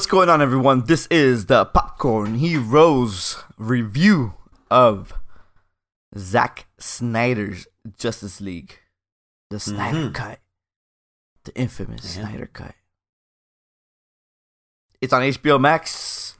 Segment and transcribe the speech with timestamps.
[0.00, 0.86] What's going on, everyone?
[0.86, 4.32] This is the Popcorn Heroes review
[4.70, 5.12] of
[6.16, 7.66] Zack Snyder's
[7.98, 8.78] Justice League,
[9.50, 10.14] the Snyder Mhm.
[10.14, 10.40] Cut,
[11.44, 12.22] the infamous Yeah.
[12.22, 12.74] Snyder Cut.
[15.02, 16.38] It's on HBO Max.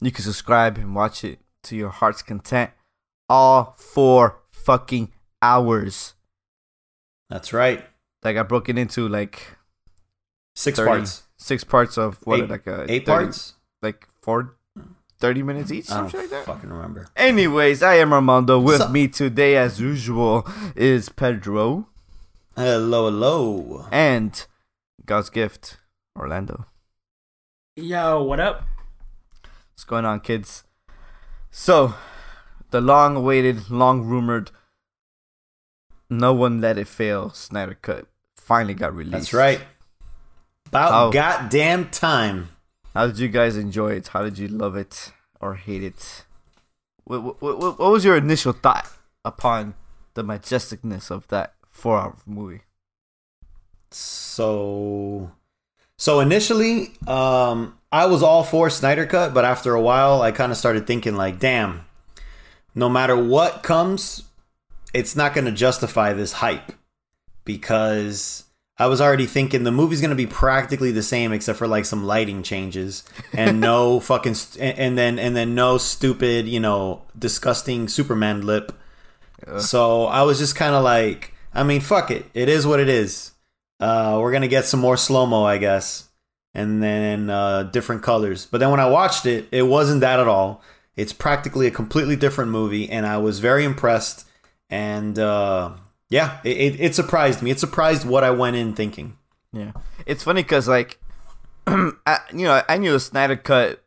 [0.00, 2.72] You can subscribe and watch it to your heart's content.
[3.28, 6.14] All four fucking hours.
[7.30, 7.88] That's right.
[8.24, 9.58] Like I broke it into like
[10.56, 11.22] Six 30 parts.
[11.46, 13.54] Six parts of what Eight- like a Eight 30 parts?
[13.82, 14.56] like four
[15.18, 17.06] 30 minutes each I don't something like that fucking remember.
[17.16, 21.86] anyways i am armando with So- me today as usual is pedro
[22.56, 23.86] Hello, hello.
[23.92, 24.32] and
[25.04, 25.76] god's gift
[26.18, 26.66] orlando
[27.76, 28.64] Yo, what up?
[29.72, 30.64] what's going on kids
[31.50, 31.94] so
[32.70, 34.50] the long awaited long rumored
[36.10, 39.60] no one let it fail snyder cut finally got released That's right.
[40.68, 41.10] About Oh.
[41.12, 42.48] goddamn time.
[42.94, 44.08] How did you guys enjoy it?
[44.08, 46.24] How did you love it or hate it?
[47.04, 48.88] What, what, what, what was your initial thought
[49.24, 49.74] upon
[50.14, 52.62] the majesticness of that four-hour movie?
[53.90, 55.30] So,
[55.96, 60.50] so initially, um, I was all for Snyder Cut, but after a while, I kind
[60.50, 61.84] of started thinking like, damn,
[62.74, 64.24] no matter what comes,
[64.92, 66.72] it's not going to justify this hype
[67.44, 68.44] because
[68.78, 71.86] I was already thinking the movie's going to be practically the same except for like
[71.86, 77.02] some lighting changes and no fucking st- and then and then no stupid, you know,
[77.18, 78.72] disgusting Superman lip.
[79.46, 79.58] Yeah.
[79.58, 82.26] So I was just kind of like, I mean, fuck it.
[82.34, 83.32] It is what it is.
[83.80, 86.08] Uh, we're gonna get some more slow mo, I guess,
[86.54, 88.44] and then uh, different colors.
[88.44, 90.62] But then when I watched it, it wasn't that at all.
[90.96, 94.26] It's practically a completely different movie, and I was very impressed.
[94.68, 95.74] And uh,
[96.10, 97.50] yeah, it, it, it surprised me.
[97.50, 99.16] It surprised what I went in thinking.
[99.52, 99.72] Yeah,
[100.06, 100.98] it's funny because like,
[101.66, 103.82] I, you know, I knew the Snyder Cut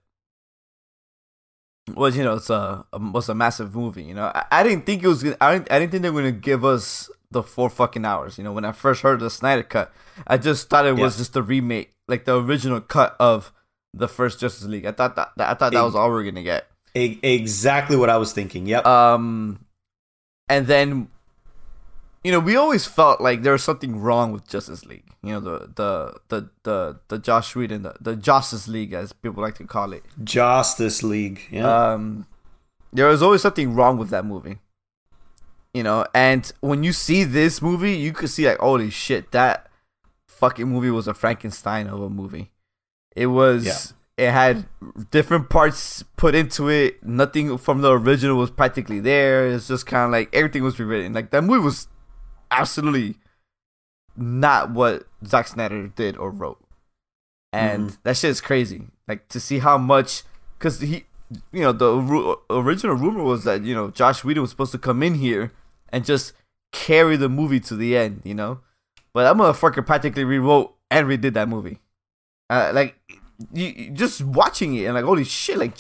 [1.96, 4.04] was you know it's a, was a massive movie.
[4.04, 5.24] You know, I, I didn't think it was.
[5.24, 5.72] Gonna, I didn't.
[5.72, 8.38] I didn't think they were gonna give us the four fucking hours.
[8.38, 9.94] You know, when I first heard the Snyder Cut,
[10.28, 13.52] I just thought it was just a remake, like the original cut of
[13.94, 14.86] the first Justice League.
[14.86, 15.32] I thought that.
[15.38, 16.68] I thought that was all we are gonna get.
[16.96, 18.66] Exactly what I was thinking.
[18.66, 18.86] Yep.
[18.86, 19.66] Um,
[20.48, 21.10] and then,
[22.24, 25.06] you know, we always felt like there was something wrong with Justice League.
[25.24, 29.42] You know, the the the the, the Josh Whedon, the, the Justice League, as people
[29.42, 30.04] like to call it.
[30.24, 31.48] Justice League.
[31.50, 31.92] Yeah.
[31.92, 32.28] Um,
[32.92, 34.58] there was always something wrong with that movie.
[35.74, 39.70] You know, and when you see this movie, you could see like, holy shit, that
[40.28, 42.52] fucking movie was a Frankenstein of a movie.
[43.16, 43.66] It was.
[43.66, 43.96] Yeah.
[44.18, 44.66] It had
[45.12, 47.02] different parts put into it.
[47.02, 49.48] Nothing from the original was practically there.
[49.48, 51.14] It's just kind of like everything was rewritten.
[51.14, 51.88] Like that movie was
[52.52, 53.16] absolutely
[54.16, 56.60] not what Zack Snyder did or wrote,
[57.54, 58.88] and that shit is crazy.
[59.08, 60.24] Like to see how much,
[60.58, 61.06] because he,
[61.52, 64.78] you know, the ru- original rumor was that you know Josh Whedon was supposed to
[64.78, 65.52] come in here
[65.90, 66.34] and just
[66.72, 68.22] carry the movie to the end.
[68.24, 68.60] You know,
[69.14, 71.80] but that motherfucker practically rewrote and redid that movie.
[72.50, 72.96] Uh, like
[73.54, 75.74] you, you- just watching it and like holy shit, like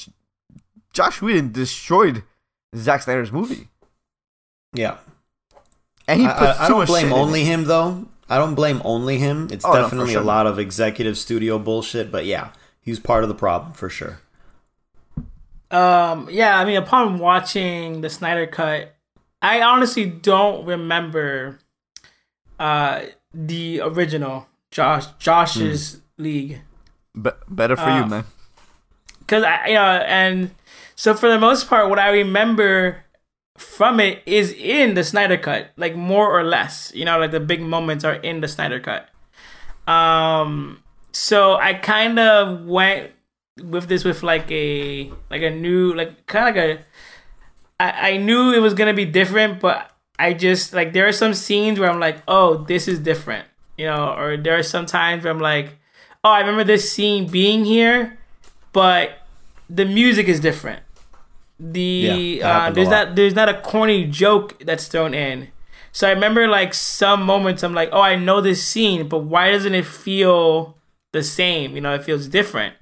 [0.94, 2.24] Josh Whedon destroyed
[2.75, 3.68] Zack Snyder's movie,
[4.74, 4.97] yeah.
[6.09, 8.08] And he I, put I, I don't blame only him though.
[8.30, 9.47] I don't blame only him.
[9.52, 10.22] It's Oh, no, definitely sure.
[10.22, 12.50] a lot of executive studio bullshit, but yeah,
[12.81, 14.20] he's part of the problem for sure.
[15.72, 18.96] Um, yeah, I mean, upon watching the Snyder Cut,
[19.42, 21.59] I honestly don't remember
[22.59, 23.03] uh
[23.34, 26.59] the original Josh Josh's League
[27.20, 28.24] Be- better for you, Uh, man.
[29.20, 30.52] because I you know and
[30.96, 33.06] so for the most part, what I remember
[33.59, 36.92] from it is in the Snyder Cut, like more or less.
[36.96, 39.09] You know, like the big moments are in the Snyder Cut.
[39.92, 40.81] Um,
[41.12, 43.12] so I kind of went
[43.62, 46.86] with this with like a like a new like kind of like a.
[47.81, 51.34] I, I knew it was gonna be different, but I just like there are some
[51.34, 53.46] scenes where I'm like, oh, this is different,
[53.78, 55.78] you know, or there are some times where I'm like,
[56.23, 58.17] oh, I remember this scene being here,
[58.72, 59.20] but
[59.70, 60.84] the music is different.
[61.59, 65.50] The Yeah, uh, there's not there's not a corny joke that's thrown in.
[65.91, 69.52] So I remember like some moments I'm like, oh, I know this scene, but why
[69.52, 70.78] doesn't it feel
[71.11, 71.76] the same?
[71.76, 72.76] You know, it feels different.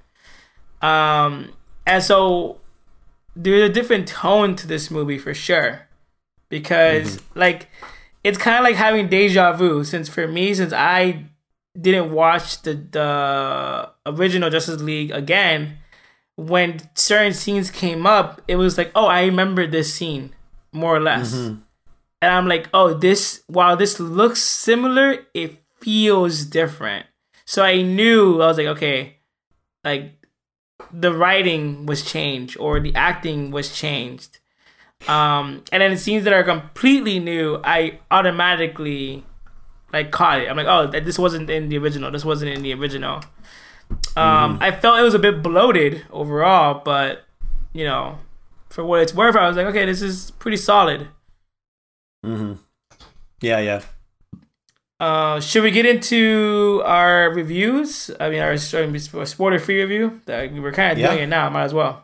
[0.82, 1.54] Um,
[1.86, 2.60] and so
[3.36, 5.88] there's a different tone to this movie for sure,
[6.50, 7.70] because like
[8.24, 9.84] it's kind of like having deja vu.
[9.84, 11.26] Since for me, since I
[11.80, 15.78] didn't watch the the original Justice League again,
[16.38, 20.34] when certain scenes came up, it was like, oh, I remember this scene
[20.72, 21.34] more or less.
[22.22, 27.08] And I'm like, oh, this while this looks similar, it feels different.
[27.46, 29.18] So I knew I was like, okay,
[29.84, 30.14] like
[30.94, 34.40] the writing was changed or the acting was changed.
[35.08, 39.24] Um, and then the scenes that are completely new, I automatically
[39.94, 40.50] like caught it.
[40.50, 42.12] I'm like, oh, this wasn't in the original.
[42.12, 43.22] This wasn't in the original.
[44.16, 44.62] Um, mm.
[44.62, 47.24] I felt it was a bit bloated overall, but
[47.74, 48.20] you know,
[48.70, 51.08] for what it's worth, I was like, okay, this is pretty solid.
[52.26, 52.54] Mm-hmm.
[53.42, 53.82] Yeah, yeah.
[55.00, 58.10] Uh, should we get into our reviews?
[58.20, 60.22] I mean, our spoiler free review.
[60.26, 61.12] That we were kind of yeah.
[61.12, 61.50] doing it now.
[61.50, 62.04] Might as well.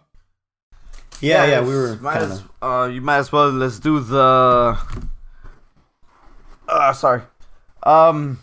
[1.20, 1.96] Yeah, yeah, we were.
[1.98, 3.50] Might as, uh, you might as well.
[3.50, 4.78] Let's do the.
[6.68, 7.22] Uh, sorry.
[7.82, 8.40] Um,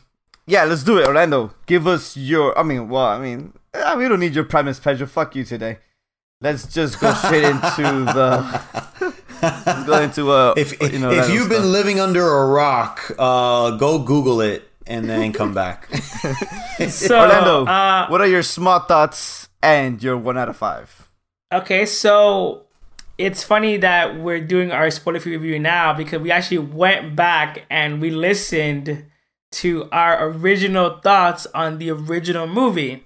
[0.51, 1.55] yeah, let's do it, Orlando.
[1.67, 2.59] Give us your.
[2.59, 5.07] I mean, well, I mean, uh, we don't need your premise, Pedro.
[5.07, 5.79] Fuck you today.
[6.41, 8.63] Let's just go straight into the.
[9.43, 10.55] let's go into uh.
[10.57, 11.63] If you know, if you've stuff.
[11.63, 15.89] been living under a rock, uh, go Google it and then come back.
[16.89, 21.09] so, Orlando, uh, what are your smart thoughts and your one out of five?
[21.53, 22.65] Okay, so
[23.19, 27.67] it's funny that we're doing our spoiler free review now because we actually went back
[27.71, 29.10] and we listened
[29.53, 33.05] to our original thoughts on the original movie.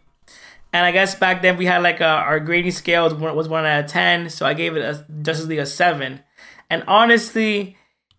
[0.73, 3.85] And I guess back then we had like a, our grading scale was one out
[3.85, 6.21] of ten, so I gave it a Justice League a seven.
[6.69, 7.77] And honestly,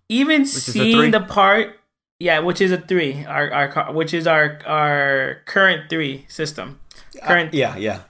[0.07, 1.77] even which seeing the part,
[2.19, 6.79] yeah, which is a three, our our which is our our current three system,
[7.21, 8.01] uh, current, uh, yeah, yeah,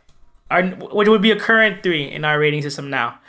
[0.51, 3.19] our which would be a current three in our rating system now.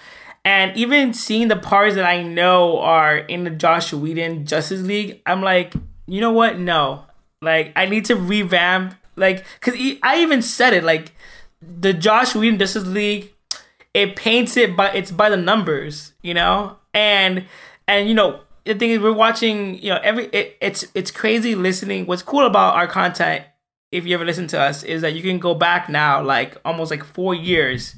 [0.44, 5.20] And even seeing the parts that I know are in the Josh Whedon Justice League,
[5.26, 5.74] I'm like,
[6.06, 6.58] you know what?
[6.58, 7.04] No.
[7.42, 8.94] Like, I need to revamp.
[9.16, 10.84] Like, because I even said it.
[10.84, 11.12] Like,
[11.60, 13.34] the Josh Whedon Justice League,
[13.94, 16.76] it paints it, by it's by the numbers, you know?
[16.92, 17.46] And,
[17.88, 21.54] and, you know, the thing is, we're watching, you know, every, it, it's, it's crazy
[21.54, 22.06] listening.
[22.06, 23.44] What's cool about our content,
[23.92, 26.90] if you ever listen to us, is that you can go back now, like, almost
[26.90, 27.94] like four years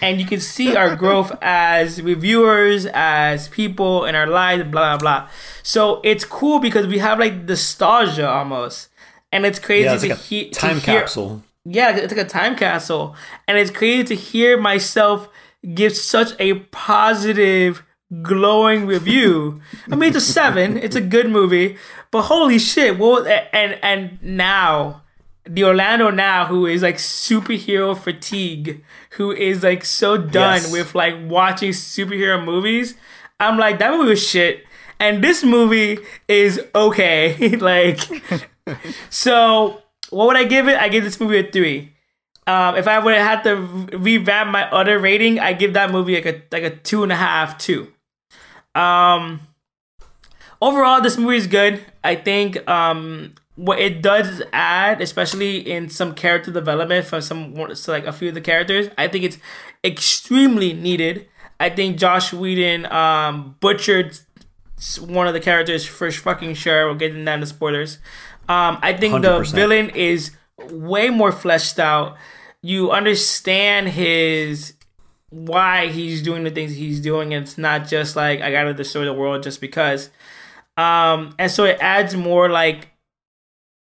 [0.00, 4.98] and you can see our growth as reviewers, as people in our lives, blah blah
[4.98, 5.28] blah.
[5.62, 8.88] So it's cool because we have like nostalgia almost,
[9.32, 11.00] and it's crazy yeah, it's to, like he- time to hear.
[11.00, 11.42] capsule.
[11.64, 13.14] Yeah, it's like a time capsule,
[13.46, 15.28] and it's crazy to hear myself
[15.74, 17.82] give such a positive,
[18.22, 19.60] glowing review.
[19.90, 20.78] I mean, it's a seven.
[20.78, 21.76] It's a good movie,
[22.10, 22.98] but holy shit!
[22.98, 25.02] Well, and and now
[25.48, 30.72] the Orlando now who is like superhero fatigue, who is like so done yes.
[30.72, 32.94] with like watching superhero movies.
[33.40, 34.64] I'm like that movie was shit,
[35.00, 35.98] and this movie
[36.28, 37.56] is okay.
[37.56, 38.00] like,
[39.10, 40.76] so what would I give it?
[40.76, 41.94] I give this movie a three.
[42.46, 43.56] Um, if I would have had to
[43.98, 47.16] revamp my other rating, I give that movie like a like a two and a
[47.16, 47.92] half, two.
[48.74, 49.40] Um,
[50.60, 51.80] overall, this movie is good.
[52.04, 57.90] I think um, what it does add, especially in some character development for some so
[57.90, 59.38] like a few of the characters, I think it's
[59.82, 61.26] extremely needed.
[61.58, 64.16] I think Josh Whedon um, butchered
[65.00, 66.86] one of the characters for fucking sure.
[66.86, 67.98] We'll get into that spoilers.
[68.48, 69.22] Um, I think 100%.
[69.22, 70.30] the villain is
[70.70, 72.16] way more fleshed out.
[72.62, 74.74] You understand his
[75.30, 77.32] why he's doing the things he's doing.
[77.32, 80.10] It's not just like I gotta destroy the world just because.
[80.76, 82.88] Um, and so it adds more like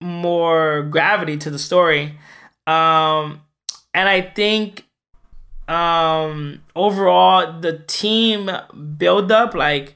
[0.01, 2.17] more gravity to the story.
[2.65, 3.41] Um,
[3.93, 4.85] and I think
[5.67, 8.49] um, overall the team
[8.97, 9.95] build up like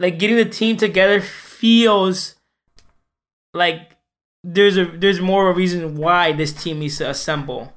[0.00, 2.36] like getting the team together feels
[3.52, 3.96] like
[4.44, 7.72] there's a there's more of a reason why this team needs to assemble.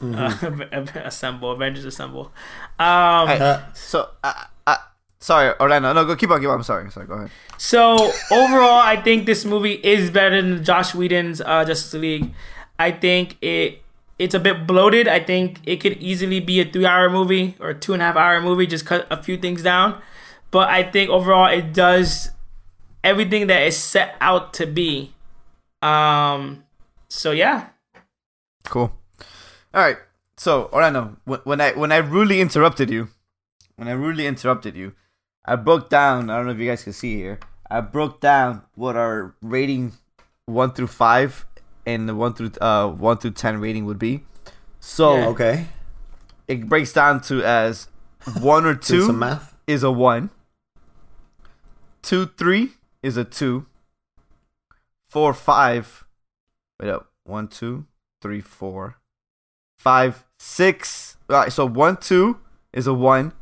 [0.00, 0.62] Mm-hmm.
[0.62, 2.32] Uh, assemble, Avengers assemble.
[2.78, 4.08] Um, uh, so
[5.24, 5.90] Sorry, Orlando.
[5.94, 6.56] No, go keep on, keep on.
[6.56, 6.90] I'm sorry.
[6.90, 7.30] Sorry, go ahead.
[7.56, 7.94] So
[8.30, 12.34] overall, I think this movie is better than Josh Whedon's uh, Justice League.
[12.78, 13.82] I think it
[14.18, 15.08] it's a bit bloated.
[15.08, 18.16] I think it could easily be a three hour movie or two and a half
[18.16, 18.66] hour movie.
[18.66, 19.98] Just cut a few things down.
[20.50, 22.30] But I think overall, it does
[23.02, 25.14] everything that is set out to be.
[25.80, 26.64] Um.
[27.08, 27.68] So yeah.
[28.64, 28.92] Cool.
[29.72, 29.96] All right.
[30.36, 33.08] So Orlando, when I when I rudely interrupted you,
[33.76, 34.92] when I rudely interrupted you,
[35.44, 36.30] I broke down.
[36.30, 37.38] I don't know if you guys can see here.
[37.70, 39.92] I broke down what our rating
[40.46, 41.46] one through five
[41.86, 44.24] and the one through uh one through ten rating would be.
[44.80, 45.26] So yeah.
[45.28, 45.66] okay,
[46.48, 47.88] it breaks down to as
[48.40, 49.54] one or two math.
[49.66, 50.30] is a one.
[52.02, 52.72] Two three
[53.02, 53.66] is a two.
[55.08, 56.04] Four five.
[56.80, 57.10] Wait up.
[57.24, 57.86] one two
[58.20, 58.96] three four,
[59.78, 61.16] five six.
[61.28, 62.40] All right, So one two
[62.72, 63.32] is a one.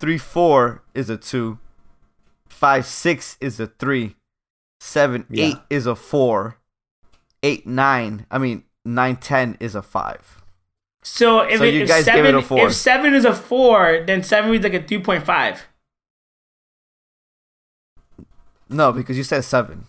[0.00, 1.58] Three four is a two.
[2.48, 4.16] Five six is a three.
[4.80, 5.44] Seven yeah.
[5.46, 6.56] eight is a four.
[7.42, 8.26] Eight nine.
[8.30, 10.42] I mean nine ten is a five.
[11.02, 14.62] So if, So it, if seven it if seven is a four, then seven is
[14.62, 15.66] like a three point five.
[18.68, 19.86] No, because you said seven.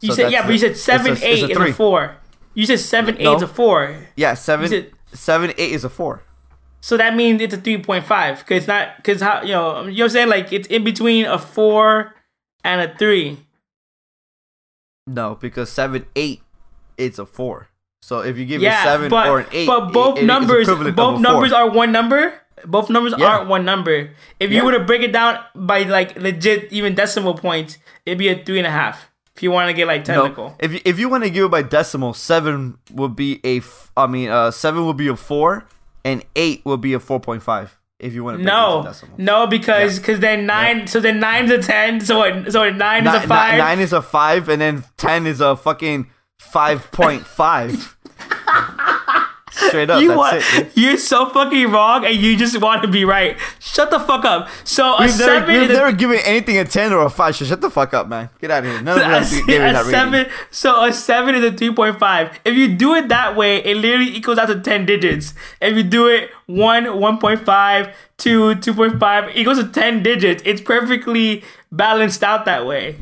[0.00, 1.74] You So said yeah, but you said seven it's a- eight it's a is a
[1.74, 2.16] four.
[2.54, 3.36] You said seven eight No.
[3.36, 3.96] is a four.
[4.16, 6.22] Yeah, seven, said- seven, eight is a four.
[6.82, 9.86] So that means it's a three point five because it's not because how you know
[9.86, 12.14] you know what I'm saying like it's in between a four
[12.64, 13.38] and a three.
[15.06, 16.42] No, because seven, eight,
[16.96, 17.68] it's a four.
[18.02, 20.66] So if you give Yeah, it seven but or an eight, but both it- numbers
[20.66, 21.18] both four.
[21.20, 22.34] numbers are one number.
[22.64, 23.26] Both numbers Yeah.
[23.26, 24.10] aren't one number.
[24.38, 28.28] If you were to break it down by like legit even decimal points, it'd be
[28.28, 29.10] a three and a half.
[29.34, 30.56] If you want to get like No, technical.
[30.60, 33.58] if you, if you want to give it by decimal, seven would be a.
[33.58, 35.64] F- I mean, uh, seven would be a four,
[36.04, 37.78] and eight will be a four point five.
[37.98, 39.14] If you want to No, decimal.
[39.18, 43.06] no, because because then nine, so then nine's a ten, so a, so a nine
[43.06, 43.58] is a five.
[43.58, 47.96] nine is a five, and then ten is a fucking five point five.
[49.68, 50.72] Straight up, you that's want, it.
[50.74, 53.36] you're so fucking wrong, and you just want to be right.
[53.58, 54.48] Shut the fuck up.
[54.64, 57.36] So a We've never, seven we've a, never given anything a ten or a five.
[57.36, 58.28] So shut the fuck up, man.
[58.40, 58.82] Get out of here.
[58.82, 60.12] None of a, us gave a that seven.
[60.12, 60.32] rating.
[60.50, 62.38] So a seven is a three point five.
[62.44, 65.34] If you do it that way, it literally equals out to ten digits.
[65.60, 70.02] If you do it one, one point five, two, two point five, equals to ten
[70.02, 70.42] digits.
[70.44, 72.96] It's perfectly balanced out that way.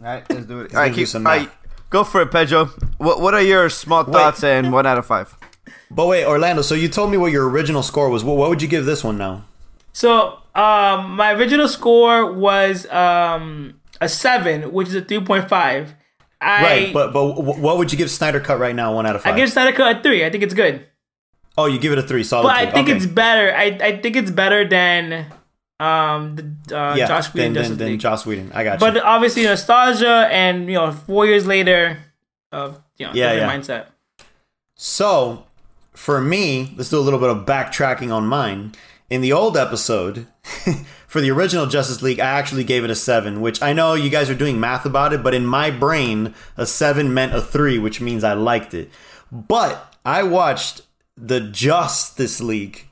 [0.00, 0.62] All right, let's do it.
[0.62, 1.46] All gonna right, keep, some all math.
[1.48, 1.54] right,
[1.90, 2.66] go for it, Pedro.
[2.98, 5.34] What What are your small thoughts and one out of five?
[5.90, 6.62] But wait, Orlando.
[6.62, 8.22] So you told me what your original score was.
[8.24, 9.44] What, what would you give this one now?
[9.92, 15.94] So um, my original score was um, a seven, which is a three point five.
[16.40, 18.94] I Right, but but what would you give Snyder Cut right now?
[18.94, 19.34] One out of five.
[19.34, 20.24] I give Snyder Cut a three.
[20.24, 20.86] I think it's good,
[21.56, 22.22] oh, you give it a three.
[22.22, 22.44] Solid.
[22.44, 22.96] but I think Okay.
[22.96, 23.52] it's better.
[23.52, 25.26] I, I think it's better than
[25.80, 27.06] um the uh, yeah.
[27.06, 27.98] Josh Whedon then, then, then.
[27.98, 28.50] Joss Whedon.
[28.52, 29.00] I got But you.
[29.00, 31.98] But obviously nostalgia and you know four years later
[32.50, 33.48] of you know Yeah, yeah.
[33.50, 33.86] mindset.
[34.74, 35.46] So,
[35.92, 38.72] for me, let's do a little bit of backtracking on mine.
[39.10, 40.26] In the old episode,
[41.08, 44.10] for the original Justice League, I actually gave it a 7, which I know you
[44.10, 47.78] guys are doing math about it, but in my brain, a 7 meant a 3,
[47.78, 48.90] which means I liked it.
[49.32, 50.82] But I watched
[51.16, 52.86] the Justice League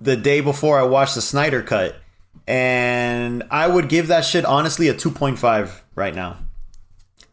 [0.00, 1.96] the day before I watched the Snyder Cut,
[2.46, 6.38] and I would give that shit honestly a 2.5 right now.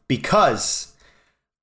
[0.08, 0.94] Because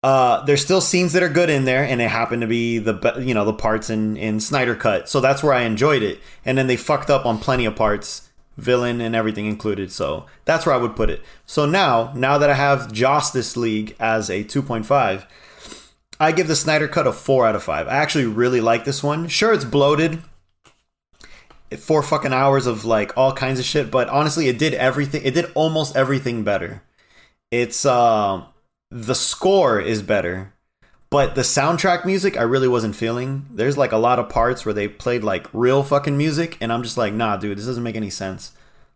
[0.02, 3.20] uh, there's still scenes that are good in there, and it happened to be the
[3.20, 6.20] you know the parts in in Snyder Cut, so that's where I enjoyed it.
[6.44, 8.28] And then they fucked up on plenty of parts,
[8.58, 9.90] villain and everything included.
[9.90, 11.22] So that's where I would put it.
[11.46, 15.26] So now, now that I have Justice League as a 2.5,
[16.20, 17.86] I give the Snyder Cut a four out of five.
[17.86, 19.28] I actually really like this one.
[19.28, 20.22] Sure, it's bloated.
[21.76, 25.22] Four fucking hours of like all kinds of shit, but honestly, it did everything.
[25.24, 26.82] It did almost everything better.
[27.50, 28.44] It's uh,
[28.90, 30.54] the score is better,
[31.10, 33.46] but the soundtrack music I really wasn't feeling.
[33.50, 36.82] There's like a lot of parts where they played like real fucking music, and I'm
[36.82, 38.52] just like, nah, dude, this doesn't make any sense.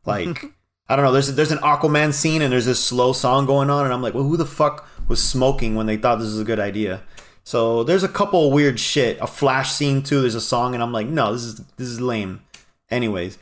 [0.06, 0.44] Like,
[0.88, 1.12] I don't know.
[1.12, 4.14] There's there's an Aquaman scene and there's this slow song going on, and I'm like,
[4.14, 7.02] well, who the fuck was smoking when they thought this was a good idea?
[7.44, 9.18] So there's a couple of weird shit.
[9.20, 10.20] A flash scene too.
[10.20, 12.42] There's a song, and I'm like, no, this is this is lame.
[12.92, 13.38] Anyways,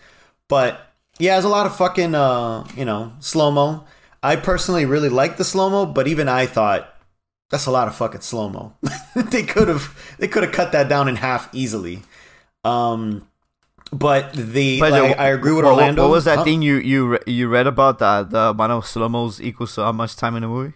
[0.48, 0.80] but
[1.18, 3.84] yeah, there's a lot of fucking uh, you know, slow mo.
[4.22, 6.88] I personally really like the slow mo, but even I thought
[7.50, 8.74] that's a lot of fucking slow mo.
[9.16, 12.02] they could have they could have cut that down in half easily.
[12.64, 13.26] Um,
[13.92, 16.02] but the Pedro, like, I agree with what- Orlando.
[16.02, 16.44] What was that Huh?
[16.44, 20.14] thing you you you read about that the amount of slow mos equals how much
[20.16, 20.74] time in the movie?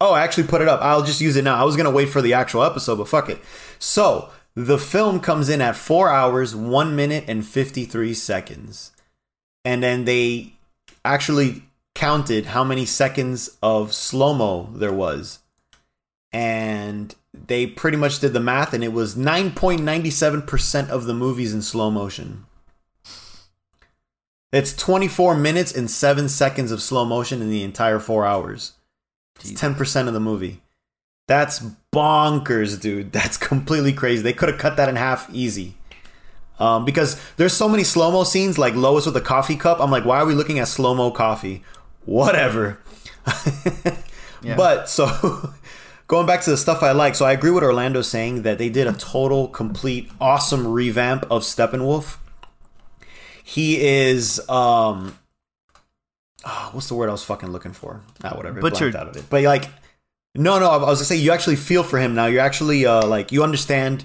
[0.00, 0.80] Oh, I actually put it up.
[0.82, 1.56] I'll just use it now.
[1.56, 3.38] I was gonna wait for the actual episode, but fuck it.
[3.78, 8.92] So the film comes in at four hours, one minute, and fifty three seconds,
[9.64, 10.54] and then they
[11.04, 15.40] actually counted how many seconds of slow mo there was,
[16.32, 20.90] and they pretty much did the math, and it was nine point ninety seven percent
[20.90, 22.46] of the movies in slow motion.
[24.54, 28.74] It's 24 minutes and 7 seconds of slow motion in the entire 4 hours.
[29.40, 30.62] It's 10% of the movie.
[31.26, 33.12] That's bonkers, dude.
[33.12, 34.22] That's completely crazy.
[34.22, 35.74] They could have cut that in half easy.
[36.58, 39.80] Um, because there's so many slow mo scenes, like Lois with a coffee cup.
[39.80, 41.64] I'm like, why are we looking at slow mo coffee?
[42.04, 42.78] Whatever.
[44.44, 44.56] Yeah.
[44.56, 45.54] But so
[46.06, 48.68] going back to the stuff I like, so I agree with Orlando saying that they
[48.68, 52.18] did a total, complete, awesome revamp of Steppenwolf.
[53.42, 55.18] He is um
[56.44, 58.02] ah, what's the word I was fucking looking for?
[58.22, 58.60] Ah, whatever.
[58.60, 58.94] Butchered.
[58.94, 59.24] out of it.
[59.28, 59.64] But like
[60.34, 62.26] no, no, I was gonna say you actually feel for him now.
[62.26, 64.04] You're actually uh like you understand,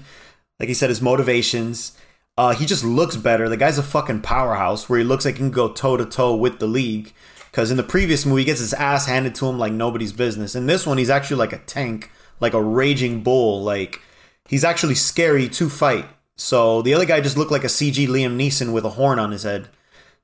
[0.58, 1.96] like he said, his motivations.
[2.38, 3.48] Uh, he just looks better.
[3.48, 6.34] The guy's a fucking powerhouse where he looks like he can go toe to toe
[6.34, 7.12] with the league.
[7.50, 10.54] Because in the previous movie, he gets his ass handed to him like nobody's business.
[10.54, 13.62] In this one, he's actually like a tank, like a raging bull.
[13.62, 14.00] Like
[14.48, 16.06] he's actually scary to fight.
[16.36, 19.32] So the other guy just looked like a CG Liam Neeson with a horn on
[19.32, 19.68] his head.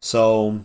[0.00, 0.64] So,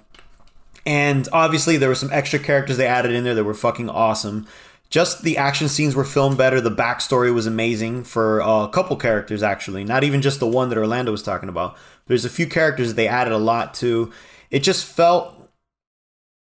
[0.85, 4.47] and obviously there were some extra characters they added in there that were fucking awesome.
[4.91, 6.59] Just the action scenes were filmed better.
[6.59, 9.85] The backstory was amazing for a couple characters, actually.
[9.85, 11.77] Not even just the one that Orlando was talking about.
[12.07, 14.11] There's a few characters they added a lot to.
[14.49, 15.37] It just felt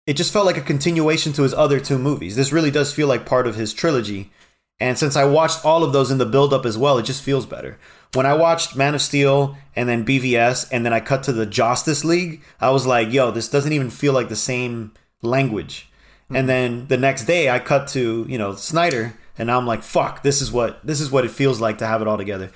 [0.07, 2.37] it just felt like a continuation to his other two movies.
[2.37, 4.31] This really does feel like part of his trilogy.
[4.79, 7.23] And since I watched all of those in the build up as well, it just
[7.23, 7.79] feels better.
[8.13, 11.47] When I watched Man of Steel and then BVS and then I cut to the
[11.47, 15.89] Justice League, I was like, yo, this doesn't even feel like the same language.
[16.35, 16.41] Mm-hmm.
[16.41, 20.23] And then the next day I cut to, you know, Snyder and I'm like, fuck,
[20.23, 22.51] this is what this is what it feels like to have it all together.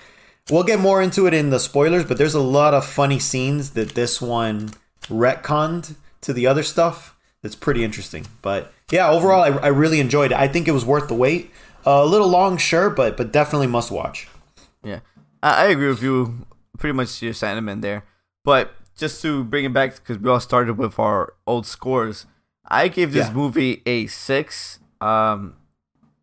[0.51, 3.71] We'll get more into it in the spoilers, but there's a lot of funny scenes
[3.71, 4.71] that this one
[5.09, 8.27] retconned to the other stuff that's pretty interesting.
[8.43, 10.39] But yeah, overall, I, I really enjoyed it.
[10.39, 11.51] I think it was worth the wait.
[11.87, 14.29] Uh, a little long, sure, but but definitely must watch.
[14.83, 15.01] Yeah,
[15.43, 16.47] I, I agree with you.
[16.79, 18.05] Pretty much your sentiment there.
[18.45, 22.27] But just to bring it back, because we all started with our old scores,
[22.69, 23.35] I gave this yeah.
[23.35, 24.79] movie a six.
[25.01, 25.57] Um,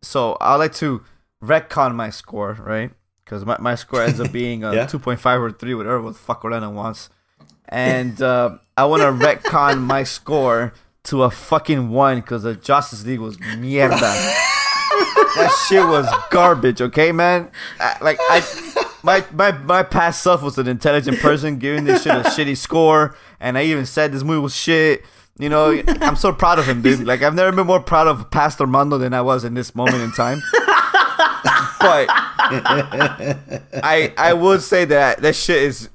[0.02, 1.02] so I like to
[1.42, 2.90] retcon my score, right?
[3.24, 4.86] Because my, my score ends up being a yeah.
[4.86, 7.10] 2.5 or 3, whatever the fuck Orlando wants.
[7.68, 10.72] And uh, I want to retcon my score
[11.04, 14.00] to a fucking one because the Justice League was mierda.
[14.00, 16.80] that shit was garbage.
[16.80, 17.50] Okay, man.
[17.80, 18.42] I, like I,
[19.02, 23.16] my my my past self was an intelligent person giving this shit a shitty score,
[23.38, 25.04] and I even said this movie was shit.
[25.38, 27.00] You know, I'm so proud of him, dude.
[27.06, 30.02] Like I've never been more proud of Pastor Armando than I was in this moment
[30.02, 30.40] in time.
[31.80, 32.08] but
[33.82, 35.88] I I would say that that shit is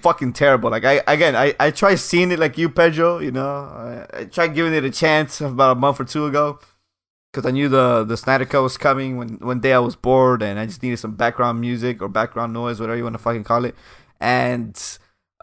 [0.00, 0.70] fucking terrible.
[0.70, 3.18] Like I again, I I tried seeing it like you, Pedro.
[3.18, 6.58] You know, I, I tried giving it a chance about a month or two ago
[7.32, 9.16] because I knew the the Snyder Cut was coming.
[9.16, 12.52] When one day I was bored and I just needed some background music or background
[12.52, 13.74] noise, whatever you want to fucking call it,
[14.20, 14.74] and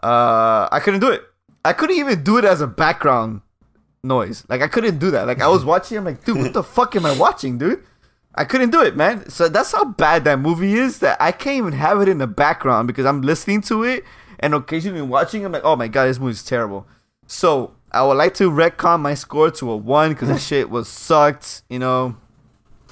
[0.02, 1.22] uh, I couldn't do it.
[1.66, 3.42] I couldn't even do it as a background
[4.02, 4.44] noise.
[4.48, 5.26] Like I couldn't do that.
[5.26, 7.82] Like I was watching, I'm like, dude, what the fuck am I watching, dude?
[8.34, 9.28] I couldn't do it, man.
[9.30, 12.26] So that's how bad that movie is that I can't even have it in the
[12.26, 14.04] background because I'm listening to it
[14.38, 16.86] and occasionally watching, I'm like, oh my god, this movie's terrible.
[17.26, 20.88] So I would like to retcon my score to a one because that shit was
[20.88, 21.62] sucked.
[21.68, 22.16] You know,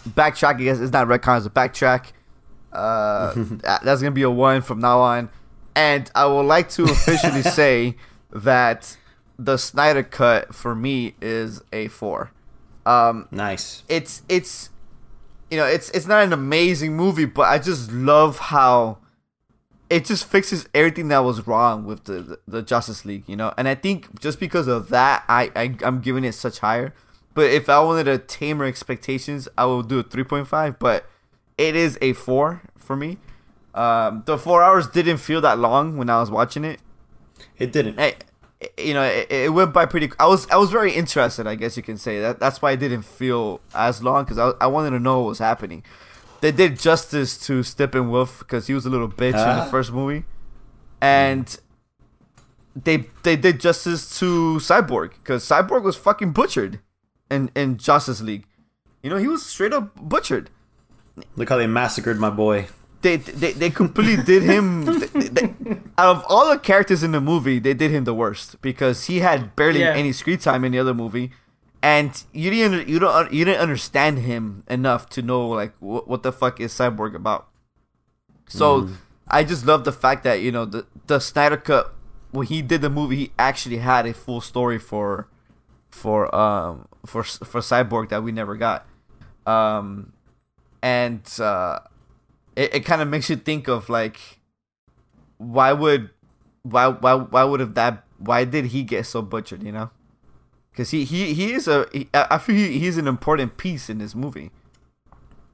[0.08, 0.56] backtrack.
[0.56, 2.12] I guess it's not retcon, it's a backtrack.
[2.72, 3.34] Uh,
[3.82, 5.30] that's gonna be a one from now on.
[5.76, 7.96] And I would like to officially say
[8.34, 8.96] that
[9.38, 12.32] the Snyder cut for me is a four.
[12.84, 13.82] Um, nice.
[13.88, 14.70] It's it's
[15.50, 18.98] you know it's it's not an amazing movie, but I just love how
[19.90, 23.52] it just fixes everything that was wrong with the, the, the Justice League, you know.
[23.56, 26.94] And I think just because of that, I, I I'm giving it such higher.
[27.34, 30.78] But if I wanted to tamer expectations, I will do a three point five.
[30.78, 31.06] But
[31.56, 33.18] it is a four for me.
[33.74, 36.80] Um, the four hours didn't feel that long when I was watching it.
[37.58, 37.98] It didn't.
[37.98, 38.14] I,
[38.78, 40.10] you know, it, it, went by pretty.
[40.18, 41.46] I was I was very interested.
[41.46, 42.40] I guess you can say that.
[42.40, 45.38] That's why it didn't feel as long because I I wanted to know what was
[45.38, 45.82] happening
[46.44, 49.68] they did justice to Steppenwolf because he was a little bitch in the ah.
[49.70, 50.26] first movie,
[51.00, 51.58] and
[52.76, 56.80] they they did justice to Cyborg because Cyborg was fucking butchered
[57.30, 58.44] in in Justice League.
[59.02, 60.50] You know, he was straight up butchered.
[61.34, 62.66] Look how they massacred my boy.
[63.04, 64.86] They they, they completely did him.
[64.86, 65.54] They, they,
[65.98, 69.20] out of all the characters in the movie, they did him the worst because he
[69.20, 69.92] had barely yeah.
[69.92, 71.30] any screen time in the other movie
[71.84, 76.22] and you didn't you don't you didn't understand him enough to know like what, what
[76.22, 77.46] the fuck is cyborg about
[78.48, 78.96] so mm.
[79.28, 81.92] i just love the fact that you know the the snyder cut
[82.30, 85.28] when he did the movie he actually had a full story for
[85.90, 88.86] for um for for cyborg that we never got
[89.46, 90.14] um
[90.82, 91.78] and uh
[92.56, 94.40] it, it kind of makes you think of like
[95.38, 96.10] why would
[96.62, 99.90] why why why would have that why did he get so butchered you know
[100.74, 103.98] because he, he he is a he, I feel he, he's an important piece in
[103.98, 104.50] this movie.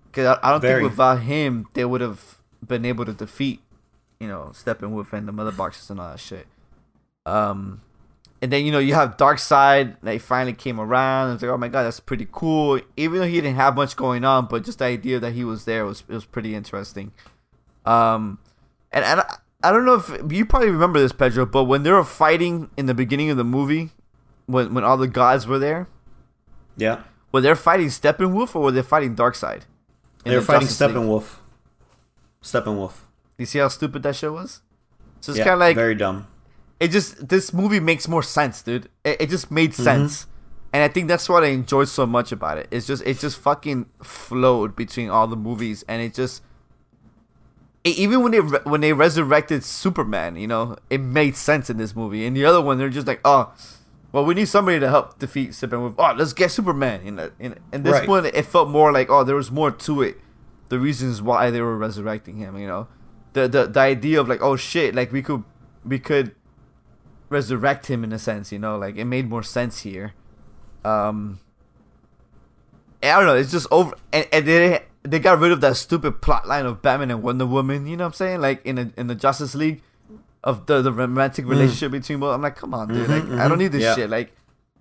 [0.07, 0.81] Because I, I, don't Very.
[0.81, 3.61] think without him they would have been able to defeat,
[4.19, 6.47] you know, Steppenwolf and the mother boxes and all that shit.
[7.27, 7.83] Um,
[8.43, 9.97] and then you know you have Darkseid.
[10.03, 11.33] They finally came around.
[11.35, 12.81] It's like, oh my god, that's pretty cool.
[12.97, 15.65] Even though he didn't have much going on, but just the idea that he was
[15.65, 17.13] there was it was pretty interesting.
[17.85, 18.39] Um,
[18.93, 21.91] and and I, I don't know if you probably remember this, Pedro, but when they
[21.91, 23.91] were fighting in the beginning of the movie,
[24.47, 25.89] when when all the gods were there?
[26.77, 27.03] Yeah.
[27.33, 29.63] Were they fighting Steppenwolf or were they fighting Dark Darkseid?
[30.25, 31.37] They were the fighting Steppenwolf.
[32.43, 32.95] Steppenwolf.
[33.39, 34.63] You see how stupid that shit was?
[35.21, 36.27] So it's yeah, kind of like very dumb.
[36.81, 38.89] It just this movie makes more sense, dude.
[39.05, 39.83] It, it just made mm-hmm.
[39.83, 40.31] sense, mm-hmm.
[40.73, 42.69] and I think that's what I enjoyed so much about it.
[42.71, 46.43] It's just it just fucking flowed between all the movies, and it just
[47.85, 51.77] e- even when they re- when they resurrected Superman, you know, it made sense in
[51.77, 52.25] this movie.
[52.25, 53.53] In the other one, they're just like, oh,
[54.13, 55.91] well, we need somebody to help defeat Superman.
[55.91, 57.03] With, oh, let's get Superman.
[57.03, 58.09] In, the, in, in this Right.
[58.09, 60.19] one, it felt more like, oh, there was more to it.
[60.69, 62.89] The reasons why they were resurrecting him, you know,
[63.33, 65.45] the the the idea of like, oh shit, like we could
[65.85, 66.35] we could
[67.31, 70.13] resurrect him in a sense, you know, like it made more sense here.
[70.85, 71.41] Um,
[73.03, 73.37] I don't know.
[73.37, 76.83] It's just over, and, and they they got rid of that stupid plot line of
[76.83, 77.87] Batman and Wonder Woman.
[77.87, 78.41] You know what I'm saying?
[78.43, 79.81] Like in a, in the Justice League,
[80.45, 82.35] of the the romantic relationship between both.
[82.35, 83.09] I'm like, come on, dude.
[83.09, 83.95] Like I don't need this Yeah.
[83.95, 84.11] shit.
[84.11, 84.33] Like,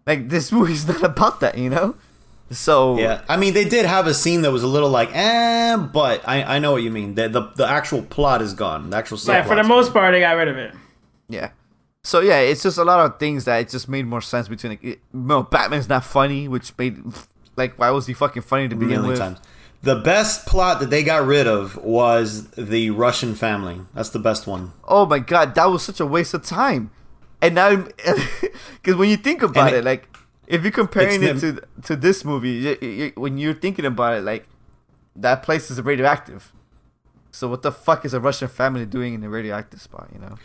[0.05, 1.57] like this movie's not about that.
[1.57, 1.95] You know?
[2.51, 5.77] So Yeah, I mean, they did have a scene that was a little like, eh,
[5.77, 7.13] but I, I know what you mean.
[7.15, 8.89] The, the the actual plot is gone.
[8.89, 10.73] The actual Yeah, for the subplot's most part, they got rid of it.
[11.29, 11.51] Yeah.
[12.09, 14.71] So yeah, it's just a lot of things that it just made more sense between.
[14.71, 16.97] Like, it, no, Batman's not funny, which made
[17.55, 19.19] like why was he fucking funny to begin with?
[19.19, 19.37] times.
[19.83, 23.81] The best plot that they got rid of was the Russian family.
[23.93, 24.73] That's the best one.
[24.87, 26.89] Oh my god, that was such a waste of time.
[27.43, 27.75] And now,
[28.81, 30.07] because when you think about it, it- like
[30.47, 34.21] if you're comparing it to to this movie, you, you, when you're thinking about it,
[34.23, 34.47] like
[35.15, 36.51] that place is radioactive.
[37.31, 40.09] So what the fuck is a Russian family doing in a radioactive spot?
[40.11, 40.37] You know?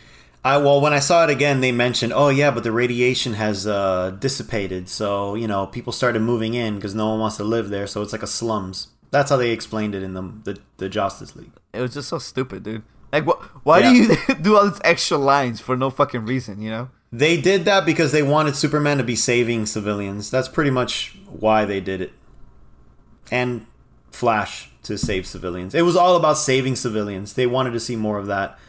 [0.45, 3.65] I well, when I saw it again, they mentioned, oh yeah, but the radiation has
[3.65, 7.69] uh, dissipated, so you know people started moving in because no one wants to live
[7.69, 8.89] there, so it's like a slums.
[9.09, 11.51] That's how they explained it in the the, the Justice League.
[11.73, 12.83] It was just so stupid, dude.
[13.11, 13.41] Like, what?
[13.65, 16.61] Why do you do all these extra lines for no fucking reason?
[16.61, 16.89] You know?
[17.11, 20.29] They did that because they wanted Superman to be saving civilians.
[20.29, 22.13] That's pretty much why they did it.
[23.31, 23.65] And
[24.11, 25.73] Flash to save civilians.
[25.73, 27.33] It was all about saving civilians.
[27.33, 28.59] They wanted to see more of that.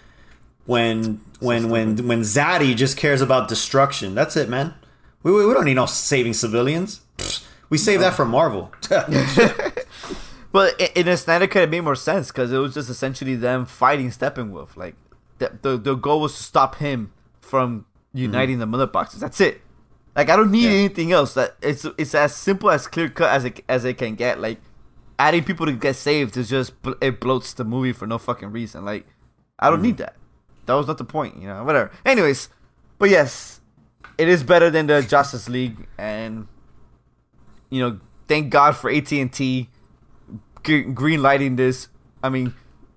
[0.66, 4.14] When when when when Zaddy just cares about destruction.
[4.14, 4.74] That's it, man.
[5.22, 7.00] We, we, we don't need no saving civilians.
[7.70, 8.72] We save that for Marvel.
[10.52, 13.66] But in a Snyder cut, it made more sense because it was just essentially them
[13.66, 14.74] fighting Steppenwolf.
[14.76, 14.94] Like
[15.38, 19.20] the, the the goal was to stop him from uniting the mother boxes.
[19.20, 19.60] That's it.
[20.14, 20.72] Like I don't need Mm-hmm.
[20.72, 20.78] Yeah.
[20.78, 21.34] anything else.
[21.34, 24.40] That it's it's as simple as clear cut as it as it can get.
[24.40, 24.58] Like
[25.18, 28.84] adding people to get saved is just it bloats the movie for no fucking reason.
[28.84, 29.06] Like
[29.58, 29.74] I Mm-hmm.
[29.74, 30.14] don't need that.
[30.66, 31.40] That was not the point.
[31.40, 31.90] You know, whatever.
[32.04, 32.48] Anyways,
[32.98, 33.60] but yes,
[34.18, 36.46] it is better than the Justice League, and
[37.70, 39.68] you know, thank God for AT and T
[40.62, 41.88] green lighting this.
[42.22, 42.54] I mean,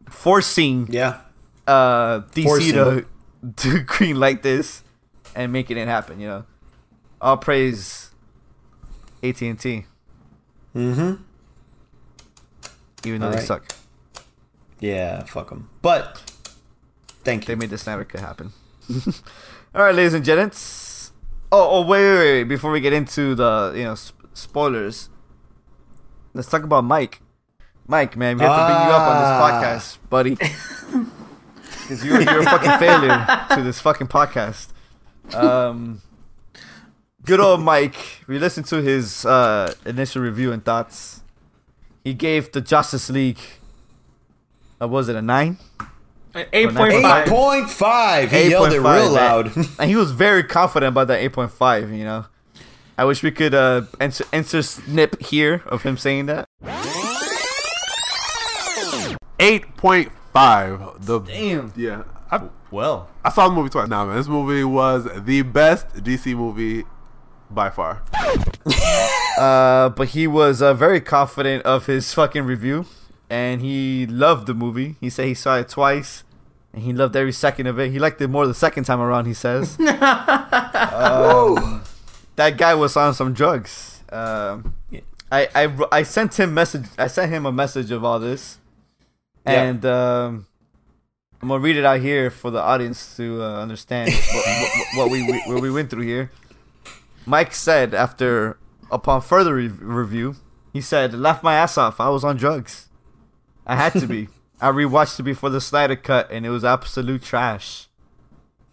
[0.09, 1.21] forcing yeah.
[1.67, 2.73] uh DC Forcing.
[2.73, 3.05] to
[3.57, 4.83] to green light this
[5.35, 6.19] and making it happen.
[6.19, 6.45] You know,
[7.21, 8.09] all praise
[9.23, 9.85] AT and T,
[10.75, 11.21] Mm-hmm.
[13.05, 13.65] even though they suck.
[14.79, 15.69] Yeah, fuck them.
[15.81, 16.28] But
[17.23, 17.47] thank you.
[17.47, 18.51] They made the Snyder cut happen.
[19.75, 21.11] all right, ladies and gents.
[21.51, 22.43] Oh, oh, wait, wait, wait!
[22.43, 25.09] Before we get into the you know sp- spoilers,
[26.33, 27.21] let's talk about Mike.
[27.87, 29.61] Mike, man, we have to bring you up on this Ah.
[29.61, 30.37] podcast, buddy.
[31.89, 34.67] Because you're, you're a fucking failure to this fucking podcast.
[35.33, 36.03] Um,
[37.25, 37.95] good old Mike.
[38.27, 41.23] We listened to his uh, initial review and thoughts.
[42.03, 43.39] He gave the Justice League.
[44.79, 45.57] Uh, was it a nine?
[46.35, 47.27] Eight point Eight five.
[47.27, 48.31] point five.
[48.31, 49.13] He yelled it real man.
[49.13, 49.55] loud.
[49.79, 51.97] and he was very confident about that 8.5.
[51.97, 52.25] You know,
[52.97, 56.45] I wish we could uh, answer, answer snip here of him saying that.
[59.39, 61.05] Eight point five.
[61.05, 61.73] The Damn.
[61.75, 62.03] yeah.
[62.31, 63.87] I, well, I saw the movie twice.
[63.87, 66.83] Now, man, this movie was the best DC movie
[67.49, 68.03] by far.
[69.39, 72.85] Uh, but he was uh, very confident of his fucking review,
[73.29, 74.95] and he loved the movie.
[74.99, 76.23] He said he saw it twice,
[76.73, 77.91] and he loved every second of it.
[77.91, 79.25] He liked it more the second time around.
[79.25, 79.77] He says.
[80.99, 81.83] Um,
[82.35, 84.03] that guy was on some drugs.
[84.11, 85.01] Um, Yeah.
[85.31, 86.85] I, I I sent him message.
[86.97, 88.57] I sent him a message of all this,
[89.45, 89.61] Yeah.
[89.63, 90.47] and um,
[91.41, 95.11] I'm gonna read it out here for the audience to uh, understand what, what, what
[95.11, 96.31] we, we what we went through here.
[97.27, 98.57] Mike said after
[98.91, 100.35] upon further re- review,
[100.73, 101.99] he said, "Laughed my ass off.
[101.99, 102.88] I was on drugs.
[103.69, 104.27] I had to be.
[104.59, 107.87] I rewatched it before the Snyder cut, and it was absolute trash."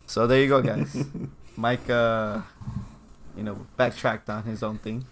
[0.06, 0.96] So there you go, guys.
[1.56, 2.40] Mike, uh,
[3.37, 5.06] you know, backtracked on his own thing.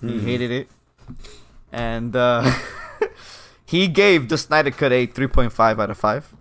[0.00, 0.68] He hated it,
[1.72, 2.50] and uh,
[3.64, 6.34] he gave the Snyder cut a 3.5 out of five.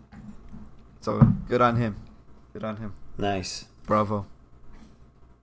[0.99, 1.95] So good on him.
[2.51, 2.93] Good on him.
[3.17, 3.65] nice.
[3.85, 4.25] Bravo.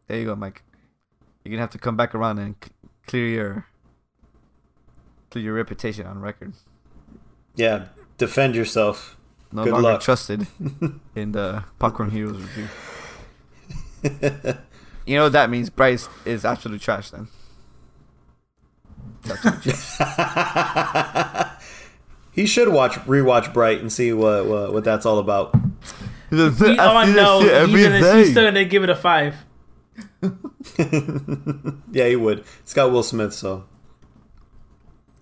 [0.07, 0.63] There you go, Mike.
[1.45, 2.71] You're gonna have to come back around and c-
[3.07, 3.67] clear your
[5.31, 6.53] clear your reputation on record.
[7.61, 7.85] Yeah,
[8.17, 9.17] defend yourself.
[9.53, 10.01] No Good longer luck.
[10.01, 10.47] trusted
[11.15, 12.69] in the Popcorn Heroes review.
[15.05, 15.69] you know what that means?
[15.69, 17.29] Bryce is absolute trash then.
[19.25, 21.51] It's absolute trash.
[22.33, 25.53] he should watch rewatch Bright and see what what, what that's all about.
[26.31, 29.35] We all know he's, gonna, he's still gonna give it a five.
[31.93, 32.45] Yeah, he would.
[32.61, 33.65] It's got Will Smith, so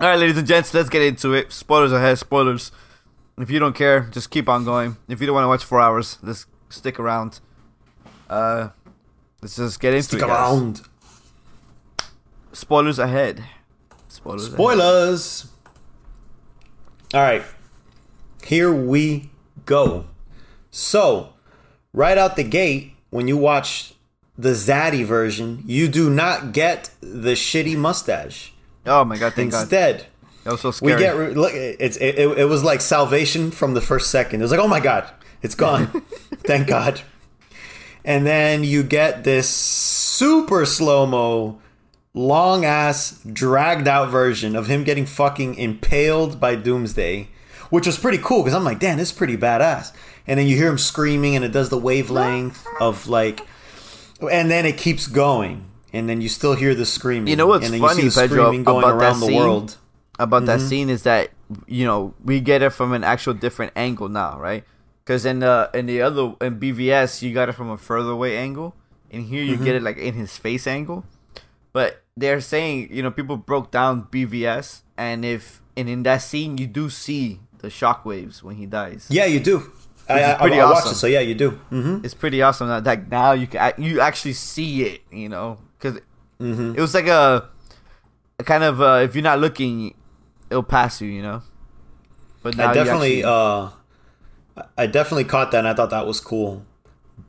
[0.00, 1.50] All right, ladies and gents, let's get into it.
[1.50, 2.70] Spoilers ahead, spoilers.
[3.36, 4.96] If you don't care, just keep on going.
[5.08, 7.40] If you don't want to watch four hours, just stick around.
[8.30, 8.68] Uh,
[9.42, 10.28] let's just get into stick it.
[10.28, 10.30] guys.
[10.30, 10.82] around.
[12.52, 13.42] Spoilers ahead.
[14.06, 14.44] Spoilers.
[14.46, 14.54] ahead.
[14.54, 15.48] Spoilers.
[17.12, 17.42] All right,
[18.44, 19.30] here we
[19.66, 20.06] go.
[20.70, 21.32] So,
[21.92, 23.94] right out the gate, when you watch
[24.36, 28.52] the Zaddy version, you do not get the shitty mustache.
[28.88, 29.34] Oh my god!
[29.34, 29.60] Thank God.
[29.62, 30.06] Instead,
[30.44, 31.52] That was so we get re- look.
[31.54, 34.40] It's it, it, it was like salvation from the first second.
[34.40, 35.10] It was like, oh my god,
[35.42, 35.86] it's gone.
[36.44, 37.00] Thank God.
[38.04, 41.60] And then you get this super slow mo,
[42.14, 47.28] long ass, dragged out version of him getting fucking impaled by Doomsday,
[47.68, 49.92] which was pretty cool because I'm like, damn, this is pretty badass.
[50.26, 53.46] And then you hear him screaming, and it does the wavelength of like,
[54.30, 57.28] and then it keeps going, and then you still hear the screaming.
[57.28, 59.20] You know what's and then funny, you see the Pedro, screaming going about that around
[59.20, 59.36] the scene?
[59.36, 59.76] world.
[60.18, 60.68] about that Mm-hmm.
[60.68, 61.30] scene is that
[61.66, 64.64] you know we get it from an actual different angle now, right?
[65.04, 68.36] Because in the in the other in BVS you got it from a further away
[68.36, 68.74] angle,
[69.10, 69.64] and here you Mm-hmm.
[69.64, 71.04] get it like in his face angle.
[71.72, 76.58] But they're saying you know people broke down BVS, and if and in that scene
[76.58, 79.06] you do see the shockwaves when he dies.
[79.08, 79.72] Yeah, you do.
[80.08, 80.92] I, I, pretty I watched awesome.
[80.92, 81.50] it, so yeah, you do.
[81.68, 85.58] hmm it's pretty awesome that like now you can you actually see it, you know,
[85.78, 86.00] because
[86.40, 86.76] Mm-hmm.
[86.76, 87.48] it was like a,
[88.38, 89.92] a kind of uh, if you're not looking,
[90.50, 91.42] it'll pass you, you know.
[92.44, 93.72] But now I definitely, actually-
[94.58, 96.64] uh, I definitely caught that, and I thought that was cool.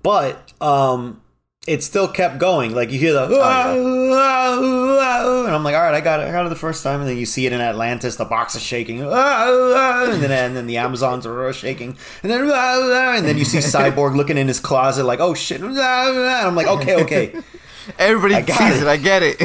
[0.04, 1.22] But um,
[1.66, 2.76] it still kept going.
[2.76, 6.28] Like you hear the, Oh, and I'm like, all right, I got it.
[6.28, 8.18] I got it the first time, and then you see it in Atlantis.
[8.18, 13.26] The box is shaking, and then and then the Amazons are shaking, and then and
[13.26, 17.02] then you see Cyborg looking in his closet, like, oh shit, and I'm like, okay,
[17.04, 17.34] okay.
[17.98, 18.84] Everybody got sees it.
[18.84, 18.88] it.
[18.88, 19.40] I get it.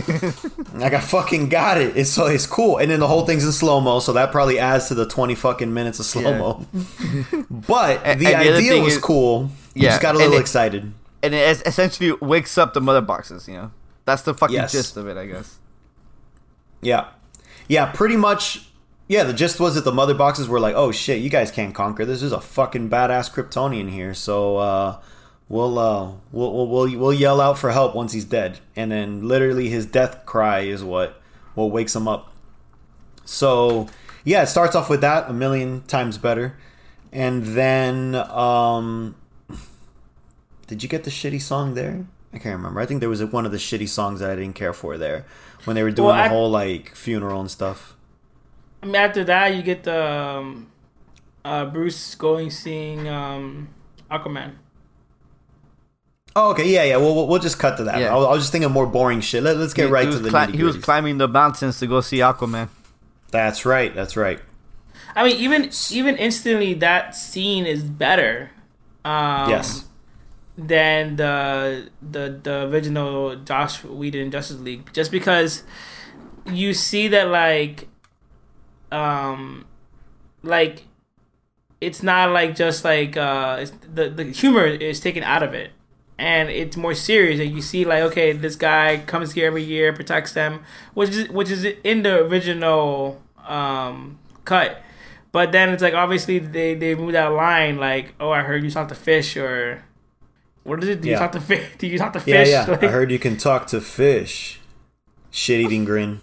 [0.74, 1.96] Like I fucking got it.
[1.96, 4.58] It's so it's cool, and then the whole thing's in slow mo, so that probably
[4.58, 6.66] adds to the twenty fucking minutes of slow mo.
[7.50, 9.50] but And- the and idea was is- cool.
[9.74, 10.92] You Yeah, just got a little it- excited.
[11.22, 13.70] and it essentially wakes up the mother boxes, you know.
[14.04, 14.72] That's the fucking Yes.
[14.72, 15.58] gist of it, I guess.
[16.82, 17.06] Yeah,
[17.68, 18.68] yeah, pretty much.
[19.08, 21.74] Yeah, the gist was that the mother boxes were like, "Oh shit, you guys can't
[21.74, 22.20] conquer this.
[22.20, 24.96] There's a fucking badass Kryptonian here." So uh,
[25.48, 29.68] we'll, uh, we'll we'll we'll yell out for help once he's dead, and then literally
[29.68, 31.20] his death cry is what
[31.54, 32.32] what wakes him up.
[33.24, 33.88] So
[34.24, 36.56] yeah, it starts off with that a million times better,
[37.12, 39.14] and then um,
[40.66, 42.06] did you get the shitty song there?
[42.32, 42.80] I can't remember.
[42.80, 45.24] I think there was one of the shitty songs that I didn't care for there
[45.64, 47.94] when they were doing Well, the I- whole like funeral and stuff.
[48.82, 50.66] I mean, after that, you get the um,
[51.44, 53.68] uh, Bruce going seeing um,
[54.10, 54.56] Aquaman.
[56.36, 56.96] Oh, okay, yeah, yeah.
[56.96, 58.00] We'll we'll, we'll just cut to that.
[58.00, 58.14] Yeah.
[58.14, 59.42] I, was, just thinking more boring shit.
[59.42, 61.86] Let, us get He- right he to the cli- He was climbing the mountains to
[61.86, 62.68] go see Aquaman.
[63.30, 63.94] That's right.
[63.94, 64.40] That's right.
[65.16, 68.50] I mean, even even instantly, that scene is better.
[69.04, 69.84] Um, yes.
[70.56, 75.62] than the the the original Josh Whedon Justice League, just because
[76.50, 77.86] you see that like,
[78.90, 79.66] um,
[80.42, 80.84] like
[81.80, 85.70] it's not like just like uh, it's, the the humor is taken out of it,
[86.24, 87.38] and it's more serious.
[87.38, 91.28] And you see like, okay, this guy comes here every year, protects them, which is
[91.28, 94.80] which is in the original um cut.
[95.32, 98.70] But then it's like obviously they they move that line like, oh, I heard you
[98.70, 99.84] talk to fish or
[100.62, 101.02] what is it?
[101.02, 101.18] Do you Yeah.
[101.18, 101.66] talk to fish?
[101.76, 102.48] Do you talk to Yeah, fish?
[102.48, 102.64] yeah.
[102.68, 104.60] Like, I heard you can talk to fish.
[105.30, 106.22] Shit eating grin.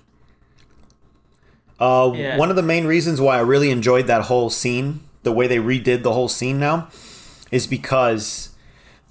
[1.80, 2.38] Uh, Yeah.
[2.38, 5.58] One of the main reasons why I really enjoyed that whole scene, the way they
[5.58, 6.88] redid the whole scene now,
[7.52, 8.50] is because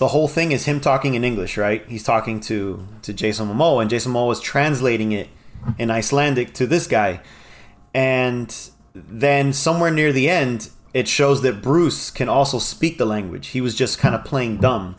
[0.01, 1.85] the whole thing is him talking in English, right?
[1.87, 5.29] He's talking to to Jason Momoa, and Jason Momoa is translating it
[5.79, 7.21] in Icelandic to this guy,
[7.93, 13.49] and then somewhere near the end, it shows that Bruce can also speak the language.
[13.49, 14.97] He was just kind of playing dumb.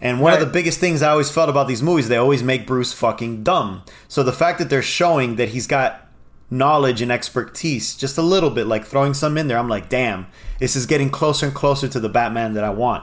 [0.00, 2.64] And one of the biggest things I always felt about these movies, they always make
[2.64, 3.82] Bruce fucking dumb.
[4.06, 6.06] So the fact that they're showing that he's got
[6.48, 10.28] knowledge and expertise, just a little bit, like throwing some in there, I'm like, damn,
[10.60, 13.02] this is getting closer and closer to the Batman that I want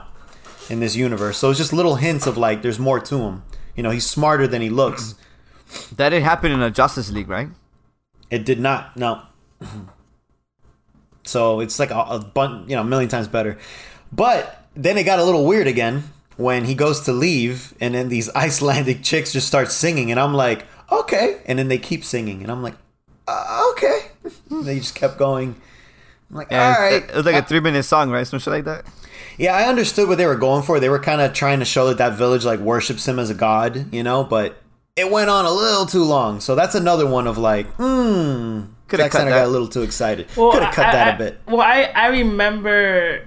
[0.70, 1.38] in this universe.
[1.38, 3.42] So it's just little hints of like, there's more to him.
[3.74, 5.14] You know, he's smarter than he looks.
[5.96, 7.48] That didn't happen in a Justice League, right?
[8.30, 8.96] It did not.
[8.96, 9.22] No.
[11.24, 13.58] So it's like a, a bun, you know, a million times better.
[14.12, 16.04] But then it got a little weird again
[16.36, 20.34] when he goes to leave, and then these Icelandic chicks just start singing, and I'm
[20.34, 21.40] like, okay.
[21.46, 22.74] And then they keep singing, and I'm like,
[23.26, 24.10] uh, okay.
[24.50, 25.56] they just kept going.
[26.30, 27.02] I'm like, Yeah, all right.
[27.02, 28.26] it, it was like a three minute song, right?
[28.26, 28.84] Some shit like that.
[29.38, 30.80] Yeah, I understood what they were going for.
[30.80, 33.34] They were kind of trying to show that that village like worships him as a
[33.34, 34.56] god, you know, but
[34.96, 36.40] it went on a little too long.
[36.40, 38.62] So that's another one of like, hmm.
[38.88, 39.30] Coulda Zack cut that.
[39.30, 40.28] got a little too excited.
[40.36, 41.40] Well, Could have cut I- that I- a bit.
[41.46, 43.26] Well, I I remember.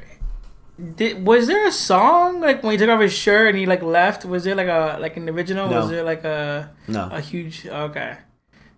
[0.95, 3.81] Did, was there a song like when he took off his shirt and he like
[3.83, 4.23] left?
[4.23, 5.67] Was there like a like an original?
[5.69, 5.81] No.
[5.81, 7.09] Was there like a No.
[7.11, 8.17] a huge okay?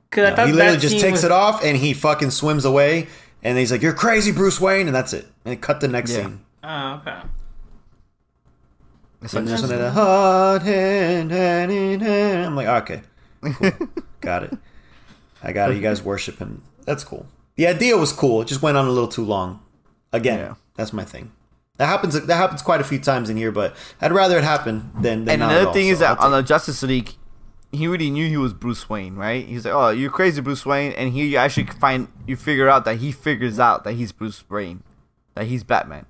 [0.09, 2.65] Because I thought he literally that just takes was, it off and he fucking swims
[2.65, 3.07] away.
[3.43, 5.27] And he's like, "You're crazy, Bruce Wayne," and that's it.
[5.45, 6.23] And it cut the next Yeah.
[6.23, 6.41] scene.
[6.63, 7.19] Oh, okay.
[9.21, 12.45] It's like, there's one of hot hand, hand in hand.
[12.45, 13.01] I'm like, ah, okay,
[13.53, 13.71] cool.
[14.21, 14.57] got it.
[15.43, 15.75] I got it.
[15.75, 16.63] You guys worship him.
[16.85, 17.27] That's cool.
[17.55, 18.41] The idea was cool.
[18.41, 19.59] It just went on a little too long.
[20.11, 20.53] Again, Yeah.
[20.75, 21.31] that's my thing.
[21.77, 22.19] That happens.
[22.19, 25.25] That happens quite a few times in here, but I'd rather it happen than.
[25.25, 26.83] than and not at another all, thing is so that I'll on take the Justice
[26.83, 27.13] League,
[27.71, 29.43] he already knew he was Bruce Wayne, right?
[29.45, 32.85] He's like, "Oh, you're crazy, Bruce Wayne," and here you actually find you figure out
[32.85, 34.83] that he figures out that he's Bruce Wayne,
[35.35, 36.05] that he's Batman.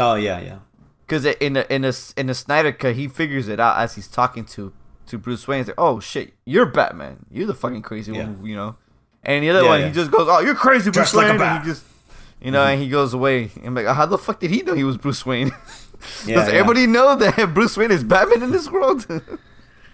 [0.00, 0.58] Oh yeah, yeah.
[1.06, 4.08] Because in the in the in the Snyder cut, he figures it out as he's
[4.08, 4.72] talking to
[5.06, 5.58] to Bruce Wayne.
[5.58, 7.26] He's like, "Oh shit, you're Batman.
[7.30, 8.26] You're the fucking crazy Yeah.
[8.26, 8.76] one," you know.
[9.22, 9.86] And the other Yeah, one, yeah.
[9.88, 11.56] he just goes, "Oh, you're crazy, Bruce Dressed like a Wayne," bat.
[11.56, 11.84] and he just,
[12.40, 13.50] you know, and he goes away.
[13.64, 15.50] I'm like, how the fuck did he know he was Bruce Wayne?
[16.26, 19.06] Does everybody know that Bruce Wayne is Batman in this world?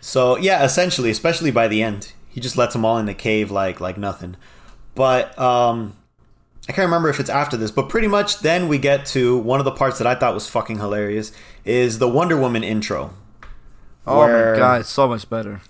[0.00, 3.50] So yeah, essentially, especially by the end, he just lets them all in the cave
[3.50, 4.36] like like nothing.
[4.94, 5.96] But um,
[6.68, 9.60] I can't remember if it's after this, but pretty much then we get to one
[9.60, 11.30] of the parts that I thought was fucking hilarious
[11.64, 13.12] is the Wonder Woman intro.
[14.06, 15.60] oh Where- my god, it's so much better.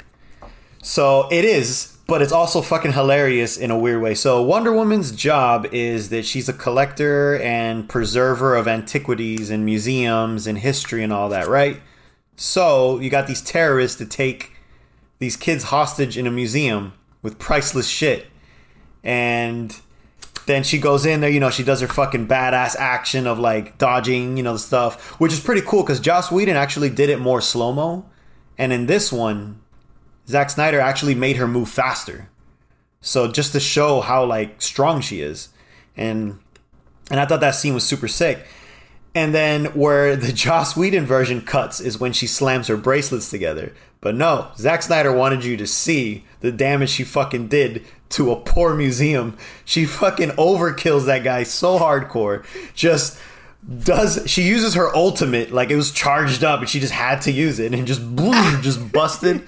[0.82, 4.14] So it is, but it's also fucking hilarious in a weird way.
[4.14, 10.46] So Wonder Woman's job is that she's a collector and preserver of antiquities and museums
[10.46, 11.80] and history and all that, right?
[12.37, 14.52] So you got these terrorists to take
[15.18, 18.28] these kids hostage in a museum with priceless shit.
[19.02, 19.74] And
[20.46, 23.78] then she goes in there, you know, she does her fucking badass action of like
[23.78, 27.18] dodging, you know, the stuff, which is pretty cool because Joss Whedon actually did it
[27.18, 28.06] more slow mo.
[28.56, 29.61] And in this one,
[30.28, 32.30] Zack Snyder actually made her move faster.
[33.00, 35.50] So just to show how like strong she is.
[35.96, 36.38] And
[37.11, 38.46] and I thought that scene was super sick.
[39.14, 43.74] And then where the Joss Whedon version cuts is when she slams her bracelets together.
[44.00, 48.37] But no, Zack Snyder wanted you to see the damage she fucking did to a
[48.37, 49.37] poor museum.
[49.64, 52.45] She fucking overkills that guy so hardcore.
[52.75, 53.19] Just
[53.83, 57.33] does she uses her ultimate like it was charged up and she just had to
[57.33, 59.42] use it and just boom, just busted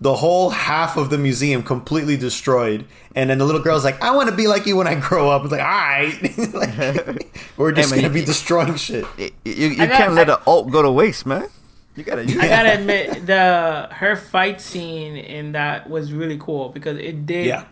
[0.00, 2.84] the whole half of the museum completely destroyed.
[3.16, 5.30] And then the little girl's like, I want to be like you when I grow
[5.30, 5.42] up.
[5.44, 6.54] It's like, all right.
[6.54, 9.06] Like, we're just man, going to be destroying shit.
[9.16, 11.48] You, you, you I got- can't let I- an ult go to waste, man.
[11.96, 16.70] You gotta use I gotta admit, the her fight scene in that was really cool
[16.70, 17.46] because it did.
[17.46, 17.66] Yeah.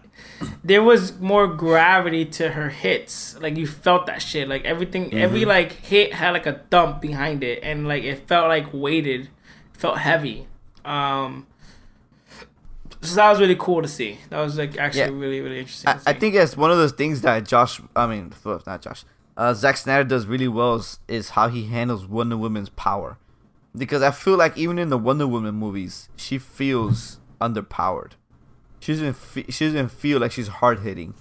[0.65, 3.39] There was more gravity to her hits.
[3.41, 4.49] Like you felt that shit.
[4.49, 5.19] Like everything, Mm-hmm.
[5.19, 9.29] every like hit had like a thump behind it, and like it felt like weighted,
[9.73, 10.47] felt heavy.
[10.85, 11.47] Um,
[13.01, 14.19] so that was really cool to see.
[14.31, 15.19] That was like actually Yeah.
[15.19, 15.89] really really interesting.
[15.91, 19.05] I, I think it's one of those things that Josh, I mean, not Josh,
[19.37, 23.19] uh, Zack Snyder does really well is, is how he handles Wonder Woman's power.
[23.77, 28.13] Because I feel like even in the Wonder Woman movies, she feels underpowered.
[28.83, 31.15] She doesn't, fe- she doesn't feel like she's hard hitting.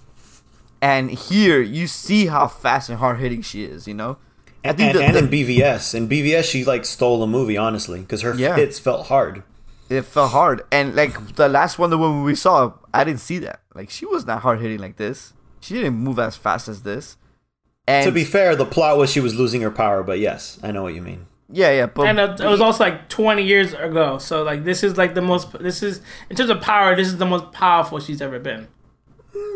[0.81, 4.17] And here, you see how fast and hard hitting she is, you know?
[4.65, 5.93] I And, think and, the- and in BVS.
[5.93, 8.55] In BVS, she like stole the movie, honestly, because her Yeah.
[8.55, 9.43] hits felt hard.
[9.89, 10.63] it felt hard.
[10.71, 13.59] And like the last Wonder Woman we saw, I didn't see that.
[13.75, 15.33] Like she was not hard hitting like this.
[15.59, 17.17] She didn't move as fast as this.
[17.87, 20.71] And To be fair, the plot was she was losing her power, but yes, I
[20.71, 21.27] know what you mean.
[21.51, 24.17] Yeah, yeah, but and it it was also like 20 years ago.
[24.17, 25.51] So like this is like the most.
[25.59, 26.95] This is in terms of power.
[26.95, 28.67] This is the most powerful she's ever been.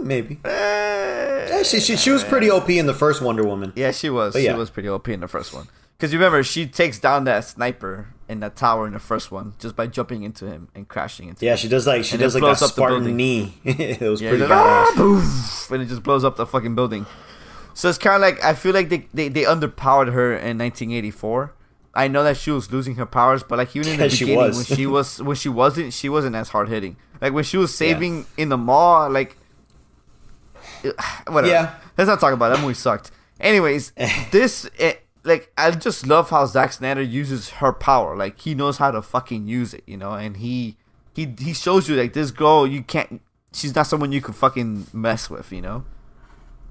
[0.01, 0.39] Maybe.
[0.45, 3.73] Eh, Yeah, she, she, she was pretty OP in the first Wonder Woman.
[3.75, 4.33] yeah, she was.
[4.33, 4.54] But yeah.
[4.54, 5.67] She was pretty OP in the first one.
[5.98, 9.54] Because you remember, she takes down that sniper in that tower in the first one
[9.60, 11.46] just by jumping into him and crashing into.
[11.46, 11.58] Yeah, him.
[11.58, 13.15] she does like she And does like blows that up Spartan building.
[13.17, 13.54] knee.
[13.63, 15.71] it was Yeah, pretty just, ah, badass.
[15.71, 17.06] and it just blows up the fucking building.
[17.73, 21.54] So it's kind of like I feel like they, they they underpowered her in 1984.
[21.96, 24.25] I know that she was losing her powers, but like even in the Yeah, she
[24.25, 24.58] beginning was.
[24.58, 26.98] when she was when she wasn't, she wasn't as hard hitting.
[27.21, 29.37] Like when she was saving in the mall, like
[31.27, 31.48] whatever.
[31.48, 31.75] Yeah.
[31.98, 32.56] Let's not talk about it.
[32.56, 33.12] that movie sucked.
[33.39, 33.91] Anyways,
[34.31, 38.15] this it, like I just love how Zack Snyder uses her power.
[38.15, 40.77] Like he knows how to fucking use it, you know, and he
[41.13, 43.21] he he shows you like this girl you can't
[43.54, 45.85] she's not someone you could fucking mess with, you know?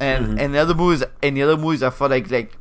[0.01, 0.39] And mm-hmm.
[0.39, 2.57] and the other movies in the other movies I felt like like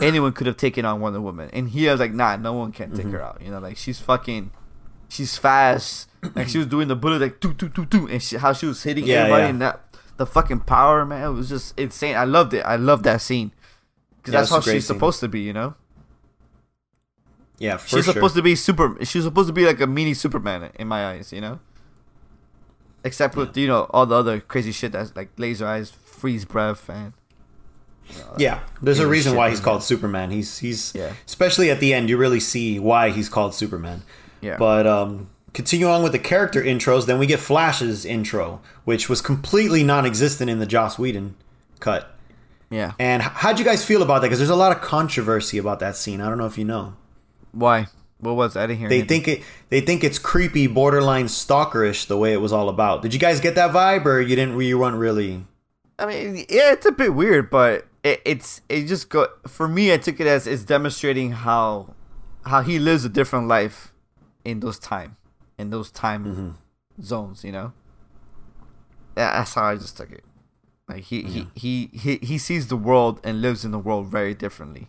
[0.00, 1.50] anyone could have taken on Wonder Woman.
[1.52, 3.12] And I was like, nah, no one can take mm-hmm.
[3.12, 3.40] her out.
[3.42, 4.50] You know, like she's fucking
[5.08, 6.08] she's fast.
[6.34, 8.66] like she was doing the bullet like doo doo doo doo and she, how she
[8.66, 9.48] was hitting Yeah, everybody yeah.
[9.48, 9.80] and that
[10.16, 12.14] the fucking power, man, it was just insane.
[12.16, 12.60] I loved it.
[12.60, 13.52] I loved that scene
[14.18, 14.80] because Yeah, that's how she's scene.
[14.82, 15.40] supposed to be.
[15.40, 15.74] You know,
[17.58, 18.14] Yeah, for she's sure.
[18.14, 18.96] supposed to be super.
[19.04, 21.32] She's supposed to be like a mini Superman in my eyes.
[21.32, 21.60] You know,
[23.02, 26.88] except with you know all the other crazy shit that's like laser eyes, freeze breath,
[26.90, 27.14] and
[28.38, 30.30] Yeah, there's a reason why he's called Superman.
[30.30, 31.12] He's he's Yeah.
[31.26, 34.02] especially at the end, you really see why he's called Superman.
[34.40, 34.56] yeah.
[34.58, 37.06] But um, continue on with the character intros.
[37.06, 41.34] Then we get Flash's intro, which was completely non-existent in the Joss Whedon
[41.80, 42.14] cut.
[42.70, 42.92] yeah.
[42.98, 44.28] And how'd you guys feel about that?
[44.28, 46.20] Because there's a lot of controversy about that scene.
[46.20, 46.94] I don't know if you know.
[47.52, 47.86] Why?
[48.20, 48.64] What was that?
[48.64, 48.88] I didn't hear.
[48.90, 49.22] They anything.
[49.24, 49.44] think it.
[49.70, 53.00] They think it's creepy, borderline stalkerish, the way it was all about.
[53.02, 54.60] Did you guys get that vibe, or you didn't?
[54.60, 55.46] You weren't really.
[55.98, 59.92] I mean, yeah, it's a bit weird, but it, it's it just go for me.
[59.92, 61.94] I took it as it's demonstrating how
[62.46, 63.92] how he lives a different life
[64.44, 65.16] in those time
[65.58, 67.02] in those time Mm-hmm.
[67.02, 67.44] zones.
[67.44, 67.72] You know,
[69.14, 70.24] that's how I just took it.
[70.88, 74.34] Like he, he, he he he sees the world and lives in the world very
[74.34, 74.88] differently,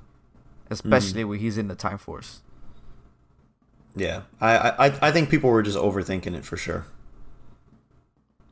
[0.69, 2.41] especially when he's in the time force.
[3.95, 6.85] Yeah, I I I think people were just overthinking it for sure.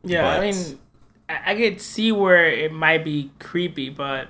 [0.03, 0.79] Yeah, I mean,
[1.27, 4.27] I, I could see where it might be creepy, but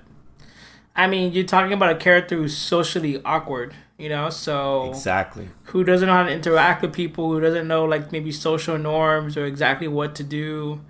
[0.95, 5.49] I mean, you're talking about a character who's socially awkward, you know, so Exactly.
[5.65, 9.37] who doesn't know how to interact with people, who doesn't know like maybe social norms
[9.37, 10.81] or exactly what to do.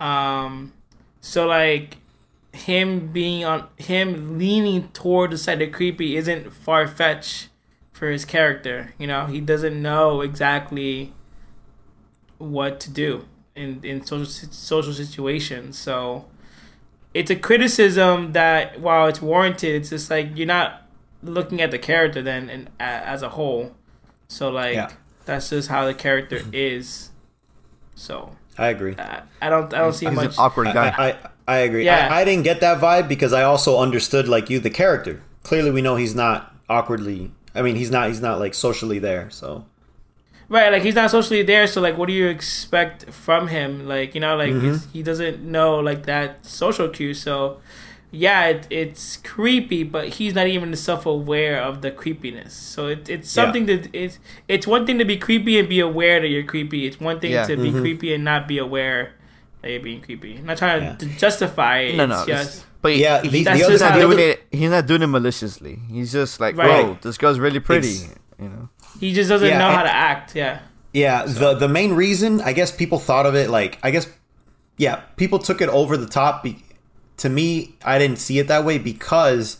[0.00, 0.72] Um,
[1.20, 1.98] so like
[2.52, 7.48] him being on him leaning toward the side of creepy isn't far fetched
[7.92, 8.94] for his character.
[8.98, 11.12] You know, he doesn't know exactly
[12.38, 15.78] what to do in in social social situations.
[15.78, 16.26] So
[17.14, 20.82] it's a criticism that while it's warranted, it's just like you're not
[21.22, 23.74] looking at the character then and a- as a whole.
[24.28, 24.90] So like Yeah.
[25.24, 26.50] that's just how the character mm-hmm.
[26.54, 27.10] is.
[27.94, 28.94] So I agree.
[28.98, 30.34] I, I don't I don't see He's much.
[30.34, 30.88] an awkward I, guy.
[30.98, 31.84] I, I agree.
[31.84, 32.08] Yeah.
[32.10, 35.22] I, I didn't get that vibe because I also understood like you the character.
[35.42, 37.32] Clearly, we know he's not awkwardly.
[37.54, 38.08] I mean, he's not.
[38.08, 39.28] He's not like socially there.
[39.30, 39.66] So
[40.52, 43.88] Right, like he's not socially there, so like, what do you expect from him?
[43.88, 44.90] Like, you know, like Mm-hmm.
[44.92, 47.14] he doesn't know like that social cue.
[47.14, 47.58] So,
[48.10, 52.52] yeah, it, it's creepy, but he's not even self-aware of the creepiness.
[52.52, 53.42] So it, it's Yeah.
[53.44, 56.86] something that it's it's one thing to be creepy and be aware that you're creepy.
[56.86, 57.46] It's one thing Yeah.
[57.46, 57.80] to be Mm-hmm.
[57.80, 59.14] creepy and not be aware
[59.62, 60.36] that you're being creepy.
[60.36, 60.96] I'm not trying Yeah.
[60.96, 61.96] to justify it.
[61.96, 62.22] no, no.
[62.24, 64.42] it's- just but Yeah, he, the- he- the he's other- not doing it.
[64.52, 65.78] He's not doing it maliciously.
[65.88, 66.84] He's just like, Right.
[66.84, 67.88] bro, this girl's really pretty.
[67.88, 68.68] Ex- you know.
[69.02, 70.34] He just doesn't Yeah, know and- how to act.
[70.36, 70.60] Yeah.
[70.92, 74.06] yeah, the the main reason I guess people thought of it like I guess
[74.78, 76.42] yeah people took it over the top.
[76.44, 76.62] Be,
[77.18, 79.58] to me, I didn't see it that way because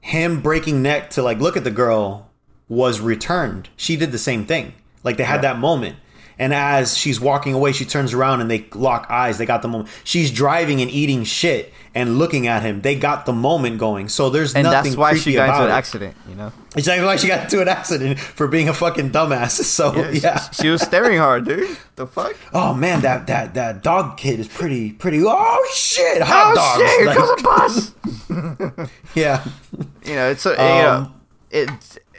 [0.00, 2.30] him breaking neck to like look at the girl
[2.68, 3.68] was returned.
[3.76, 4.72] She did the same thing.
[5.04, 5.96] Like they had that moment.
[6.42, 9.38] And as she's walking away, she turns around and they lock eyes.
[9.38, 9.88] They got the moment.
[10.02, 12.80] She's driving and eating shit and looking at him.
[12.80, 14.08] They got the moment going.
[14.08, 15.72] So there's And nothing that's why creepy she got into an it.
[15.74, 16.16] accident.
[16.28, 16.52] You know.
[16.74, 19.60] Exactly why she got into an accident for being a fucking dumbass.
[19.78, 20.40] So yeah.
[20.50, 21.76] She, she was staring hard, dude.
[21.96, 22.34] The fuck?
[22.52, 25.22] Oh man, that that that dog kid is pretty pretty.
[25.24, 26.80] Oh shit, hot Oh dogs.
[26.80, 26.98] shit!
[26.98, 27.94] Here Like, comes
[28.28, 28.90] a bus.
[29.14, 29.44] yeah,
[30.04, 31.12] You know, it's a, you Um, know,
[31.50, 31.70] it,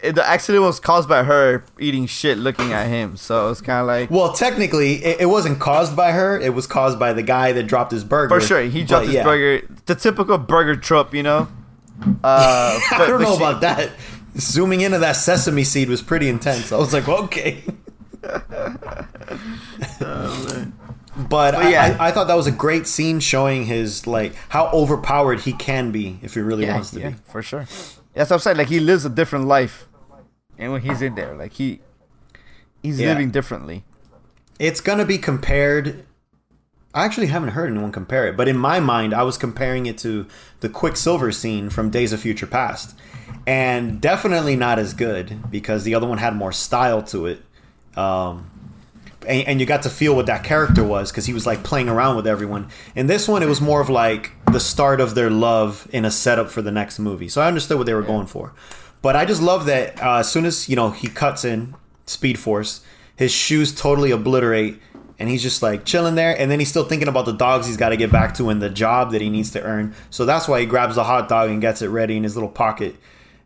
[0.04, 0.16] it.
[0.16, 3.18] The accident was caused by her eating shit, looking at him.
[3.18, 6.40] So it's kind of like, well, technically, it, it wasn't caused by her.
[6.40, 8.40] It was caused by the guy that dropped his burger.
[8.40, 9.24] for sure, he dropped his yeah.
[9.24, 9.66] burger.
[9.86, 11.48] The typical burger trope, you know.
[12.24, 13.92] Uh, I don't know she- about that.
[14.38, 16.72] Zooming into that sesame seed was pretty intense.
[16.72, 17.64] I was like, okay.
[21.16, 21.98] But, I, yeah.
[22.00, 25.92] I, I thought that was a great scene showing his like how overpowered he can
[25.92, 27.16] be if he really Yeah, wants to yeah, be.
[27.26, 27.68] for sure.
[28.14, 28.58] That's what I'm saying.
[28.58, 29.88] Like he lives a different life,
[30.58, 31.80] and when he's in there, like he,
[32.82, 33.10] he's Yeah.
[33.10, 33.84] living differently.
[34.60, 36.06] it's gonna be compared.
[36.94, 39.98] I actually haven't heard anyone compare it, but in my mind, I was comparing it
[40.00, 40.28] to
[40.60, 42.96] the Quicksilver scene from Days of Future Past,
[43.48, 47.42] and definitely not as good because the other one had more style to it,
[47.98, 48.50] um,
[49.28, 51.90] and, and you got to feel what that character was because he was like playing
[51.90, 52.68] around with everyone.
[52.96, 56.12] In this one, it was more of like the start of their love in a
[56.12, 57.28] setup for the next movie.
[57.28, 58.54] So I understood what they were going for,
[59.04, 61.76] but I just love that uh, as soon as you know he cuts in
[62.08, 62.82] Speed Force,
[63.16, 64.80] his shoes totally obliterate,
[65.20, 66.36] and he's just like chilling there.
[66.40, 68.62] And then he's still thinking about the dogs he's got to get back to and
[68.62, 69.94] the job that he needs to earn.
[70.10, 72.50] So that's why he grabs the hot dog and gets it ready in his little
[72.50, 72.96] pocket.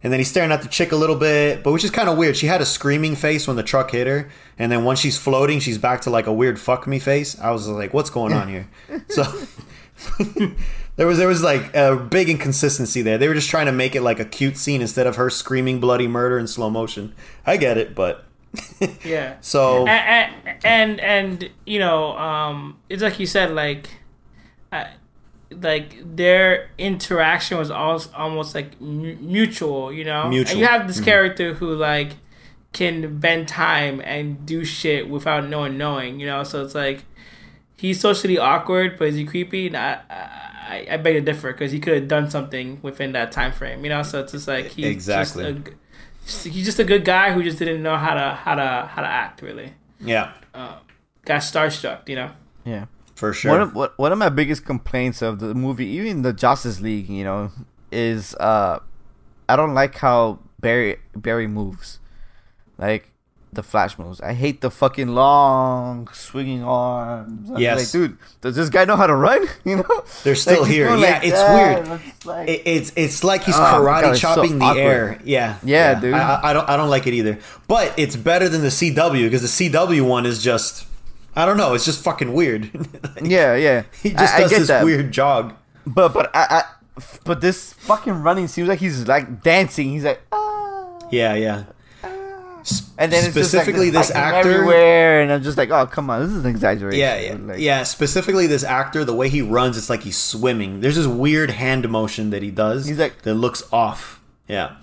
[0.04, 2.20] And then he's staring at the chick a little bit, but which is kind of
[2.20, 2.38] weird.
[2.38, 4.30] She had a screaming face when the truck hit her,
[4.60, 7.38] and then once she's floating, she's back to like a weird fuck me face.
[7.40, 8.70] I was like, what's going on here?
[9.10, 9.24] So
[10.98, 13.18] there was there was like a big inconsistency there.
[13.18, 15.80] They were just trying to make it like a cute scene instead of her screaming
[15.80, 17.16] bloody murder in slow motion.
[17.46, 18.26] I get it, but
[19.06, 19.36] Yeah.
[19.42, 20.34] so and,
[20.66, 23.90] and and you know um it's like you said like
[24.72, 24.88] I,
[25.52, 30.28] like their interaction was almost almost like mu- mutual, you know.
[30.28, 30.52] Mutual.
[30.52, 31.06] And you have this Mhm.
[31.06, 32.14] character who like
[32.74, 36.44] can bend time and do shit without no one knowing, you know.
[36.44, 37.06] So it's like
[37.78, 39.74] he's socially awkward, but is he creepy?
[39.76, 40.47] I, I,
[40.92, 43.90] I beg to differ because he could have done something within that time frame, you
[43.90, 44.04] know.
[44.04, 45.44] So it's just like he's Exactly.
[45.44, 45.78] Just a, g-
[46.26, 49.02] just- he's just a good guy who just didn't know how to how to how
[49.02, 49.74] to act really.
[50.00, 50.34] Yeah,
[51.26, 52.32] Got starstruck, you know.
[52.66, 52.86] Yeah.
[53.16, 53.52] for sure.
[53.52, 57.10] One of one one of my biggest complaints of the movie, even the Justice League,
[57.10, 57.52] you know,
[57.92, 58.80] is uh,
[59.50, 62.00] I don't like how Barry Barry moves,
[62.78, 63.12] like
[63.54, 64.20] the Flash moves.
[64.22, 67.50] I hate the fucking long swinging arms.
[67.50, 67.80] I'm Yes.
[67.80, 69.48] like, dude, does this guy know how to run?
[69.66, 70.90] You know, They're still Like, here.
[70.90, 72.02] Yeah, like it's that, weird.
[72.06, 74.80] it's like- It, it's it's like he's Oh, karate God, it's so chopping the awkward.
[74.82, 75.20] air.
[75.24, 76.14] Yeah, Yeah, dude.
[76.14, 77.40] I, I- I don't I don't like it either.
[77.68, 80.86] But it's better than the CW because the CW one is just
[81.36, 81.74] I don't know.
[81.74, 82.70] It's just fucking weird.
[83.22, 83.84] yeah, yeah.
[84.04, 84.84] he just I, I does get this that.
[84.84, 85.54] weird jog.
[85.86, 86.64] But but I, I
[87.24, 89.90] but this fucking running seems like he's like dancing.
[89.92, 91.00] He's like ah.
[91.12, 91.64] Yeah, yeah.
[92.98, 94.52] And then it's specifically just this like this actor.
[94.52, 97.00] everywhere, and I'm just like, oh come on, this is an exaggeration.
[97.00, 97.84] Yeah, yeah, Like, yeah.
[97.84, 100.82] Specifically, this actor, the way he runs, it's like he's swimming.
[100.82, 102.88] There's this weird hand motion that he does.
[102.88, 104.22] He's like- that looks off.
[104.48, 104.78] Yeah,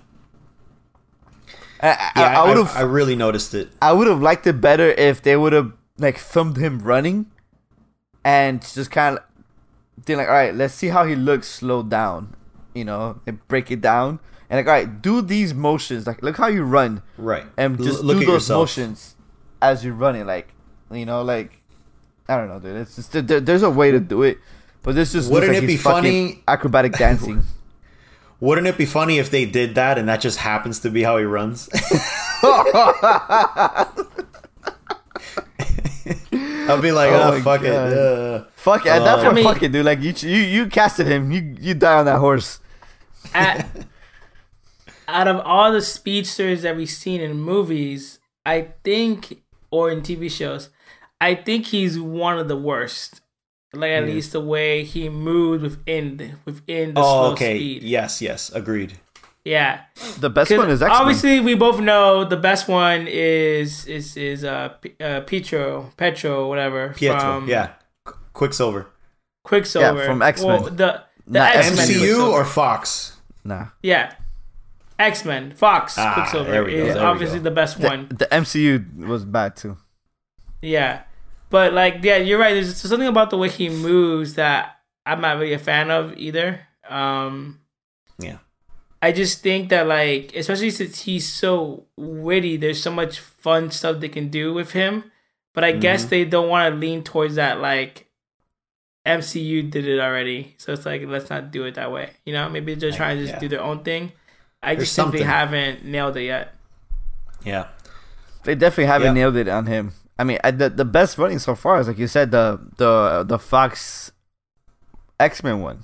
[1.81, 2.01] I, I, yeah.
[2.15, 3.69] I, I, would I, have, I, really noticed it.
[3.81, 7.31] I would have liked it better if they would have like filmed him running,
[8.23, 9.23] and just kind of
[10.05, 12.35] did like, all right, let's see how he looks slowed down,
[12.73, 14.19] you know, and break it down,
[14.49, 17.45] and like, all right, do these motions, like, look how you run, Right.
[17.57, 18.61] and L- just look do at those yourself.
[18.61, 19.15] motions
[19.61, 20.49] as you're running, like,
[20.91, 21.61] you know, like,
[22.29, 22.75] I don't know, dude.
[22.77, 24.37] It's just there, there's a way to do it,
[24.83, 27.43] but this just Wouldn't looks like it be funny- acrobatic dancing.
[28.39, 31.17] Wouldn't it be funny if they did that and that just happens to be how
[31.17, 31.69] he runs?
[36.67, 37.65] I'll be like, Oh oh, fuck God.
[37.91, 37.97] it.
[37.97, 39.85] Uh, Fuck it, at that Uh, point, I mean- fuck it, dude.
[39.85, 41.31] Like you, you, you casted him.
[41.31, 42.59] You, you die on that horse.
[43.33, 43.67] At,
[45.07, 50.29] out of all the speedsters that we've seen in movies, I think, or in TV
[50.31, 50.69] shows,
[51.21, 53.21] I think he's one of the worst.
[53.73, 57.57] Like at least the way he moved within the, within the oh, slow okay.
[57.57, 57.83] speed.
[57.83, 58.49] Yes, yes.
[58.51, 58.99] Agreed.
[59.43, 59.81] Yeah,
[60.19, 60.99] The best one is X-Men.
[61.01, 66.49] obviously we both know the best one is is is uh, P- uh Petro Petro
[66.49, 67.19] whatever Pietro.
[67.19, 67.73] from yeah.
[68.05, 68.87] Qu- Quicksilver.
[69.43, 70.47] Quicksilver Yeah, from X-Men.
[70.47, 73.17] Well, the the Not X Men MCU or Fox?
[73.43, 73.67] nah.
[73.83, 74.15] yeah
[74.97, 78.07] X Men Fox Ah, Quicksilver there we go, is there obviously the best The, one.
[78.09, 79.77] the MCU was bad too.
[80.61, 81.03] Yeah,
[81.49, 82.53] but like yeah, you're right.
[82.53, 86.61] There's something about the way he moves that I'm not really a fan of either.
[86.89, 87.59] Um,
[88.19, 88.37] Yeah.
[89.01, 93.99] I just think that like, especially since he's so witty, there's so much fun stuff
[93.99, 95.11] they can do with him.
[95.53, 96.09] But I guess Mm-hmm.
[96.09, 98.07] they don't want to lean towards that like
[99.05, 102.11] MCU did it already, so it's like let's not do it that way.
[102.25, 103.39] You know, maybe they're just trying to just yeah.
[103.39, 104.11] do their own thing.
[104.65, 105.27] I There's just simply something.
[105.33, 106.53] haven't nailed it yet.
[107.43, 107.67] Yeah.
[108.43, 109.21] They definitely haven't Yeah.
[109.23, 109.93] nailed it on him.
[110.17, 113.23] I mean, I, the the best running so far is like you said the the
[113.27, 114.11] the Fox
[115.19, 115.83] X Men one.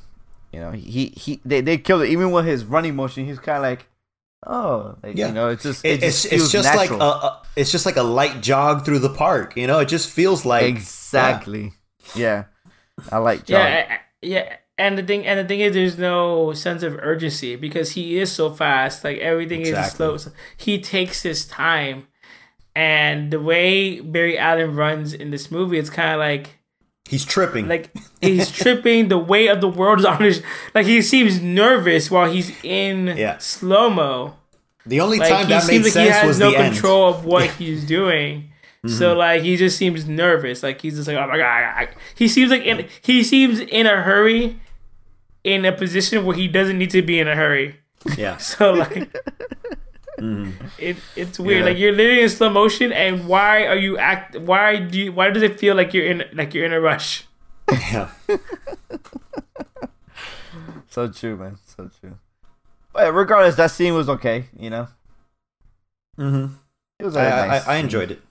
[0.51, 3.25] You know, he he they, they killed it even with his running motion.
[3.25, 3.87] He's kind of like,
[4.45, 5.27] oh, like, Yeah.
[5.27, 7.71] you know, it's just It, it it's just it's feels just like a, a it's
[7.71, 9.55] just like a light jog through the park.
[9.57, 11.73] You know, it just feels like exactly.
[12.15, 12.45] Yeah.
[13.11, 13.59] I like John.
[13.61, 14.55] Yeah, I- I- yeah.
[14.77, 18.31] And the thing, and the thing is, there's no sense of urgency because he is
[18.31, 19.03] so fast.
[19.03, 20.07] Like everything Exactly.
[20.15, 20.33] is slow.
[20.57, 22.07] He takes his time,
[22.75, 26.57] and the way Barry Allen runs in this movie, it's kind of like
[27.09, 27.67] He's tripping.
[27.67, 27.91] like
[28.21, 29.09] he's tripping.
[29.09, 30.41] The weight of the world is on his.
[30.73, 33.37] Like he seems nervous while he's in Yeah.
[33.39, 34.35] slow mo.
[34.85, 36.57] the only Like time he that seems made like he sense has was no the
[36.57, 36.73] end.
[36.73, 38.50] Control of what he's doing.
[38.87, 40.63] So like he just seems nervous.
[40.63, 41.45] Like he's just like oh my god.
[41.45, 44.59] I- I-" He seems like in he seems in a hurry,
[45.43, 47.75] in a position where he doesn't need to be in a hurry.
[48.17, 48.37] Yeah.
[48.39, 49.15] So like.
[50.77, 51.59] It, it's weird.
[51.61, 51.65] Yeah.
[51.65, 54.37] Like you're living in slow motion, and why are you act?
[54.37, 55.11] Why do you?
[55.11, 57.25] Why does it feel like you're in like you're in a rush?
[57.71, 58.09] Yeah.
[60.89, 61.57] So true, man.
[61.65, 62.17] So true.
[62.93, 64.45] But regardless, that scene was okay.
[64.59, 64.87] You know,
[66.19, 66.53] Mm-hmm.
[66.99, 67.67] it was I, a nice.
[67.67, 68.21] I, I enjoyed it,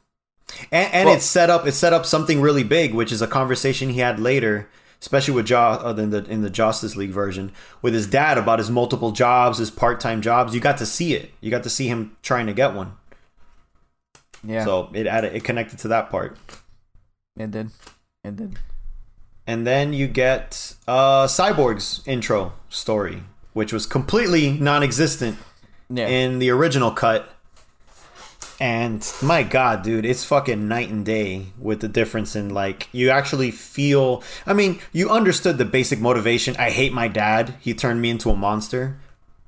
[0.72, 3.26] and, and Well- it set up it set up something really big, which is a
[3.26, 4.68] conversation he had later,
[5.00, 8.58] especially with jo- uh, in the in the Justice League version with his dad about
[8.58, 10.54] his multiple jobs, his part time jobs.
[10.54, 11.32] You got to see it.
[11.40, 12.94] You got to see him trying to get one.
[14.42, 16.38] Yeah, So it added it connected to that part,
[17.38, 17.72] and then,
[18.24, 18.58] and then,
[19.46, 23.22] and then you get uh, Cyborg's intro story,
[23.52, 25.36] which was completely non-existent
[25.90, 26.08] yeah.
[26.08, 27.28] in the original cut.
[28.60, 33.08] And my god, dude, it's fucking night and day with the difference in like you
[33.08, 36.54] actually feel I mean, you understood the basic motivation.
[36.58, 37.54] I hate my dad.
[37.60, 38.98] He turned me into a monster.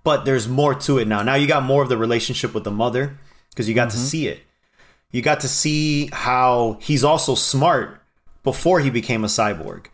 [0.03, 1.23] But there's more to it now.
[1.23, 3.19] Now you got more of the relationship with the mother
[3.51, 4.41] because you got to see it.
[5.11, 8.01] You got to see how he's also smart
[8.43, 9.87] before he became a cyborg.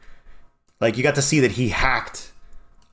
[0.81, 2.33] Like you got to see that he hacked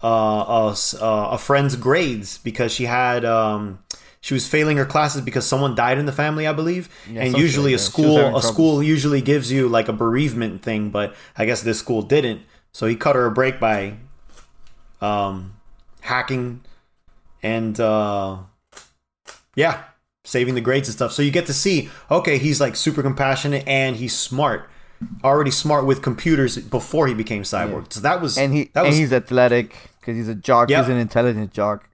[0.04, 3.80] uh, a, uh, a friend's grades because she had um,
[4.26, 6.90] she was failing her classes because someone died in the family, I believe.
[7.08, 7.84] and usually a yeah.
[7.84, 12.02] School a school usually gives you like a bereavement thing, but I guess this school
[12.02, 12.42] didn't.
[12.72, 13.98] So he cut her a break by
[15.00, 15.54] um,
[16.02, 16.62] hacking
[17.44, 18.38] and uh,
[19.56, 19.84] yeah,
[20.24, 21.12] saving the grades and stuff.
[21.12, 24.68] So you get to see, okay, he's like super compassionate and he's smart,
[25.24, 27.94] already smart with computers before he became cyborg.
[27.94, 30.72] So that was And he that was, and he's athletic because he's a jock.
[30.72, 30.86] Yep.
[30.86, 31.88] He's an intelligent jock.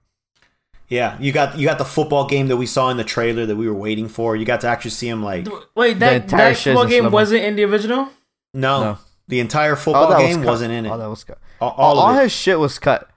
[0.92, 1.16] Yeah.
[1.20, 3.66] You got you got the football game that we saw in the trailer that we
[3.68, 4.36] were waiting for.
[4.36, 7.14] You got to actually see him like Wait, that that football game slow-mo.
[7.14, 8.08] wasn't in the original.
[8.54, 8.98] no, No.
[9.28, 10.46] the entire oh, football that was game cut.
[10.46, 10.90] wasn't in it.
[10.90, 11.38] All that was cut.
[11.60, 13.08] all, All, all of his shit was cut.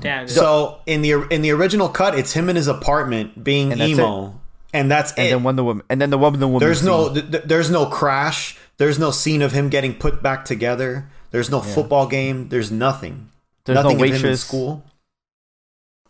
[0.00, 0.26] Damn.
[0.28, 3.90] So in the in the original cut, it's him in his apartment being And that's
[3.92, 4.40] emo,
[4.72, 5.30] and that's And it.
[5.30, 5.84] then Wonder Woman.
[5.88, 6.60] And then the Wonder Woman.
[6.60, 6.88] There's scene.
[6.88, 8.58] no th- th- there's no crash.
[8.78, 11.06] There's no scene of him getting put back together.
[11.30, 12.48] There's no football game.
[12.48, 13.28] There's nothing.
[13.66, 14.82] There's no nothing of him in school.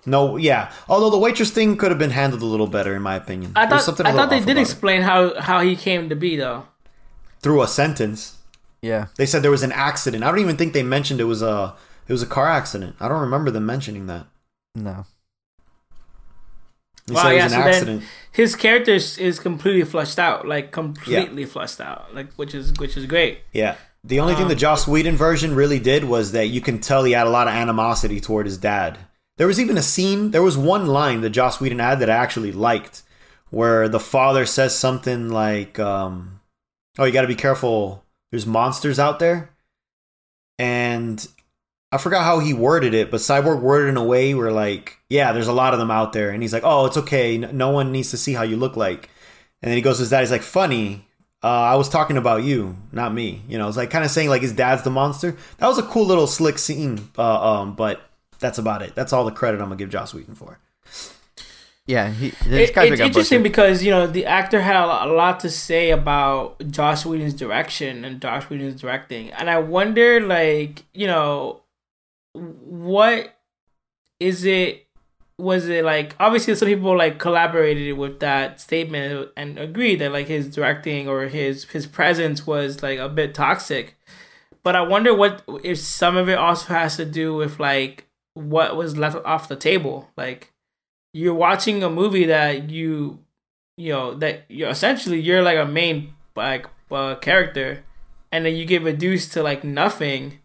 [0.06, 0.70] No, yeah.
[0.88, 3.52] Although the waitress thing could have been handled a little better, in my opinion.
[3.56, 4.62] I There's thought something a I little thought they did about it.
[4.62, 6.64] explain how how he came to be though.
[7.40, 8.38] through a sentence.
[8.82, 9.06] Yeah.
[9.16, 10.22] They said there was an accident.
[10.24, 11.74] I don't even think they mentioned it was a
[12.06, 12.96] it was a car accident.
[13.00, 14.26] I don't remember them mentioning that.
[14.74, 15.06] No.
[17.06, 18.02] They Wow, said it yeah, was so an then- accident.
[18.32, 22.96] His character is, is completely flushed out, like completely flushed out, like which is which
[22.96, 23.40] is great.
[23.52, 23.76] Yeah.
[24.02, 27.04] The only thing the Um, Joss Whedon version really did was that you can tell
[27.04, 28.98] he had a lot of animosity toward his dad.
[29.36, 32.16] There was even a scene, there was one line that Joss Whedon had that I
[32.16, 33.02] actually liked,
[33.50, 36.40] where the father says something like, um,
[36.98, 38.04] Oh, you got to be careful.
[38.30, 39.50] There's monsters out there.
[40.60, 41.26] And
[41.90, 45.32] I forgot how he worded it, but Cyborg worded in a way where, like, yeah,
[45.32, 46.30] there's a lot of them out there.
[46.30, 47.36] And he's like, Oh, it's okay.
[47.38, 49.10] No one needs to see how you look like.
[49.62, 50.20] And then he goes to his dad.
[50.20, 51.06] He's like, Funny,
[51.42, 53.42] uh, I was talking about you, not me.
[53.48, 55.36] You know, it's like kind of saying like his dad's the monster.
[55.58, 58.00] That was a cool little slick scene, uh, um, but
[58.44, 58.94] that's about it.
[58.94, 60.58] That's all the credit I'm gonna give Joss Whedon for.
[61.86, 62.10] Yeah.
[62.10, 62.32] He.
[62.46, 63.42] It, guy interesting busted.
[63.42, 67.32] because you know the actor had a lot, a lot to say about Josh Whedon's
[67.32, 71.62] direction and Josh Whedon's directing, and I wonder, like, you know,
[72.34, 73.34] what
[74.20, 74.86] is it?
[75.38, 80.28] Was it like obviously some people like collaborated with that statement and agreed that like
[80.28, 83.96] his directing or his his presence was like a bit toxic,
[84.62, 88.03] but I wonder what if some of it also has to do with like
[88.34, 90.52] what was left off the table, like
[91.12, 93.20] you're watching a movie that you
[93.76, 97.84] you know that you're essentially you're like a main like uh, character
[98.32, 100.38] and then you get reduced to like nothing.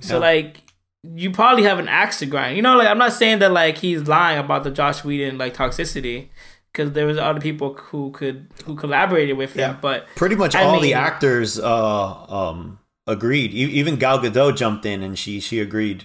[0.00, 0.58] So like
[1.04, 2.56] you probably have an axe to grind.
[2.56, 5.54] You know like i'm not saying that like he's lying about the josh whedon like
[5.54, 6.28] toxicity
[6.72, 9.76] because there was other people who could who collaborated with him Yeah.
[9.80, 13.52] but Pretty much I all the actors uh, um, agreed.
[13.52, 16.04] E- Even Gal Gadot jumped in and she she agreed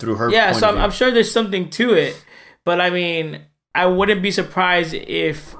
[0.00, 0.30] through her.
[0.30, 0.78] yeah so I'm.
[0.78, 2.24] I'm sure there's something to it
[2.64, 3.42] but i mean
[3.74, 5.54] i wouldn't be surprised if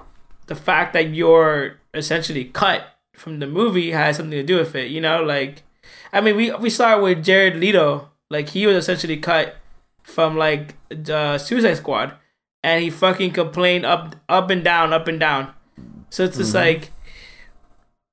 [0.46, 2.82] the fact that you're essentially cut
[3.14, 5.62] from the movie has something to do with it you know like
[6.12, 9.56] i mean we we started with jared leto like he was essentially cut
[10.02, 12.14] from like the suicide squad
[12.62, 15.52] and he fucking complained up up and down up and down
[16.10, 16.78] so it's just mm-hmm.
[16.78, 16.90] like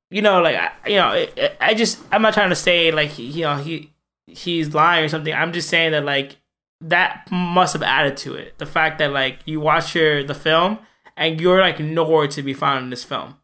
[0.10, 3.18] you know like I, you know I, I just i'm not trying to say like
[3.18, 3.92] you know he
[4.28, 6.38] he's lying or something i'm just saying that like
[6.80, 10.78] that must have added to it the fact that like you watch your the film
[11.16, 13.36] and you're like nowhere to be found in this film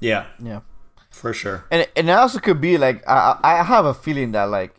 [0.00, 0.60] yeah, Yeah.
[1.10, 1.66] for sure.
[1.70, 4.74] And and it also could be like I I I have a feeling that like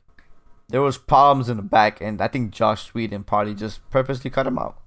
[0.67, 4.47] there was problems in the back, and I think Josh Whedon probably just purposely cut
[4.47, 4.79] him out.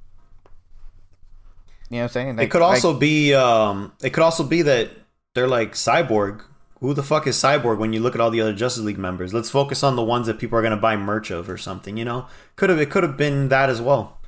[1.88, 2.36] You know what I'm saying?
[2.36, 4.90] Like, it could also be um, it could also be that
[5.34, 6.42] they're like cyborg.
[6.84, 9.32] Who the fuck is cyborg when you look at all the other Justice League members?
[9.32, 11.96] Let's focus on the ones that people are gonna buy merch of or something.
[11.96, 12.26] You know,
[12.56, 14.18] could have it could have been that as well.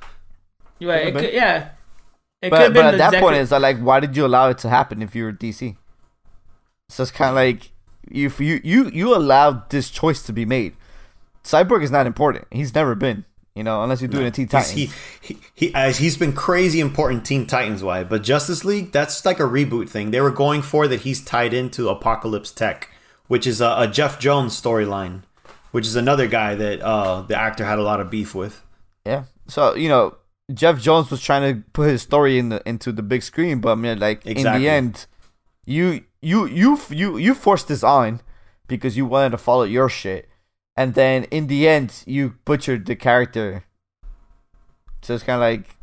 [0.79, 1.05] You're right.
[1.05, 1.69] It Could've could, yeah.
[2.41, 4.49] It could but but at the that point, executive- it's like, why did you allow
[4.49, 5.75] it to happen if you were DC?
[6.89, 7.69] So it's kind of like
[8.09, 10.73] if you you you allowed this choice to be made.
[11.43, 12.47] Cyborg is not important.
[12.49, 13.25] He's never been.
[13.57, 14.71] You know, unless you're doing a Teen He's, Titans.
[14.71, 19.25] he he he as he's been crazy important Teen Titans wise, but Justice League that's
[19.25, 20.11] like a reboot thing.
[20.11, 22.91] They were going for that he's tied into Apokolips Tech,
[23.27, 25.23] which is a, a Geoff Johns storyline,
[25.71, 28.61] which is another guy that uh, the actor had a lot of beef with.
[29.07, 29.23] Yeah.
[29.47, 30.17] So you know,
[30.53, 33.71] Geoff Johns was trying to put his story in the into the big screen, but
[33.71, 35.07] I mean, like in the end,
[35.65, 38.21] you you you you you forced this on
[38.67, 40.29] because you wanted to follow your shit,
[40.77, 43.65] and then in the end, you butchered the character.
[45.01, 45.75] So it's kind of like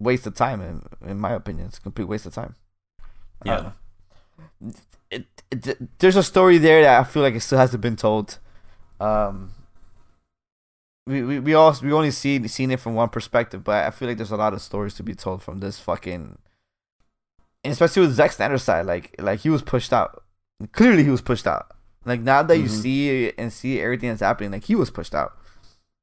[0.00, 1.68] waste of time, in in my opinion.
[1.68, 2.56] It's a complete waste of time.
[3.44, 3.72] Yeah.
[4.60, 4.72] know.
[5.10, 8.38] It, it, there's a story there that I feel like it still hasn't been told.
[8.98, 9.52] Um,
[11.06, 14.08] we we we all we only seen seen it from one perspective, but I feel
[14.08, 16.38] like there's a lot of stories to be told from this fucking,
[17.62, 18.86] and especially with Zack Snyder's side.
[18.86, 20.24] Like like he was pushed out.
[20.72, 21.73] Clearly, he was pushed out.
[22.04, 22.82] Like now that you Mhm.
[22.82, 25.32] see and see everything that's happening, like he was pushed out.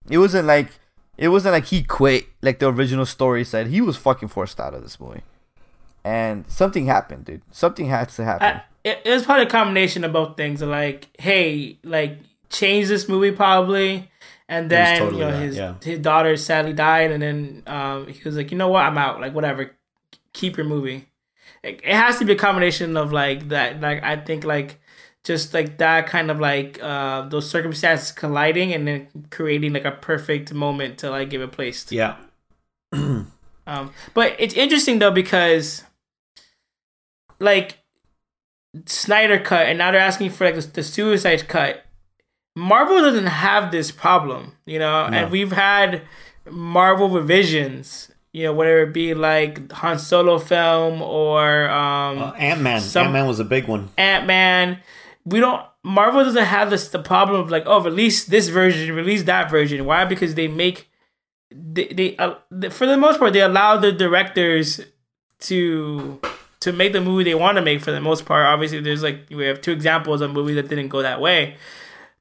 [0.09, 0.69] It wasn't like
[1.17, 3.67] it wasn't like he quit like the original story said.
[3.67, 5.21] He was fucking forced out of this movie,
[6.03, 7.41] and something happened, dude.
[7.51, 8.47] Something had to happen.
[8.47, 10.61] I, it, it was probably a combination of both things.
[10.61, 12.17] Like, hey, like
[12.49, 14.09] change this movie probably,
[14.49, 15.75] and then totally you know that, his yeah.
[15.83, 19.21] his daughter sadly died, and then um he was like, you know what, I'm out.
[19.21, 19.71] Like whatever,
[20.33, 21.07] keep your movie.
[21.63, 23.79] It, it has to be a combination of like that.
[23.79, 24.80] Like I think like
[25.23, 29.91] just like that kind of like uh those circumstances colliding and then creating like a
[29.91, 31.95] perfect moment to like give it place to.
[31.95, 32.15] Yeah.
[33.67, 35.83] Um, but it's interesting though because,
[37.39, 37.77] like,
[38.85, 41.85] Snyder cut, and now they're asking for like the, the Suicide cut.
[42.55, 45.17] Marvel doesn't have this problem, you know, No.
[45.17, 46.01] and we've had
[46.49, 52.61] Marvel revisions, you know, whether it be like Han Solo film or um, Uh, Ant
[52.61, 52.81] Man.
[52.81, 53.89] Some- Ant Man was a big one.
[53.97, 54.79] Ant Man.
[55.25, 55.65] We don't.
[55.83, 59.85] Marvel doesn't have this the problem of like, oh, release this version, release that version.
[59.85, 60.05] Why?
[60.05, 60.89] Because they make
[61.51, 62.35] they they uh,
[62.69, 64.81] for the most part they allow the directors
[65.39, 66.19] to
[66.61, 68.45] to make the movie they want to make for the most part.
[68.45, 71.57] Obviously, there's like we have two examples of movies that didn't go that way,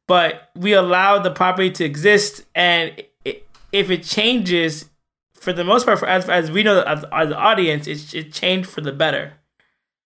[0.07, 3.41] but we allow the property to exist, and i
[3.73, 4.91] if it changes,
[5.35, 8.33] for the most part, for as as we know as, as the audience, it it
[8.33, 9.35] changed for the better.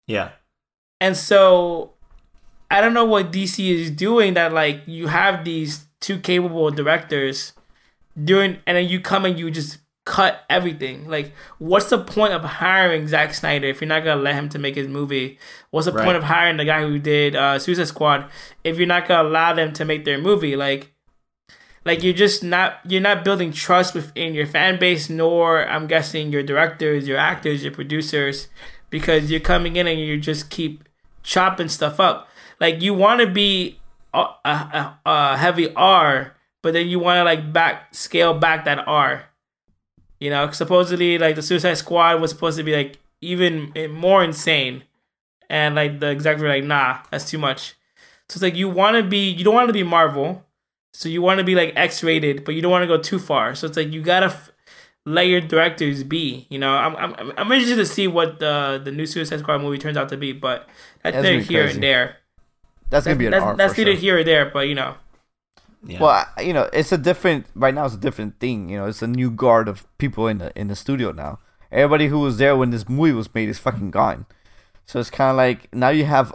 [0.06, 0.32] Yeah.
[1.00, 1.93] And so
[2.74, 7.52] I don't know what DC is doing that like you have these two capable directors
[8.22, 11.08] doing and then you come and you just cut everything.
[11.08, 14.58] Like what's the point of hiring Zack Snyder if you're not gonna let him to
[14.58, 15.38] make his movie?
[15.70, 16.04] What's the Right.
[16.04, 18.26] point of hiring the guy who did uh Suicide Squad
[18.64, 20.56] if you're not gonna allow them to make their movie?
[20.56, 20.90] Like
[21.84, 26.32] like you're just not you're not building trust within your fan base nor i'm guessing
[26.32, 28.48] your directors your actors your producers
[28.88, 30.88] because you're coming in and you just keep
[31.22, 32.28] chopping stuff up
[32.60, 33.78] like you want to be
[34.12, 38.86] a, a, a, heavy r but then you want to like back scale back that
[38.86, 39.26] r
[40.20, 44.22] you know supposedly like the suicide squad was supposed to be like even eh, more
[44.22, 44.84] insane
[45.50, 47.74] and like the execs were like nah that's too much
[48.28, 50.44] so it's like you want to be you don't want to be marvel
[50.94, 53.18] so you want to be like X rated, but you don't want to go too
[53.18, 53.56] far.
[53.56, 54.52] So it's like you gotta f-
[55.04, 56.46] let your directors be.
[56.48, 59.76] You know, I'm I'm I'm interested to see what the the new Suicide Squad movie
[59.76, 60.68] turns out to be, but
[61.02, 61.74] that's That's neither gonna be here crazy.
[61.74, 62.16] and there.
[62.94, 63.56] That's gonna be an that's art.
[63.56, 64.00] that's for neither sure.
[64.00, 64.94] here or there, but you know,
[65.86, 66.00] Yeah.
[66.00, 67.46] Well, you know, it's a different.
[67.54, 68.68] Right now, it's a different thing.
[68.68, 71.38] You know, it's a new guard of people in the in the studio now.
[71.70, 74.26] Everybody who was there when this movie was made is fucking gone.
[74.86, 76.32] So it's kind of like now you have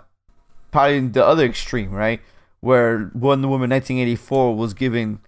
[0.72, 2.22] probably the other extreme, right?
[2.60, 5.20] Where Wonder Woman 1984 was given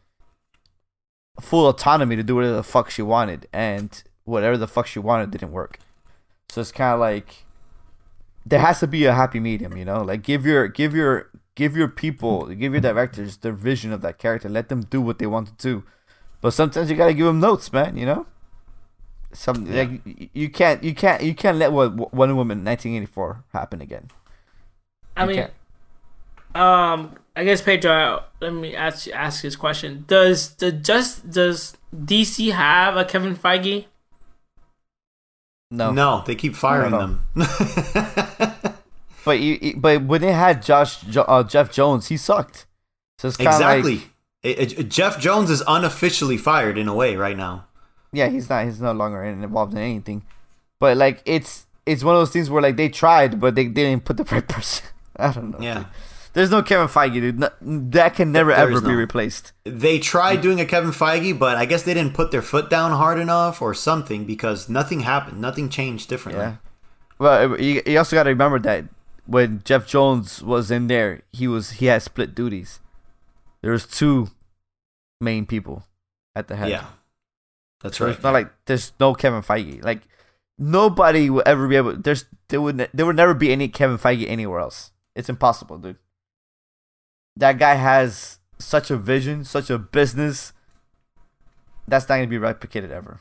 [1.39, 5.31] full autonomy to do whatever the fuck she wanted, and whatever the fuck she wanted
[5.31, 5.79] didn't work.
[6.49, 7.45] So it's kind of like
[8.45, 10.01] there has to be a happy medium, you know.
[10.01, 14.17] Like give your give your give your people, give your directors their vision of that
[14.17, 14.49] character.
[14.49, 15.83] Let them do what they want to do.
[16.41, 17.97] But sometimes you gotta give them notes, man.
[17.97, 18.27] You know.
[19.33, 19.83] Some Yeah.
[19.83, 20.01] like
[20.33, 24.09] you can't you can't you can't let what Wonder Woman 1984 happen again.
[25.15, 25.53] I You mean, can't.
[26.55, 32.51] um, I guess Pedro, let me ask ask this question: Does the just does DC
[32.51, 33.85] have a Kevin Feige?
[35.71, 35.91] No.
[35.91, 37.23] No, they keep firing them.
[39.23, 42.65] But you, you- but when they had Josh uh, Geoff Johns, he sucked.
[43.19, 43.95] So it's exactly.
[43.97, 44.09] like
[44.41, 47.65] It- it- Geoff Johns is unofficially fired in a way right now.
[48.11, 50.23] yeah, he's not he's no longer involved in anything.
[50.79, 53.83] But like it's it's one of those things where like they tried, but they, they
[53.83, 54.87] didn't put the right person.
[55.15, 55.59] I don't know.
[55.61, 55.75] Yeah.
[55.75, 55.85] dude.
[56.33, 57.39] There's no Kevin Feige, dude.
[57.39, 58.93] No, that can never There ever be no.
[58.93, 59.51] replaced.
[59.65, 62.91] They tried doing a Kevin Feige, but I guess they didn't put their foot down
[62.91, 65.41] hard enough or something because nothing happened.
[65.41, 66.45] Nothing changed differently.
[66.45, 66.55] Yeah.
[67.19, 68.85] Well, you, you also got to remember that
[69.25, 72.79] when Geoff Johns was in there, he was he had split duties.
[73.61, 74.29] There was two
[75.19, 75.83] main people
[76.35, 76.69] at the head.
[76.69, 76.85] Yeah.
[77.83, 78.13] That's So right.
[78.15, 79.83] it's not like there's no Kevin Feige.
[79.83, 80.01] Like
[80.57, 81.95] nobody will ever be able.
[81.97, 84.91] There's there would ne- there would never be any Kevin Feige anywhere else.
[85.15, 85.97] It's impossible, dude.
[87.35, 90.53] That guy has such a vision, such a business.
[91.87, 93.19] That's not gonna be replicated ever.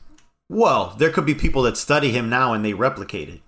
[0.48, 3.40] Well, there could be people that study him now and they replicate it,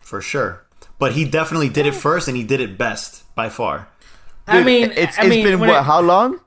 [0.00, 0.64] for sure.
[0.98, 3.88] But he definitely did it first, and he did it best by far.
[4.46, 5.68] I mean, it's I it's mean, been what?
[5.70, 6.40] it- how long?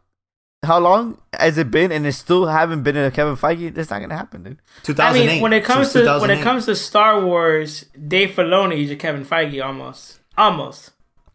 [0.66, 1.90] How long has it been?
[1.92, 3.74] And it still haven't been in a Kevin Feige.
[3.74, 5.00] That's not gonna happen, dude.
[5.00, 8.90] I mean, when it comes to when it comes to Star Wars, Dave Filoni is
[8.90, 10.92] your Kevin Feige almost, almost.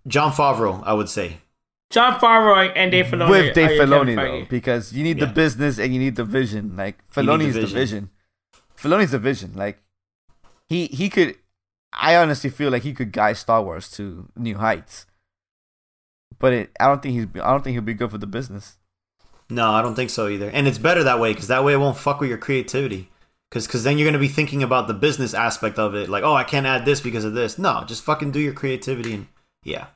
[0.06, 1.38] Jon Favreau, I would say.
[1.94, 5.94] Jon Favreau and Dave Filoni With Dave Filoni though, because you need the business and
[5.94, 6.76] you need the vision.
[6.76, 7.78] Like You need Filoni's the the vision.
[7.78, 8.10] vision.
[8.76, 9.52] Filoni's the vision.
[9.54, 9.80] Like
[10.66, 11.36] he he could.
[11.92, 15.06] I honestly feel like he could guide Star Wars to new heights.
[16.40, 17.42] But it, I don't think he's.
[17.42, 18.76] I don't think he'll be good for the business.
[19.48, 20.50] No, I don't think so either.
[20.50, 23.10] And it's better that way because that way it won't fuck with your creativity.
[23.50, 26.08] Because Because then you're going to be thinking about the business aspect of it.
[26.08, 27.56] Like, oh, I can't add this because of this.
[27.56, 29.14] No, just fucking do your creativity.
[29.14, 29.26] And
[29.62, 29.88] yeah,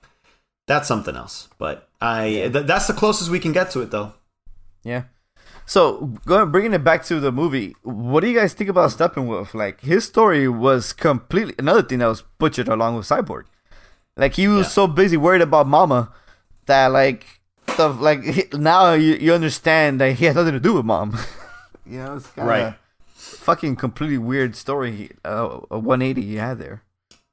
[0.69, 1.49] that's something else.
[1.59, 4.15] But I th- that's the closest we can get to it, though.
[4.85, 5.05] Yeah.
[5.67, 9.53] So going bringing it back to the movie, what do you guys think about Steppenwolf?
[9.53, 13.45] Like his story was completely another thing that was butchered along with Cyborg.
[14.17, 14.71] Like he was Yeah.
[14.71, 16.11] so busy worried about Mama
[16.67, 17.27] that like
[17.69, 21.19] stuff like now you, you understand that he has nothing to do with Mom.
[21.87, 22.75] you know, it's kinda Right.
[23.15, 25.11] Fucking completely weird story.
[25.25, 26.83] Uh, a 180 you had there.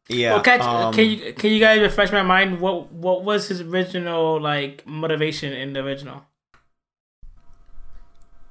[0.08, 0.34] Yeah.
[0.34, 2.60] Well, catch, um, can you can you guys refresh my mind?
[2.62, 6.26] What what was his original like motivation in the original?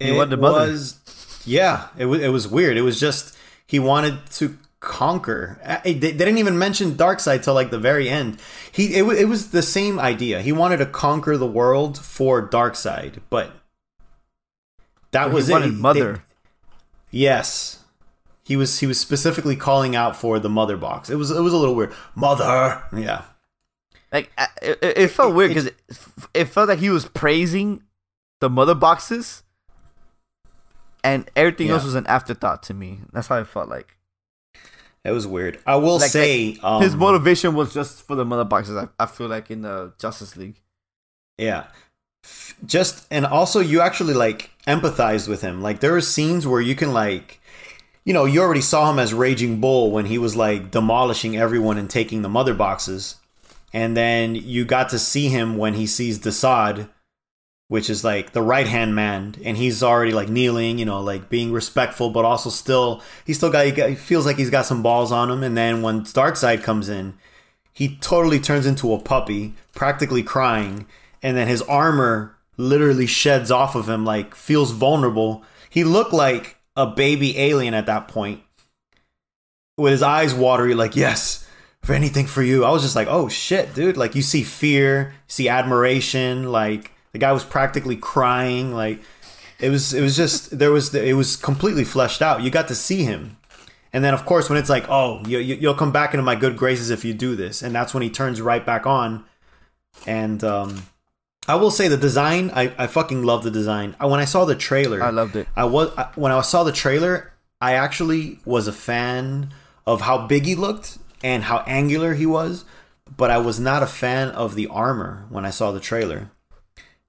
[0.01, 0.71] He it wanted mother.
[0.71, 3.37] was yeah it was, it was weird it was just
[3.67, 8.41] he wanted to conquer they, they didn't even mention Darkseid till like the very end
[8.73, 13.21] he it, it was the same idea he wanted to conquer the world for Darkseid,
[13.31, 13.53] but
[15.13, 16.25] that But was he it wanted They- mother.
[17.11, 17.84] yes
[18.45, 21.53] he was he was specifically calling out for the mother box it was it was
[21.53, 23.23] a little weird mother yeah
[24.13, 24.31] Like
[24.63, 25.77] it, it it felt It- weird because it,
[26.35, 27.83] it felt like he was praising
[28.41, 29.43] the mother boxes,
[31.03, 33.01] and everything else was an afterthought to me.
[33.13, 33.97] That's how it felt like.
[35.05, 38.45] it was weird I will Like, say um, His motivation was just for the mother
[38.45, 38.77] boxes.
[38.77, 40.61] I, I feel like in the Justice League.
[41.39, 41.67] Yeah.
[42.65, 45.61] Just and also you actually like empathized with him.
[45.63, 47.41] Like there are scenes where you can like
[48.05, 51.79] you know, you already saw him as Raging Bull when he was like demolishing everyone
[51.79, 53.17] and taking the mother boxes.
[53.73, 56.89] And then you got to see him when he sees Desaad,
[57.69, 61.31] which is like the right hand man, and he's already like kneeling, you know, like
[61.31, 64.67] being respectful, but also still he still got he, got, he feels like he's got
[64.67, 65.43] some balls on him.
[65.43, 67.15] And then when Darkseid comes in,
[67.73, 70.87] he totally turns into a puppy, practically crying,
[71.23, 75.43] and then his armor literally sheds off of him, like feels vulnerable.
[75.69, 78.43] He looked like a baby alien at that point,
[79.77, 81.47] with his eyes watery, like yes,
[81.83, 82.65] for anything for you.
[82.65, 83.97] I was just like, oh shit, dude!
[83.97, 89.01] Like you see fear, you see admiration, like the guy was practically crying, like
[89.59, 92.43] it was it was just there was it was completely fleshed out.
[92.43, 93.37] You got to see him.
[93.93, 96.35] And then, of course, when it's like, oh, you, you, you'll come back into my
[96.35, 99.25] good graces if you do this, and that's when he turns right back on.
[100.05, 100.83] And um,
[101.47, 103.97] I will say the design, I, I fucking love the design.
[104.01, 105.47] I, when I saw the trailer, I loved it.
[105.55, 109.53] I was I, uh, when I saw the trailer, I actually was a fan
[109.87, 112.65] of how big he looked and how angular he was,
[113.17, 116.31] but I was not a fan of the armor when I saw the trailer.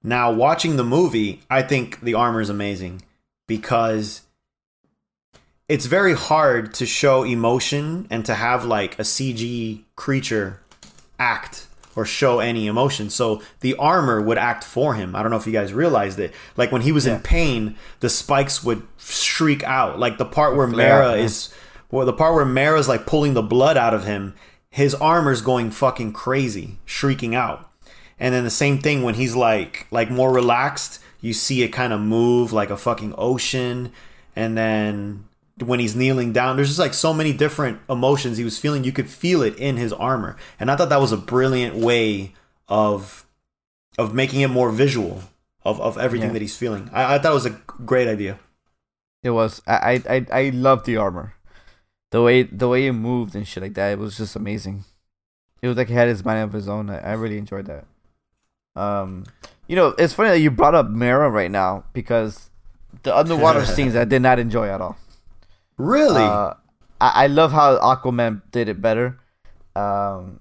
[0.02, 3.02] Now, watching the movie, I think the armor is amazing
[3.48, 4.22] because
[5.68, 10.60] it's very hard to show emotion and to have like a CG creature
[11.18, 11.65] act
[11.96, 13.10] or show any emotion.
[13.10, 15.16] So the armor would act for him.
[15.16, 16.32] I don't know if you guys realized it.
[16.56, 19.98] Like when he was in pain, the spikes would shriek out.
[19.98, 21.24] Like the part where Mera yeah.
[21.24, 21.52] is
[21.90, 24.34] well, the part where Mera's like pulling the blood out of him,
[24.68, 27.70] his armor's going fucking crazy, shrieking out.
[28.18, 31.92] And then the same thing when he's like like more relaxed, you see it kind
[31.92, 33.92] of move like a fucking ocean.
[34.34, 35.24] And then
[35.64, 38.84] when he's kneeling down, there's just like so many different emotions he was feeling.
[38.84, 40.36] You could feel it in his armor.
[40.60, 42.32] And I thought that was a brilliant way
[42.68, 43.24] of
[43.98, 45.22] of making it more visual
[45.64, 46.32] of, of everything Yeah.
[46.34, 46.90] that he's feeling.
[46.92, 48.38] I, I thought it was a great idea.
[49.22, 49.62] It was.
[49.66, 51.34] I I I, loved the armor.
[52.10, 53.92] The way the way it moved and shit like that.
[53.92, 54.84] It was just amazing.
[55.62, 56.90] It was like he had his mind of his own.
[56.90, 57.86] I, I really enjoyed that.
[58.80, 59.24] Um,
[59.66, 62.50] you know, it's funny that you brought up Mera right now because
[63.02, 64.98] the underwater scenes I did not enjoy at all.
[65.78, 66.22] Really?
[66.22, 66.54] Uh,
[67.00, 69.18] I, I love how Aquaman did it better.
[69.74, 70.40] Um,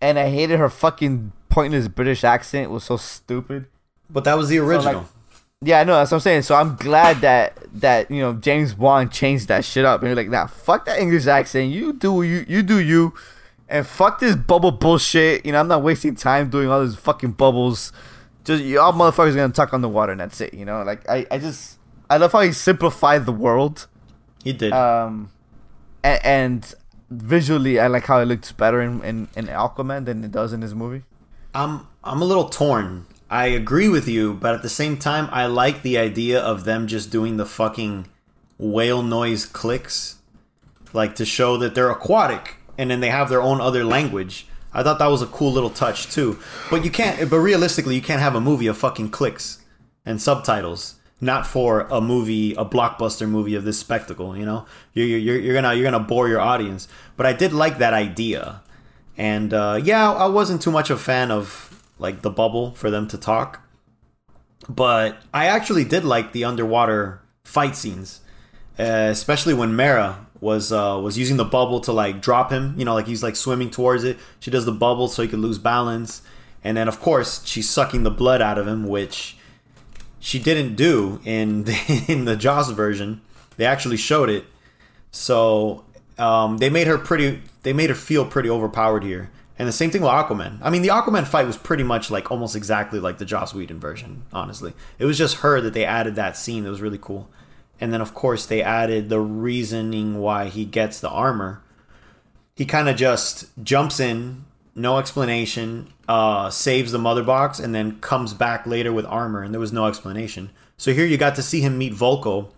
[0.00, 2.64] and I hated her fucking pointless British accent.
[2.64, 3.66] It was so stupid.
[4.10, 5.00] but that was the original.
[5.00, 5.06] like-
[5.62, 5.94] Yeah, I know.
[5.94, 6.42] That's what I'm saying.
[6.42, 10.16] So I'm glad that that you know James Wan changed that shit up and you're
[10.16, 11.72] like, nah, fuck that English accent.
[11.72, 13.14] You do you you do you,
[13.68, 15.46] and fuck this bubble bullshit.
[15.46, 17.92] You know, I'm not wasting time doing all these fucking bubbles.
[18.44, 20.52] Just y'all motherfuckers gonna talk on the water and that's it.
[20.52, 21.78] You know, like I I just
[22.10, 23.86] I love how he simplified the world
[24.44, 24.72] He did.
[24.72, 25.30] Um,
[26.04, 26.74] and, and
[27.10, 30.60] visually, I like how it looks better in, in, in Aquaman than it does in
[30.60, 31.02] this movie.
[31.54, 33.06] I'm I'm a little torn.
[33.30, 36.86] I agree with you, but at the same time, I like the idea of them
[36.86, 38.06] just doing the fucking
[38.58, 40.16] whale noise clicks,
[40.92, 44.46] like to show that they're aquatic, and then they have their own other language.
[44.72, 46.38] I thought that was a cool little touch too.
[46.70, 47.30] But you can't.
[47.30, 49.64] But realistically, you can't have a movie of fucking clicks
[50.04, 50.96] and subtitles.
[51.20, 54.36] Not for a movie, a blockbuster movie of this spectacle.
[54.36, 56.88] You know, you're you're, you're gonna you're gonna bore your audience.
[57.16, 58.62] But I did like that idea,
[59.16, 63.08] and uh, yeah, I wasn't too much a fan of like the bubble for them
[63.08, 63.62] to talk.
[64.68, 68.20] But I actually did like the underwater fight scenes,
[68.78, 72.74] uh, especially when Mera was uh, was using the bubble to like drop him.
[72.76, 74.18] You know, like he's like swimming towards it.
[74.40, 76.22] She does the bubble so he could lose balance,
[76.62, 79.36] and then of course she's sucking the blood out of him, which
[80.24, 83.20] she didn't do in the, in the Joss version.
[83.58, 84.46] They actually showed it,
[85.10, 85.84] so
[86.18, 87.42] um, they made her pretty.
[87.62, 89.30] They made her feel pretty overpowered here.
[89.56, 90.58] And the same thing with Aquaman.
[90.62, 93.78] I mean, the Aquaman fight was pretty much like almost exactly like the Joss Whedon
[93.78, 94.24] version.
[94.32, 97.28] Honestly, it was just her that they added that scene that was really cool.
[97.80, 101.62] And then of course they added the reasoning why he gets the armor.
[102.56, 104.44] He kind of just jumps in,
[104.74, 109.54] no explanation, uh, saves the mother box, and then comes back later with armor, and
[109.54, 110.50] there was no explanation.
[110.76, 112.48] So here you got to see him meet Vulko,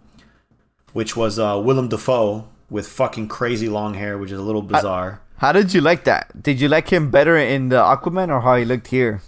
[0.93, 5.21] which was uh, Willem Dafoe with fucking crazy long hair, which is a little bizarre.
[5.39, 6.43] How did you like that?
[6.43, 9.21] Did you like him better in the Aquaman or how he looked here?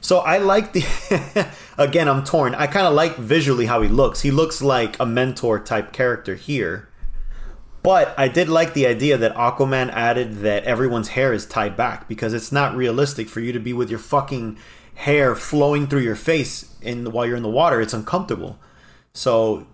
[0.00, 1.46] So I like the.
[1.78, 2.54] again, I'm torn.
[2.54, 4.22] I kind of like visually how he looks.
[4.22, 6.88] He looks like a mentor type character here.
[7.82, 12.08] But I did like the idea that Aquaman added that everyone's hair is tied back
[12.08, 14.58] because it's not realistic for you to be with your fucking
[14.96, 17.80] hair flowing through your face in while you're in the water.
[17.80, 18.58] It's uncomfortable.
[19.14, 19.66] So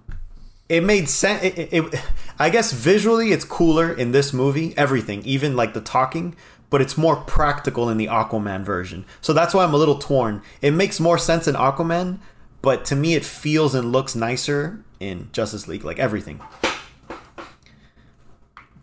[0.69, 1.43] it made sense.
[1.43, 2.03] It, it, it,
[2.39, 4.73] I guess visually it's cooler in this movie.
[4.77, 6.37] Everything, even like the talking,
[6.71, 9.05] but it's more practical in the Aquaman version.
[9.21, 10.43] So that's why I'm a little torn.
[10.63, 12.19] It makes more sense in Aquaman,
[12.63, 15.85] but to me it feels and looks nicer in Justice League.
[15.85, 16.41] Like everything.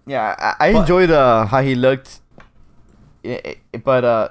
[0.06, 2.20] Yeah, I, I But- enjoyed uh, how he looked,
[3.84, 4.30] but uh,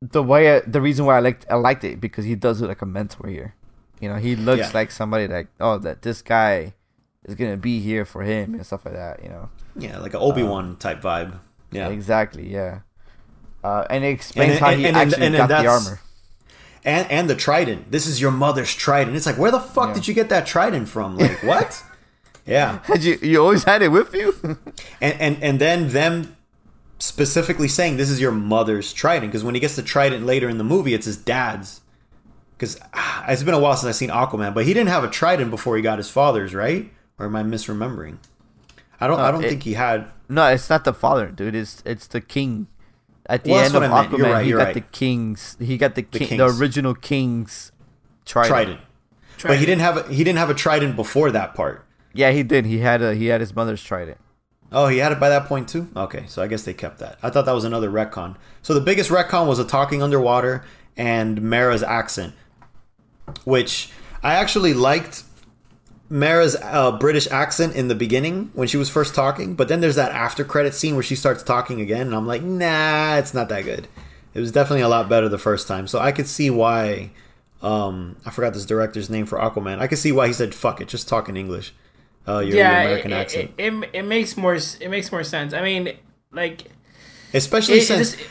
[0.00, 2.68] the way I, the reason why I liked I liked it because he does look
[2.68, 3.54] like a mentor here.
[4.00, 4.70] You know, he looks Yeah.
[4.74, 6.74] like somebody like oh that this guy
[7.24, 9.22] is gonna be here for him and stuff like that.
[9.22, 11.38] You know, Yeah, like an Obi Wan type vibe.
[11.72, 11.88] Yeah.
[11.88, 12.48] exactly.
[12.48, 12.80] Yeah,
[13.62, 16.00] uh, and it explains And- how and- he and- actually got the armor.
[16.84, 17.90] and and the trident.
[17.90, 19.16] This is your mother's trident.
[19.16, 19.94] It's like, where the fuck Yeah.
[19.94, 21.16] did you get that trident from?
[21.18, 21.82] Like, what?
[22.50, 24.34] yeah, Had you you always had it with you?
[25.00, 26.36] and and and then them
[26.98, 30.58] specifically saying this is your mother's trident because when he gets the trident later in
[30.58, 31.80] the movie, it's his dad's.
[32.56, 35.08] Because ah, it's been a while since I've seen Aquaman, but he didn't have a
[35.08, 36.92] trident before he got his father's, right?
[37.18, 38.18] Or am I misremembering?
[39.00, 39.18] I don't.
[39.18, 40.08] I don't it- think he had.
[40.28, 41.54] no, it's not the father, dude.
[41.54, 42.66] It's it's the king.
[43.26, 43.82] At the Well, end of.
[43.82, 44.74] Aquaman, You're right, he you're got right.
[44.74, 45.56] the king's.
[45.60, 46.60] He got the king, the, king's.
[46.60, 47.70] original king's
[48.26, 48.50] trident.
[48.50, 48.80] Trident,
[49.44, 49.96] but he didn't have.
[49.96, 51.86] A, he didn't have a trident before that part.
[52.12, 52.66] Yeah, he did.
[52.66, 54.18] He had a he had his mother's trident.
[54.72, 55.88] Oh, he had it by that point too?
[55.96, 57.18] Okay, so I guess they kept that.
[57.22, 58.36] I thought that was another retcon.
[58.62, 60.64] So the biggest retcon was a talking underwater
[60.96, 62.34] and Mera's accent,
[63.44, 63.90] which
[64.22, 65.24] I actually liked
[66.08, 69.94] Mera's uh, British accent in the beginning when she was first talking, but then there's
[69.94, 73.48] that after credit scene where she starts talking again, and I'm like, nah, it's not
[73.48, 73.86] that good.
[74.34, 77.10] It was definitely a lot better the first time, so I could see why.
[77.62, 79.80] Um, I forgot this director's name for Aquaman.
[79.80, 81.74] I could see why he said, "Fuck it, just talk in English."
[82.28, 83.50] Uh, your, your yeah, American it, accent.
[83.58, 85.52] It, it, it makes more it makes more sense.
[85.54, 85.96] I mean,
[86.32, 86.70] like
[87.34, 88.28] Especially it, it since just,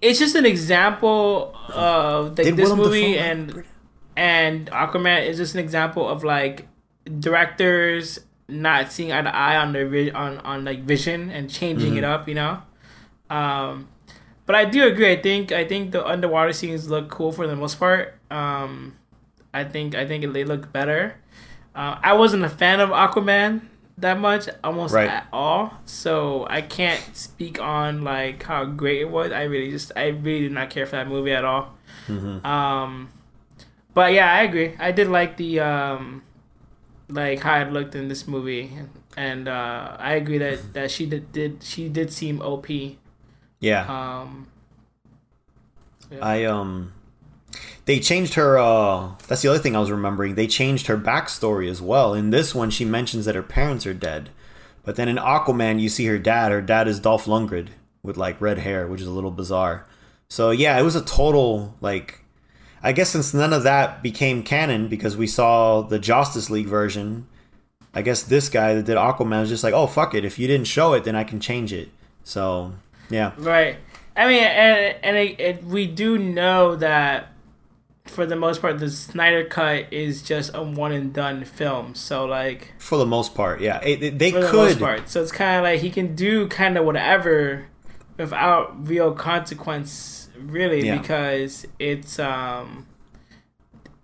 [0.00, 3.64] it's just an example of like, this Willem movie Dafoe- and
[4.16, 6.66] and Aquaman is just an example of like
[7.18, 8.18] directors
[8.48, 12.10] not seeing eye to eye on their on on like vision and changing it Mm-hmm.
[12.12, 12.62] up, you know.
[13.28, 13.88] Um,
[14.46, 15.12] but I do agree.
[15.12, 18.14] I think I think the underwater scenes look cool for the most part.
[18.30, 18.96] Um,
[19.54, 21.19] I think I think they look better.
[21.74, 23.62] Uh, I wasn't a fan of Aquaman
[23.98, 25.08] that much, almost Right.
[25.08, 25.74] at all.
[25.84, 29.30] So I can't speak on like how great it was.
[29.32, 31.74] I really just I really did not care for that movie at all.
[32.08, 33.10] Um,
[33.94, 34.74] but yeah, I agree.
[34.78, 36.22] I did like the um,
[37.08, 38.70] like how it looked in this movie,
[39.16, 42.66] and uh, I agree that that she did, did she did seem op.
[43.60, 44.46] yeah, Um,
[46.20, 46.92] I um
[47.84, 50.34] they changed her uh that's the other thing I was remembering.
[50.34, 52.14] They changed her backstory as well.
[52.14, 54.30] In this one she mentions that her parents are dead.
[54.84, 56.52] But then in Aquaman you see her dad.
[56.52, 57.68] Her dad is Dolph Lundgren
[58.02, 59.86] with like red hair, which is a little bizarre.
[60.28, 62.20] So yeah, it was a total like
[62.82, 67.26] I guess since none of that became canon because we saw the Justice League version
[67.92, 70.46] I guess this guy that did Aquaman was just like, oh fuck it, if you
[70.46, 71.88] didn't show it, then I can change it.
[72.24, 72.72] So
[73.08, 73.78] yeah, Right.
[74.16, 77.29] I mean, and and it, it, we do know that
[78.10, 81.94] for the most part, the Snyder cut is just a one and done film.
[81.94, 84.56] So like for the most part, yeah, it, it- they for the could.
[84.56, 87.66] most part, so it's kind of like he can do kind of whatever
[88.18, 90.98] without real consequence, really, Yeah.
[90.98, 92.86] because it's um.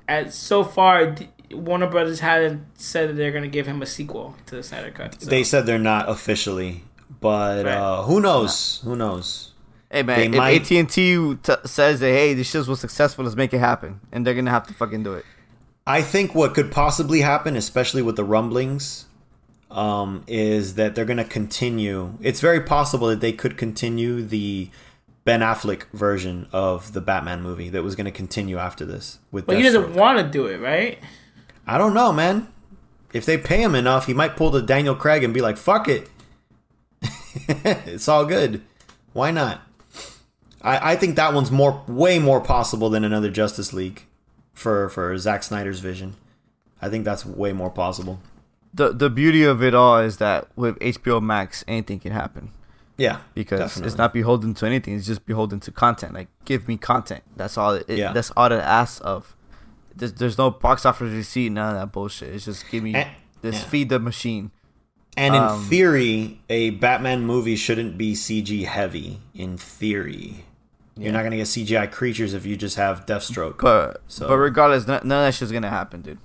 [0.09, 1.16] At so far,
[1.50, 5.20] Warner Brothers hasn't said that they're gonna give him a sequel to the Snyder cut.
[5.20, 6.84] so- They said they're not officially,
[7.20, 7.74] but Right.
[7.74, 8.80] uh, who knows?
[8.84, 9.52] Who knows?
[9.91, 13.24] Hey They man, if AT and T t- says that hey, this shit was successful,
[13.24, 15.24] let's make it happen, and they're gonna have to fucking do it.
[15.87, 19.07] I think what could possibly happen, especially with the rumblings,
[19.70, 22.14] um, is that they're going to continue.
[22.20, 24.70] It's very possible that they could continue the
[25.24, 29.20] Ben Affleck version of the Batman movie that was going to continue after this.
[29.30, 30.99] With but he doesn't want to do it, right?
[31.66, 32.49] I don't know, man.
[33.12, 35.89] If they pay him enough, he might pull the Daniel Craig and be like, "Fuck
[35.89, 36.11] it,
[37.49, 38.62] it's all good.
[39.12, 39.62] Why not?"
[40.67, 44.05] I, I think that one's more, way more possible than another Justice League
[44.53, 46.14] for for Zack Snyder's vision.
[46.83, 48.21] I think that's way more possible.
[48.75, 52.51] The the beauty of it all is that with HBO Max, anything can happen
[52.99, 53.89] Yeah, because definitely.
[53.89, 54.95] it's not beholden to anything.
[54.97, 56.12] It's just beholden to content.
[56.14, 57.23] Like give me content.
[57.37, 57.75] That's all.
[57.75, 58.12] It, Yeah.
[58.12, 59.35] That's all it asks of.
[59.95, 61.51] There's, there's no box office receipt.
[61.53, 62.35] None of that bullshit.
[62.35, 63.09] It's just give me Eh,
[63.41, 63.55] this.
[63.55, 63.69] yeah.
[63.69, 64.51] Feed the machine.
[65.17, 69.21] And in Um, theory, a Batman movie shouldn't be CG heavy.
[69.35, 70.45] In theory,
[70.97, 73.59] you're not gonna get CGI creatures if you just have Deathstroke.
[73.59, 76.18] But So- but regardless, none, none of that shit's gonna happen, dude.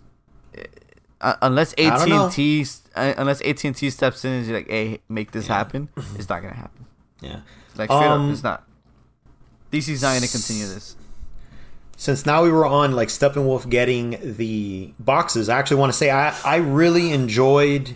[1.19, 2.65] Uh, unless AT and T
[2.95, 6.41] unless AT and T steps in and is like, hey, make this happen, it's not
[6.41, 6.85] gonna happen.
[7.21, 7.41] yeah.
[7.77, 8.63] Like straight Um, up, it's not.
[9.71, 10.95] DC's not gonna continue this.
[11.95, 16.09] since now we were on like Steppenwolf getting the boxes, I actually want to say
[16.09, 17.95] I I really enjoyed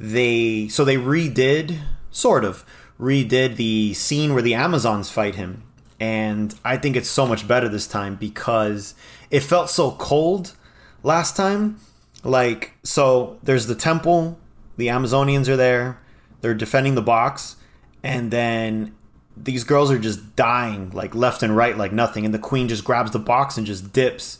[0.00, 1.78] they so they redid
[2.10, 2.64] sort of
[2.98, 5.62] redid the scene where the Amazons fight him,
[6.00, 8.94] and I think it's so much better this time because
[9.30, 10.56] it felt so cold
[11.02, 11.78] last time.
[12.24, 14.38] Like so, there's the temple,
[14.78, 16.00] the Amazonians are there,
[16.40, 17.56] they're defending the box,
[18.02, 18.94] and then
[19.36, 22.24] these girls are just dying like left and right like nothing.
[22.24, 24.38] And the queen just grabs the box and just dips.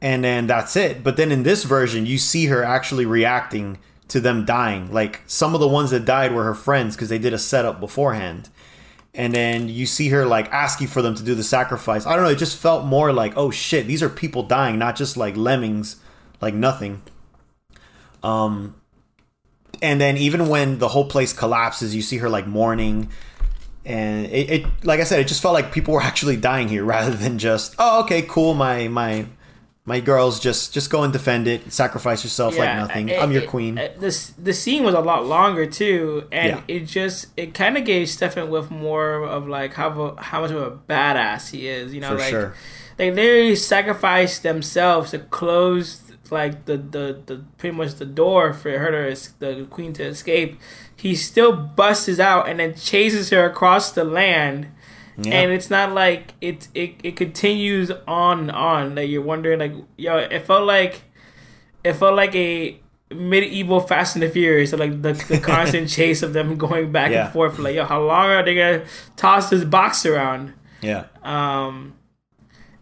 [0.00, 1.02] And then that's it.
[1.02, 4.92] But then in this version you see her actually reacting to them dying.
[4.92, 7.80] Like some of the ones that died were her friends because they did a setup
[7.80, 8.48] beforehand
[9.16, 12.06] and then you see her like asking for them to do the sacrifice.
[12.06, 14.94] I don't know it just felt more like oh shit these are people dying not
[14.94, 15.96] just like lemmings
[16.40, 17.02] like nothing.
[18.22, 18.76] Um
[19.82, 23.08] and then even when the whole place collapses you see her like mourning.
[23.86, 26.84] And it, it like i said it just felt like people were actually dying here
[26.84, 29.26] rather than just oh okay cool my my
[29.88, 33.42] my girls just just go and defend it sacrifice yourself like nothing it- i'm your
[33.44, 36.60] it- queen it- this the scene was a lot longer too, and Yeah.
[36.74, 40.70] it just it kind of gave Steppenwolf more of like how how much of a
[40.72, 41.94] badass he is.
[41.94, 42.54] You know, For like sure.
[42.96, 48.70] they literally sacrificed themselves to close like the, the the pretty much the door for
[48.76, 50.58] her to the queen to escape.
[50.96, 54.68] He still busts out and then chases her across the land.
[55.18, 55.40] Yeah.
[55.40, 58.94] And it's not like it, it it continues on and on.
[58.96, 61.02] Like you're wondering, like yo, it felt like
[61.84, 62.78] it felt like a
[63.10, 67.10] medieval Fast and the Furious, so like the, the constant chase of them going back
[67.12, 67.24] Yeah.
[67.24, 67.58] and forth.
[67.58, 68.84] Like, yo, how long are they gonna
[69.16, 70.52] toss this box around?
[70.82, 71.94] yeah Um,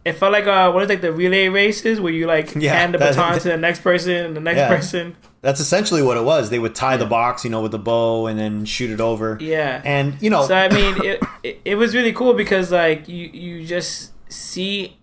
[0.05, 2.93] it felt like uh, what is like the relay races where you like Yeah, hand
[2.93, 4.69] the that- baton to the next person and the next Yeah.
[4.69, 5.15] person.
[5.41, 8.25] that's essentially what it was they would tie the box you know with the bow
[8.27, 9.81] and then shoot it over Yeah.
[9.83, 13.27] and you know So I mean, it, it it was really cool because like you
[13.33, 14.97] you just see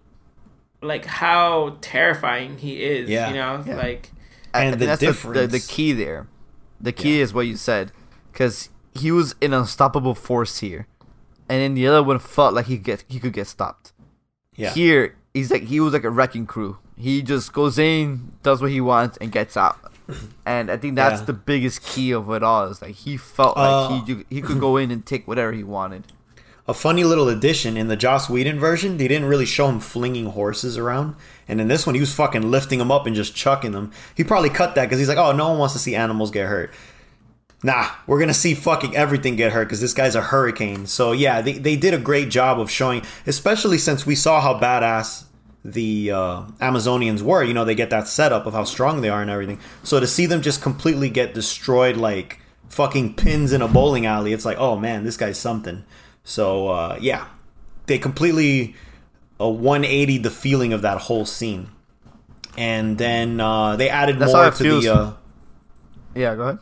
[0.83, 3.09] like how terrifying he is.
[3.09, 3.29] Yeah.
[3.29, 3.77] You know, Yeah.
[3.77, 4.11] like
[4.55, 6.27] I- And the think that's the, the, difference- the key there.
[6.81, 7.93] The key is what you said,
[8.33, 10.89] because he was an unstoppable force here,
[11.49, 13.92] and then the other one felt like he get he could get stopped.
[14.57, 16.79] Yeah Here, he's like he was like a wrecking crew.
[16.97, 19.79] He just goes in, does what he wants, and gets out.
[20.47, 21.27] And I think that's Yeah.
[21.27, 22.65] the biggest key of it all.
[22.67, 25.63] Is like he felt Uh, like he he could go in and take whatever he
[25.65, 26.05] wanted.
[26.69, 28.97] a funny little addition in the Joss Whedon version.
[28.99, 31.15] They didn't really show him flinging horses around,
[31.49, 33.91] and in this one, he was fucking lifting them up and just chucking them.
[34.15, 36.47] He probably cut that because he's like, "Oh, no one wants to see animals get
[36.47, 36.71] hurt."
[37.63, 40.87] Nah, we're gonna see fucking everything get hurt because this guy's a hurricane.
[40.87, 44.59] So yeah, they they did a great job of showing, especially since we saw how
[44.59, 45.25] badass
[45.65, 47.45] the uh, Amazonians were.
[47.45, 49.61] You know, they get that setup of how strong they are and everything.
[49.85, 54.33] So to see them just completely get destroyed like fucking pins in a bowling alley,
[54.33, 55.85] it's like, oh man, this guy's something.
[56.25, 57.27] So uh, yeah,
[57.87, 58.75] they completely
[59.41, 61.69] uh, 180 the feeling of that whole scene,
[62.59, 64.85] and then uh, they added That's more to feels.
[64.85, 64.95] the.
[64.95, 65.13] Uh,
[66.17, 66.59] Yeah, go ahead.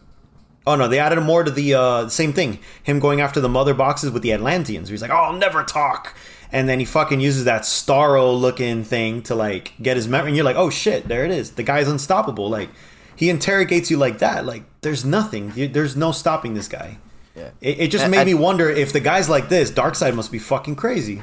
[0.66, 2.58] Oh no, they added more to the uh, same thing.
[2.82, 4.88] Him going after the mother boxes with the Atlanteans.
[4.88, 6.14] He's like, "Oh, I'll never talk,"
[6.52, 10.28] and then he fucking uses that Starro looking thing to like get his memory.
[10.28, 11.52] And you're like, "Oh shit, there it is.
[11.52, 12.68] The guy's unstoppable." Like
[13.16, 14.44] he interrogates you like that.
[14.44, 15.52] Like there's nothing.
[15.72, 16.98] There's no stopping this guy.
[17.34, 17.50] Yeah.
[17.60, 20.30] It, it just And- made and- me wonder if the guys like this, Darkseid must
[20.30, 21.22] be fucking crazy.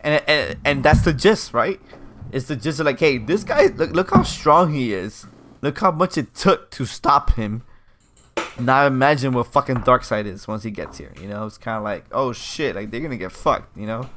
[0.00, 1.80] and and, and that's the gist, right?
[2.30, 5.26] It's the gist of like, hey, this guy, look, look how strong he is.
[5.62, 7.62] Look how much it took to stop him.
[8.58, 11.12] Now imagine what fucking Darkseid is once he gets here.
[11.20, 13.76] You know, it's kind of like, oh shit, like they're gonna get fucked.
[13.76, 14.10] You know,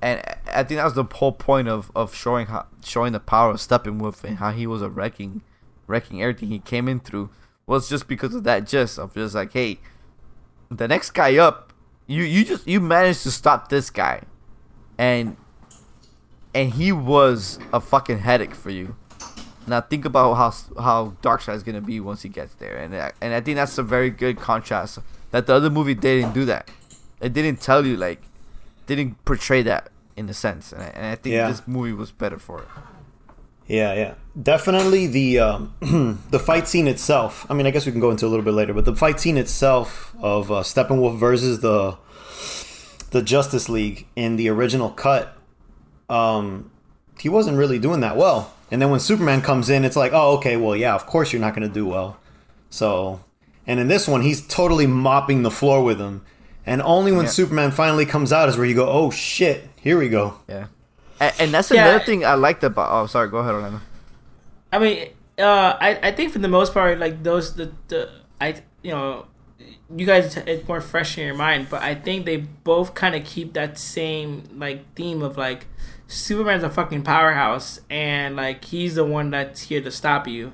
[0.00, 0.22] and
[0.52, 3.56] I think that was the whole point of, of showing how showing the power of
[3.56, 5.42] Steppenwolf and how he was a wrecking,
[5.86, 7.30] wrecking everything he came in through
[7.66, 9.78] was just because of that gist of just like, hey,
[10.70, 11.72] the next guy up,
[12.06, 14.22] you you just you managed to stop this guy,
[14.98, 15.36] and
[16.54, 18.96] and he was a fucking headache for you.
[19.66, 20.52] Now think about how
[20.82, 23.78] how Darkseid is gonna be once he gets there, and I- and I think that's
[23.78, 24.98] a very good contrast.
[25.32, 26.70] That the other movie didn't do that.
[27.20, 28.22] It didn't tell you like,
[28.86, 31.48] didn't portray that in a sense, and I, and I think Yeah.
[31.48, 32.68] this movie was better for it.
[33.66, 35.74] Yeah, yeah, definitely the um,
[36.30, 37.44] the fight scene itself.
[37.50, 39.18] I mean, I guess we can go into a little bit later, but the fight
[39.18, 41.96] scene itself of uh, Steppenwolf versus the
[43.10, 45.36] the Justice League in the original cut,
[46.08, 46.70] um,
[47.18, 48.52] he wasn't really doing that well.
[48.70, 51.40] And then when Superman comes in, it's like, oh, okay, well, yeah, of course you're
[51.40, 52.18] not going to do well.
[52.70, 53.20] So,
[53.66, 56.22] and in this one, he's totally mopping the floor with him.
[56.66, 57.30] And only when Yeah.
[57.30, 60.34] Superman finally comes out is where you go, oh shit, here we go.
[60.48, 60.66] Yeah,
[61.20, 61.86] and, and that's Yeah.
[61.86, 62.90] another thing I liked about.
[62.90, 63.80] Oh, sorry, go ahead, Orlando.
[64.72, 68.08] I mean, uh, I I think for the most part, like those the the
[68.40, 69.26] I you know,
[69.96, 73.22] you guys it's more fresh in your mind, but I think they both kind of
[73.24, 75.66] keep that same like theme of like
[76.08, 80.52] Superman's a fucking powerhouse and like he's the one that's here to stop you.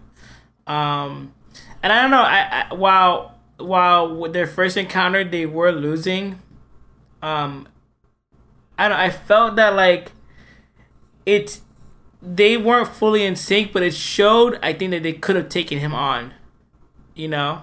[0.66, 1.35] Um,
[1.83, 2.23] and I don't know.
[2.23, 6.41] I, I while while with their first encounter they were losing,
[7.20, 7.69] um,
[8.79, 8.99] I don't.
[8.99, 10.12] I felt that like
[11.27, 11.61] it
[12.23, 14.59] they weren't fully in sync, but it showed.
[14.62, 16.33] I think that they could have taken him on.
[17.15, 17.62] You know,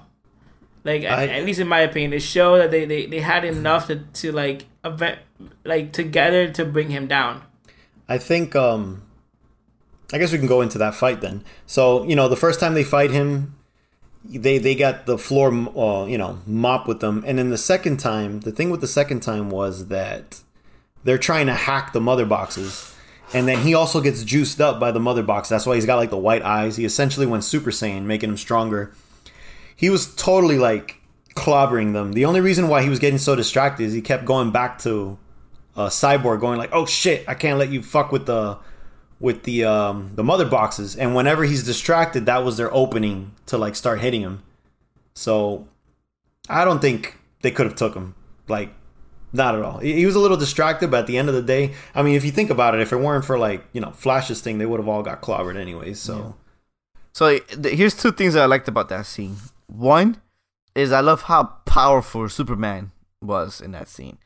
[0.84, 3.44] like at- I- at, least in my opinion, it showed that they, they, they had
[3.44, 5.20] enough to, to like event
[5.66, 7.41] like together to bring him down.
[8.10, 9.03] I think um
[10.11, 11.44] I guess we can go into that fight then.
[11.68, 13.56] So, you know, the first time they fight him,
[14.26, 17.23] they they got the floor uh, you know, mop with them.
[17.26, 20.41] And then the second time, the thing with the second time was that
[21.03, 22.95] they're trying to hack the mother boxes.
[23.31, 25.49] And then he also gets juiced up by the mother box.
[25.49, 26.77] That's why he's got like the white eyes.
[26.77, 28.91] He essentially went Super Saiyan, making him stronger.
[29.76, 30.99] He was totally like
[31.36, 32.14] clobbering them.
[32.14, 35.19] The only reason why he was getting so distracted is he kept going back to
[35.80, 38.57] uh, Cyborg going like, "Oh shit, I can't let you fuck with the
[39.22, 43.57] with the um, the mother boxes." And whenever he's distracted, that was their opening to
[43.57, 44.43] like start hitting him.
[45.15, 45.68] So
[46.49, 48.15] I don't think they could have took him.
[48.49, 48.73] Like
[49.31, 49.77] not at all.
[49.77, 52.26] He was a little distracted, but at the end of the day, I mean, if
[52.26, 54.81] you think about it, if it weren't for like you know Flash's thing, they would
[54.81, 55.99] have all got clobbered anyways.
[55.99, 56.35] So
[57.14, 59.38] So th- here's two things that I liked about that scene.
[59.68, 60.22] One
[60.76, 62.91] is I love how powerful Superman
[63.22, 64.18] was in that scene.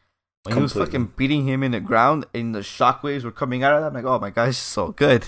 [0.44, 3.74] When he was fucking beating him in the ground and the shockwaves were coming out
[3.76, 5.26] of that, I'm like, oh my gosh, he's so good.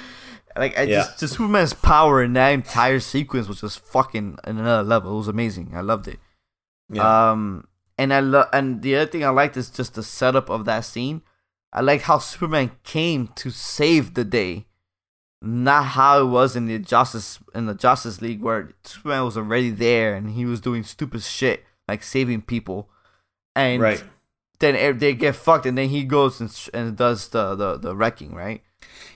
[0.56, 0.96] like I Yeah.
[0.98, 5.14] just, just Superman's power in that entire sequence was just fucking in another level.
[5.14, 5.72] It was amazing.
[5.74, 6.18] I loved it.
[6.92, 10.50] yeah, Um, and I love, and the other thing I liked is just the setup
[10.50, 11.22] of that scene.
[11.72, 14.66] I like how Superman came to save the day,
[15.40, 19.70] not how it was in the Justice in the Justice League where Superman was already
[19.70, 22.90] there and he was doing stupid shit like saving people,
[23.56, 24.02] and right.
[24.60, 28.34] Then they get fucked, and then he goes and, and does the, the the wrecking,
[28.34, 28.62] right?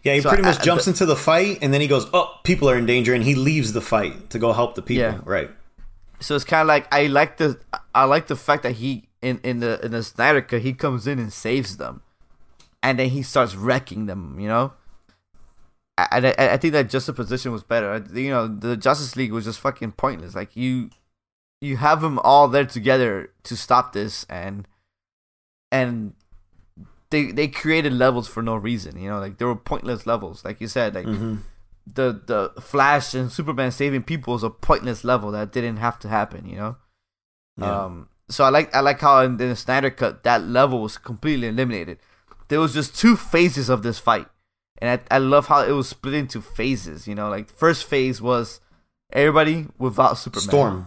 [0.03, 2.07] Yeah, he So pretty much I- jumps the- into the fight, and then he goes,
[2.13, 5.03] "Oh, people are in danger," and he leaves the fight to go help the people.
[5.05, 5.21] Yeah.
[5.25, 5.51] Right.
[6.21, 7.59] So it's kind of like I like the
[7.95, 11.07] I like the fact that he in in the in the Snyder cut he comes
[11.07, 12.03] in and saves them,
[12.83, 14.39] and then he starts wrecking them.
[14.41, 14.73] You know,
[15.99, 18.03] and I, I, I think that juxtaposition was better.
[18.13, 20.35] You know, the Justice League was just fucking pointless.
[20.35, 20.91] Like you,
[21.61, 24.67] you have them all there together to stop this, and
[25.75, 26.15] and
[27.11, 29.01] they they created levels for no reason.
[29.01, 30.45] You know, like they were pointless levels.
[30.45, 31.37] Like you said, like hmm
[31.87, 36.09] the the Flash and Superman saving people is a pointless level that didn't have to
[36.09, 36.77] happen, you know.
[37.59, 37.85] Yeah.
[37.85, 41.49] Um, so I like I like how in, the Snyder cut that level was completely
[41.49, 41.99] eliminated.
[42.49, 44.27] There was just two phases of this fight,
[44.79, 47.07] and I I love how it was split into phases.
[47.07, 48.61] You know, like first phase was
[49.13, 50.49] everybody without Superman.
[50.49, 50.87] Storm.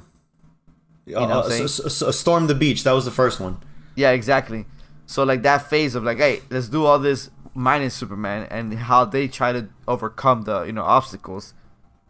[1.06, 2.84] You know Uh, storm the beach.
[2.84, 3.58] That was the first one.
[3.96, 4.66] Yeah, exactly.
[5.08, 9.04] So like that phase of like, hey, let's do all this minus Superman and how
[9.06, 11.56] they try to overcome the you know obstacles.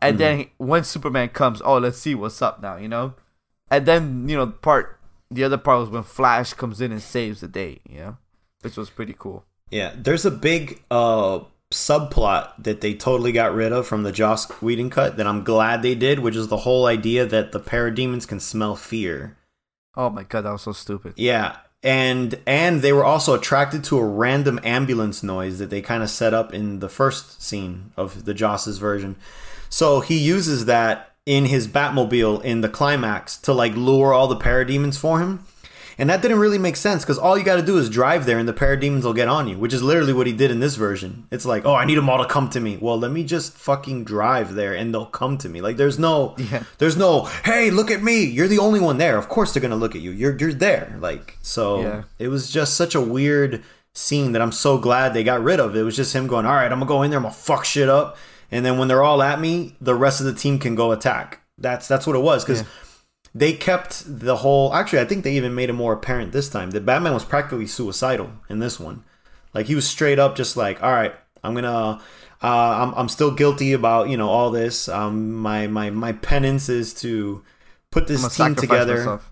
[0.01, 3.13] and then when Superman comes, oh, let's see what's up now, you know,
[3.71, 4.99] and then you know part
[5.29, 8.17] the other part was when Flash comes in and saves the day, you know,
[8.61, 9.45] which was pretty cool.
[9.69, 11.39] Yeah, there's a big uh
[11.71, 15.81] subplot that they totally got rid of from the Joss Whedon cut that I'm glad
[15.81, 19.37] they did, which is the whole idea that the parademons can smell fear.
[19.95, 21.13] Oh my god, that was so stupid.
[21.17, 26.03] Yeah, and and they were also attracted to a random ambulance noise that they kind
[26.03, 29.15] of set up in the first scene of the Joss's version.
[29.69, 34.35] So he uses that in his Batmobile in the climax to like lure all the
[34.35, 35.45] parademons for him.
[35.99, 38.37] And that didn't really make sense because all you got to do is drive there
[38.37, 40.75] and the parademons will get on you, which is literally what he did in this
[40.75, 41.27] version.
[41.31, 42.77] It's like, oh, I need them all to come to me.
[42.79, 45.59] Well, let me just fucking drive there and they'll come to me.
[45.59, 46.63] Like, there's no, Yeah.
[46.77, 48.23] there's no, hey, look at me.
[48.25, 49.17] You're the only one there.
[49.17, 50.11] Of course they're gonna look at you.
[50.11, 50.95] You're you're there.
[50.99, 52.03] Like, so Yeah.
[52.19, 53.63] it was just such a weird
[53.95, 55.75] scene that I'm so glad they got rid of.
[55.75, 57.65] It was just him going, all right, I'm gonna go in there, I'm gonna fuck
[57.65, 58.17] shit up,
[58.51, 61.39] and then when they're all at me, the rest of the team can go attack.
[61.57, 62.63] That's that's what it was because
[63.35, 64.73] they kept the whole.
[64.73, 67.67] Actually, I think they even made it more apparent this time that Batman was practically
[67.67, 69.03] suicidal in this one.
[69.53, 71.13] Like he was straight up just like, all right,
[71.43, 72.01] I'm gonna.
[72.39, 72.47] Uh,
[72.87, 74.87] I'm, I'm still guilty about you know all this.
[74.87, 77.43] Um, my my my penance is to
[77.91, 78.97] put this team together.
[78.97, 79.31] myself.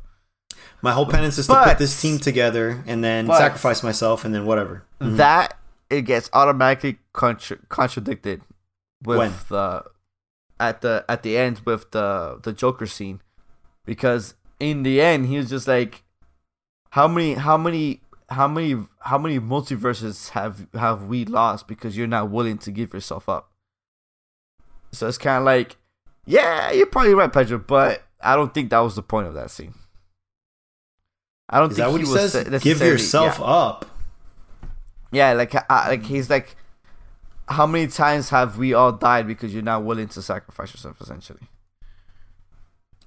[0.81, 4.33] My whole penance is to put this team together and then but- sacrifice myself and
[4.33, 4.83] then whatever.
[4.99, 5.57] That
[5.89, 8.41] it gets automatically contra- contradicted
[9.03, 9.33] with When?
[9.49, 9.83] the
[10.59, 13.21] at the at the end with the the Joker scene
[13.85, 16.03] because in the end he was just like
[16.91, 22.07] how many how many how many how many multiverses have have we lost because you're
[22.07, 23.51] not willing to give yourself up
[24.91, 25.77] so it's kind of like
[26.25, 29.51] yeah you're probably right Pedro but I don't think that was the point of that
[29.51, 29.75] scene
[31.49, 32.63] I don't Is think that what he, was says?
[32.63, 33.45] Give yourself yeah.
[33.45, 33.85] up.
[35.11, 36.55] Yeah, like uh, like he's like,
[37.47, 40.99] how many times have we all died because you're not willing to sacrifice yourself?
[40.99, 41.41] Essentially,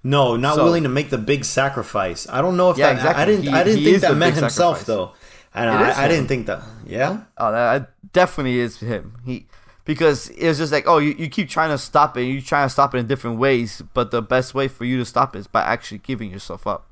[0.03, 2.27] No, not So- willing to make the big sacrifice.
[2.31, 2.97] I don't know if Yeah, that.
[2.97, 3.23] exactly.
[3.23, 3.43] I didn't.
[3.45, 4.87] He- I didn't think that meant himself sacrifice.
[4.87, 5.13] though,
[5.55, 6.63] and I, I didn't think that.
[6.87, 7.21] Yeah.
[7.37, 9.15] oh, that definitely is him.
[9.25, 9.47] He
[9.85, 12.71] because it's just like, oh, you, you keep trying to stop it, you trying to
[12.71, 15.47] stop it in different ways, but the best way for you to stop it is
[15.47, 16.87] by actually giving yourself up.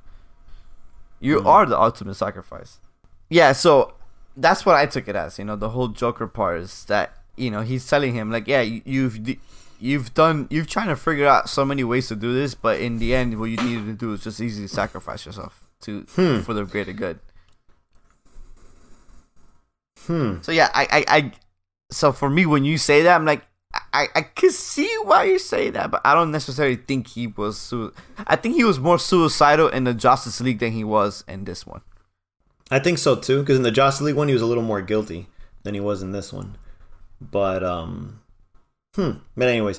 [1.21, 1.47] You Mm.
[1.47, 2.79] are the ultimate sacrifice.
[3.29, 3.95] Yeah, so
[4.37, 5.39] that's what I took it as.
[5.39, 8.63] You know, the whole Joker part is that you know he's telling him like, yeah,
[8.63, 9.19] you, you've
[9.81, 12.99] you've done you've trying to figure out so many ways to do this, but in
[12.99, 16.41] the end, what you needed to do is just easily sacrifice yourself to Hmm.
[16.41, 17.19] for the greater good.
[20.07, 20.37] Hmm.
[20.43, 21.33] So yeah, I, I, I,
[21.91, 23.43] so for me, when you say that, I'm like,
[23.93, 27.59] I, I can see why you say that, but I don't necessarily think he was.
[27.59, 27.93] Su-
[28.27, 31.67] I think he was more suicidal in the Justice League than he was in this
[31.67, 31.83] one.
[32.71, 33.41] I think so too.
[33.41, 35.27] Because in the Justice League one, he was a little more guilty
[35.65, 36.57] than he was in this one.
[37.21, 38.21] But um,
[38.97, 39.13] hmm.
[39.37, 39.79] But anyways,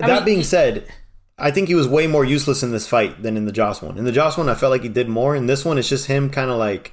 [0.00, 0.86] I that mean, being said,
[1.38, 3.98] I think he was way more useless in this fight than in the Joss one.
[3.98, 5.34] In the Joss one, I felt like he did more.
[5.34, 6.92] In this one, it's just him kind of like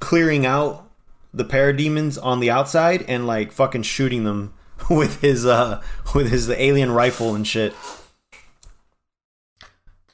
[0.00, 0.88] clearing out
[1.32, 4.52] the parademons on the outside and like fucking shooting them
[4.90, 5.82] with his uh
[6.14, 7.74] with his alien rifle and shit.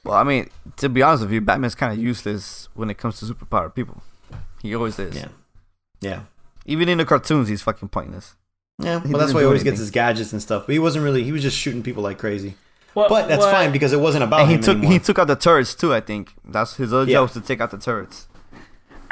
[0.03, 3.19] Well, I mean, to be honest with you, Batman's kind of useless when it comes
[3.19, 4.01] to superpowered people.
[4.61, 5.15] He always is.
[5.15, 5.27] Yeah.
[5.99, 6.21] Yeah.
[6.65, 8.35] Even in the cartoons, he's fucking pointless.
[8.79, 10.65] Yeah, He well, that's why he do always gets his gadgets and stuff.
[10.67, 11.23] But he wasn't really.
[11.23, 12.55] He was just shooting people like crazy.
[12.93, 14.91] What- But that's what- fine because it wasn't about and he him took anymore.
[14.93, 15.93] he took out the turrets too.
[15.93, 17.17] I think that's his other Yeah.
[17.17, 18.27] job was to take out the turrets.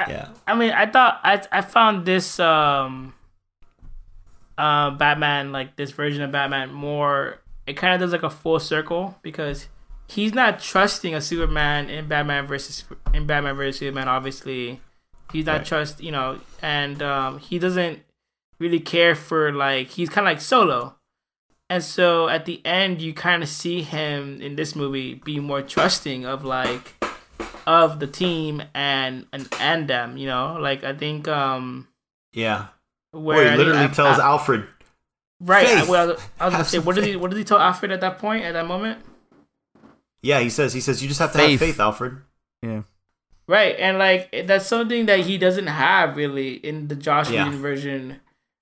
[0.08, 0.30] yeah.
[0.48, 3.14] I mean, I thought I I found this um
[4.58, 7.40] uh Batman like this version of Batman more.
[7.68, 9.68] It kind of does like a full circle because
[10.08, 12.84] he's not trusting a Superman in Batman versus
[13.14, 14.08] in Batman versus Superman.
[14.08, 14.80] Obviously,
[15.32, 15.66] he's not Right.
[15.66, 18.00] trust you know, and um, he doesn't
[18.60, 20.96] really care for like he's kind of like solo.
[21.70, 25.62] And so at the end, you kind of see him in this movie be more
[25.64, 26.94] trusting of like
[27.66, 30.18] of the team and and and them.
[30.18, 31.88] You know, like I think um
[32.34, 32.68] Yeah.
[33.12, 34.68] where Where he literally I- tells I- Alfred,
[35.40, 35.68] right.
[35.68, 37.60] I, well, I was Have gonna say, some what did he what does he tell
[37.60, 39.00] Alfred at that point at that moment?
[40.22, 41.60] yeah, he says, he says, you just have to Faith.
[41.60, 42.18] have faith, Alfred.
[42.62, 42.82] Yeah.
[43.48, 47.46] Right, and like that's something that he doesn't have really in the Joss Yeah.
[47.46, 48.20] Whedon version,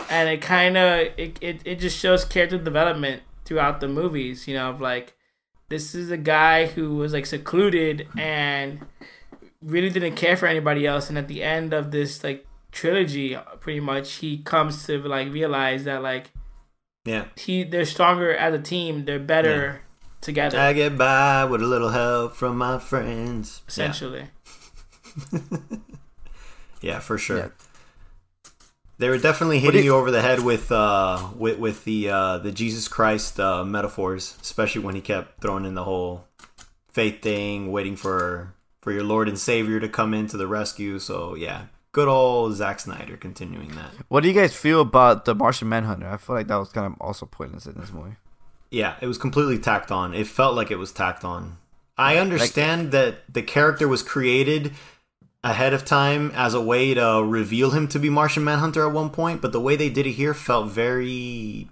[0.10, 4.48] and it kind of it, it it just shows character development throughout the movies.
[4.48, 5.14] You know, of like
[5.70, 8.80] this is a guy who was like secluded and
[9.62, 13.80] really didn't care for anybody else, and at the end of this like trilogy, pretty
[13.80, 16.32] much he comes to like realize that like
[17.06, 17.26] Yeah.
[17.36, 19.82] he they're stronger as a team, they're better
[20.22, 23.62] together, I get by with a little help from my friends.
[23.68, 24.30] essentially.
[25.32, 25.40] Yeah,
[26.82, 27.38] yeah for sure.
[27.38, 27.48] Yeah.
[29.00, 32.38] They were definitely hitting you- you over the head with uh with with the uh
[32.38, 36.26] the Jesus Christ uh metaphors, especially when he kept throwing in the whole
[36.92, 41.00] faith thing, waiting for for your Lord and Savior to come into the rescue.
[41.00, 43.92] So yeah, good old Zack Snyder continuing that.
[44.10, 46.08] What do you guys feel about the Martian Manhunter?
[46.08, 48.16] I feel like that was kind of also pointless in this movie.
[48.70, 50.14] Yeah, it was completely tacked on.
[50.14, 51.58] It felt like it was tacked on.
[51.98, 54.74] I understand that the character was created
[55.44, 59.10] ahead of time as a way to reveal him to be Martian Manhunter at one
[59.10, 61.68] point, but the way they did it here felt very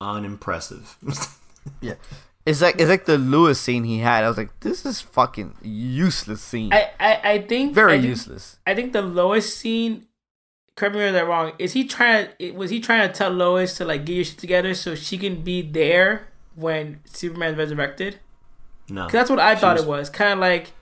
[0.00, 0.96] unimpressive.
[1.80, 1.94] Yeah,
[2.44, 4.22] it's like it's like the Lewis scene he had.
[4.22, 6.74] I was like, this is fucking useless scene.
[6.74, 8.58] I, I, I think Very I think, useless.
[8.66, 10.04] I think the Lois scene.
[10.76, 11.52] Correct me if I'm wrong.
[11.58, 12.28] Is he trying?
[12.54, 15.40] Was he trying to tell Lois to like get your shit together so she can
[15.40, 18.18] be there when Superman's resurrected?
[18.90, 19.04] no.
[19.04, 20.10] 'Cause that's what I She thought was- it was.
[20.10, 20.72] Kind of like,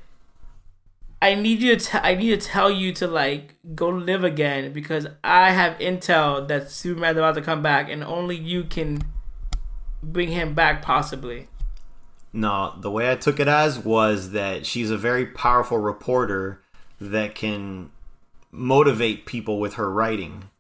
[1.23, 2.05] I need you to.
[2.05, 6.69] I need to tell you to like go live again because I have intel that
[6.69, 9.03] Superman's about to come back, and only you can
[10.03, 11.47] bring him back, possibly.
[12.32, 16.61] No, the way I took it as was that she's a very powerful reporter
[17.01, 17.90] that can
[18.51, 20.51] motivate people with her writing.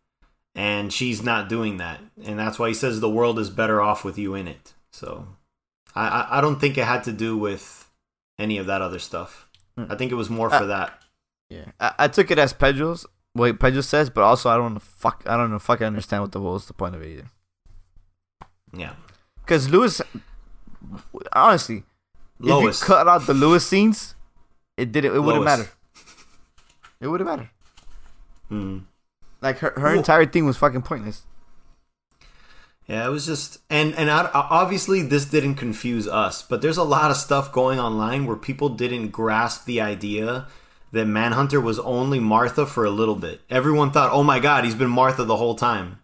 [0.54, 2.00] And she's not doing that.
[2.24, 4.74] And that's why he says the world is better off with you in it.
[4.92, 5.26] So
[5.94, 7.90] I, I don't think it had to do with
[8.38, 9.48] any of that other stuff.
[9.76, 11.02] I think it was more for that.
[11.50, 13.06] Yeah, I, I took it as Pedro's.
[13.34, 15.22] Wait, Pedro says, but also I don't know fuck.
[15.26, 17.30] I don't know fucking understand what the what was the point of it either.
[18.74, 18.92] Yeah.
[19.40, 20.00] Because Lewis,
[21.32, 21.84] honestly,
[22.38, 22.80] Lois.
[22.82, 24.14] if you cut out the Lewis scenes,
[24.76, 25.14] it didn't.
[25.14, 25.68] It wouldn't matter.
[27.00, 27.50] It wouldn't matter.
[28.50, 28.84] Mm.
[29.40, 31.26] Like her, her Well- entire thing was fucking pointless.
[32.86, 37.10] Yeah, it was just and and obviously this didn't confuse us, but there's a lot
[37.10, 40.46] of stuff going online where people didn't grasp the idea
[40.90, 43.40] that Manhunter was only Martha for a little bit.
[43.48, 46.00] Everyone thought, "Oh my god, he's been Martha the whole time."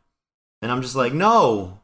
[0.63, 1.81] And I'm just like, "No.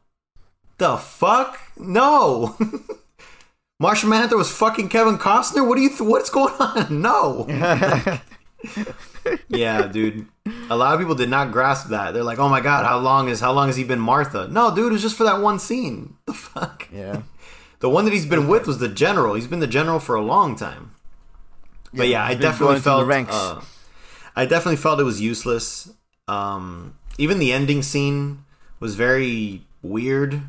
[0.77, 1.59] The fuck?
[1.77, 2.57] No."
[3.79, 5.67] Martian Manhunter was fucking Kevin Costner?
[5.67, 7.01] What do you th- what's going on?
[7.01, 7.45] No.
[9.47, 10.27] yeah, dude.
[10.69, 12.13] A lot of people did not grasp that.
[12.13, 14.73] They're like, "Oh my god, how long is how long has he been Martha?" No,
[14.73, 16.15] dude, it was just for that one scene.
[16.25, 16.87] The fuck.
[16.93, 17.21] Yeah.
[17.79, 19.35] The one that he's been with was the general.
[19.35, 20.91] He's been the general for a long time.
[21.93, 23.35] But yeah, I definitely felt ranks.
[23.35, 23.61] uh,
[24.35, 25.91] I definitely felt it was useless.
[26.27, 28.45] Um, even the ending scene
[28.79, 30.41] was very weird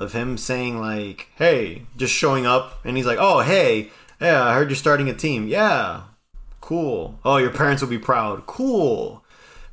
[0.00, 3.90] of him saying like, "Hey," just showing up and he's like, "Oh, hey,
[4.20, 5.46] yeah, I heard you're starting a team.
[5.48, 6.04] Yeah,
[6.62, 7.18] cool.
[7.24, 8.46] Oh, your parents will be proud.
[8.46, 9.22] Cool."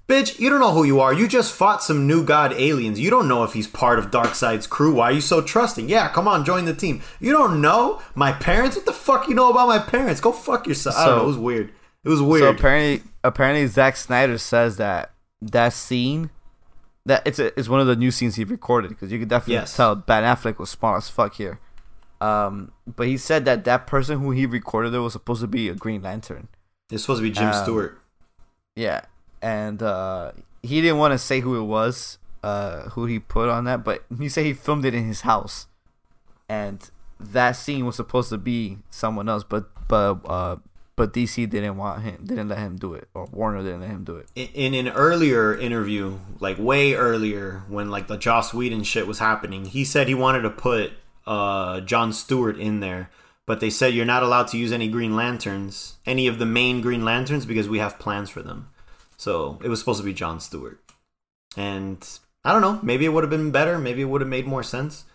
[0.10, 1.14] Bitch, you don't know who you are.
[1.14, 3.00] You just fought some new god aliens.
[3.00, 4.96] You don't know if he's part of Darkseid's crew.
[4.96, 5.88] Why are you so trusting?
[5.88, 7.04] Yeah, come on, join the team.
[7.20, 8.76] You don't know my parents?
[8.76, 10.20] What the fuck you know about my parents?
[10.20, 10.96] Go fuck yourself.
[10.98, 11.24] I don't So- know.
[11.24, 11.70] It was weird.
[12.04, 12.42] It was weird.
[12.44, 15.12] So apparently, apparently Zack Snyder says that
[15.44, 16.32] that scene,
[17.06, 19.56] that it's a, it's one of the new scenes he recorded because you could definitely
[19.56, 19.76] Yes.
[19.76, 21.60] tell Ben Affleck was smart as fuck here.
[22.20, 25.70] Um, but he said that that person who he recorded it was supposed to be
[25.70, 26.48] a Green Lantern.
[26.92, 28.02] It's supposed to be Jim um, Stewart.
[28.76, 29.02] Yeah,
[29.42, 30.32] and uh,
[30.64, 34.06] he didn't want to say who it was, uh, who he put on that, but
[34.18, 35.68] he said he filmed it in his house,
[36.48, 36.90] and
[37.20, 40.56] that scene was supposed to be someone else, but but uh,
[40.96, 44.04] but DC didn't want him, didn't let him do it, or Warner didn't let him
[44.04, 44.28] do it.
[44.36, 49.20] in in an earlier interview, like way earlier, when like the Joss Whedon shit was
[49.20, 50.94] happening, he said he wanted to put
[51.26, 53.10] uh, John Stewart in there,
[53.50, 56.82] but they said you're not allowed to use any Green Lanterns, any of the main
[56.82, 58.70] Green Lanterns, because we have plans for them.
[59.18, 60.80] So it was supposed to be John Stewart,
[61.58, 62.08] and
[62.46, 64.62] I don't know, maybe it would have been better, maybe it would have made more
[64.62, 65.06] sense.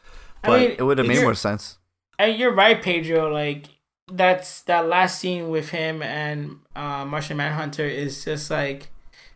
[0.42, 1.78] I But mean, It would have made more sense.
[2.18, 3.32] And you're right, Pedro.
[3.32, 3.66] Like
[4.10, 8.90] that's that last scene with him and uh, Martian Manhunter is just like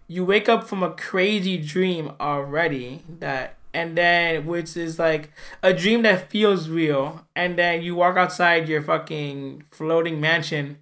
[0.08, 5.30] you wake up from a crazy dream already that and then which is like
[5.62, 10.78] a dream that feels real and then you walk outside your fucking floating mansion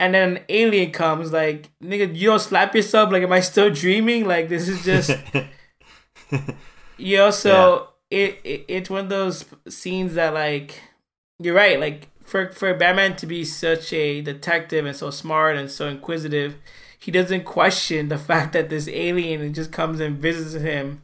[0.00, 3.70] and then an alien comes like nigga you don't slap yourself like am i still
[3.70, 4.26] dreaming?
[4.26, 5.16] Like this is just
[6.98, 10.82] you know so it, it it's one of those scenes that like
[11.38, 15.70] you're right like for for batman to be such a detective and so smart and
[15.70, 16.56] so inquisitive
[16.98, 21.02] he doesn't question the fact that this alien just comes and visits him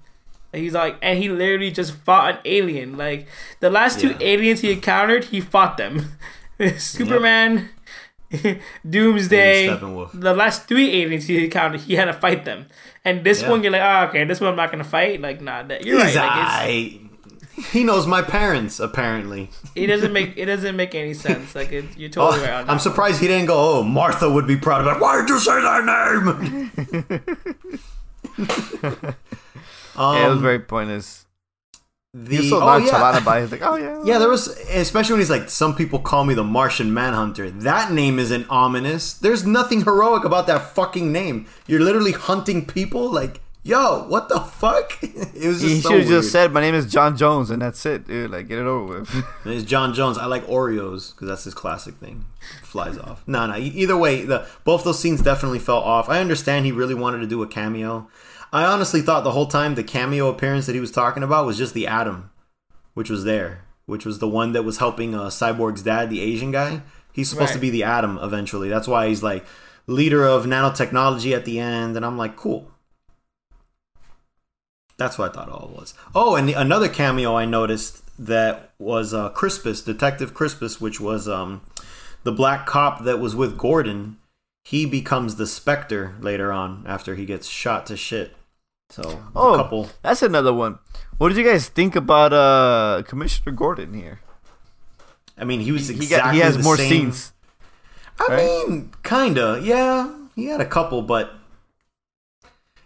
[0.53, 3.27] he's like and he literally just fought an alien like
[3.61, 4.17] the last two Yeah.
[4.33, 6.13] aliens he encountered he fought them
[6.79, 7.69] superman
[8.89, 9.69] doomsday
[10.15, 12.67] the last three aliens he encountered he had to fight them
[13.05, 13.51] and this Yeah.
[13.51, 16.05] one you're like oh okay this one i'm not gonna fight like nah that, you're
[16.05, 17.05] He's right like, it's.
[17.73, 19.51] He knows my parents, apparently.
[19.75, 21.57] it doesn't make it doesn't make any sense.
[21.57, 22.53] Like it, you're Oh, totally right.
[22.61, 22.79] On that I'm one.
[22.79, 25.01] surprised he didn't go, oh, Martha would be proud of it.
[25.01, 25.85] Why did you say that
[28.39, 29.15] name?
[29.99, 31.27] Um, yeah, it was very pointless.
[32.15, 32.85] the, He was so oh, yeah.
[32.85, 33.41] nonchalant about it.
[33.43, 36.35] He's like, oh yeah, Yeah, there was, especially when he's like, some people call me
[36.35, 37.51] the Martian Manhunter.
[37.51, 39.13] That name isn't ominous.
[39.13, 41.47] There's nothing heroic about that fucking name.
[41.67, 43.11] You're literally hunting people.
[43.11, 44.99] Like, yo, what the fuck?
[45.03, 47.61] it was just He so should have just said, "My name is J'onn J'onzz," and
[47.61, 48.31] that's it, dude.
[48.31, 49.11] Like, get it over with.
[49.45, 50.17] It's J'onn J'onzz.
[50.17, 52.25] I like Oreos because that's his classic thing.
[52.63, 53.23] Flies off.
[53.27, 53.57] No, no.
[53.57, 56.09] Either way, the both those scenes definitely fell off.
[56.09, 58.09] I understand he really wanted to do a cameo.
[58.53, 61.59] I honestly thought the whole time the cameo appearance that he was talking about was
[61.59, 62.31] just the Atom,
[62.95, 66.51] which was there, which was the one that was helping uh, Cyborg's dad, the Asian
[66.51, 66.83] guy.
[67.13, 68.69] He's supposed to be the Atom eventually.
[68.69, 69.45] That's why he's like
[69.87, 72.71] leader of nanotechnology at the end, and I'm like, cool.
[74.99, 75.95] That's what I thought all was.
[76.15, 81.29] Oh, and the, another cameo I noticed that was uh, Crispus, Detective Crispus, which was
[81.29, 81.63] um,
[82.25, 84.19] the black cop that was with Gordon.
[84.65, 88.35] He becomes the Spectre later on after he gets shot to shit.
[88.91, 89.03] So
[89.37, 89.91] Oh, a couple.
[90.03, 90.79] that's another one.
[91.19, 94.21] What did you guys think about uh Commissioner Gordon here?
[95.37, 97.33] I mean, he was He got he has the more same- scenes.
[98.21, 98.69] I right?
[98.69, 100.11] mean, kinda, yeah.
[100.35, 101.35] He had a couple, but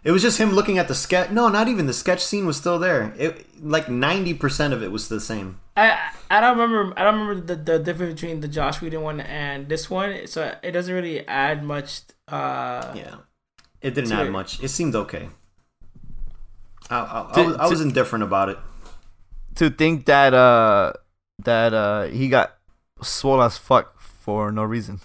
[0.03, 1.31] it was just him looking at the sketch.
[1.31, 3.13] No, not even the sketch scene was still there.
[3.17, 5.59] It like ninety percent of it was the same.
[5.77, 5.97] I
[6.29, 9.69] I don't remember I don't remember the, the difference between the Joss Whedon one and
[9.69, 12.01] this one, so it doesn't really add much.
[12.27, 13.15] Uh, Yeah,
[13.81, 14.31] it didn't add it.
[14.31, 14.61] much.
[14.61, 15.29] It seemed okay.
[16.89, 18.57] I, I, I To- was, I was to- indifferent about it.
[19.55, 20.93] To think that uh
[21.43, 22.55] that uh he got
[23.01, 24.99] swole as fuck for no reason.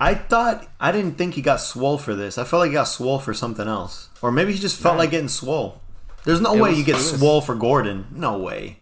[0.00, 2.36] I thought I didn't think he got swole for this.
[2.38, 5.10] I felt like he got swole for something else, or maybe he just felt like
[5.10, 5.80] getting swole.
[6.24, 8.06] There's no It way you get for swole for Gordon.
[8.12, 8.80] No way,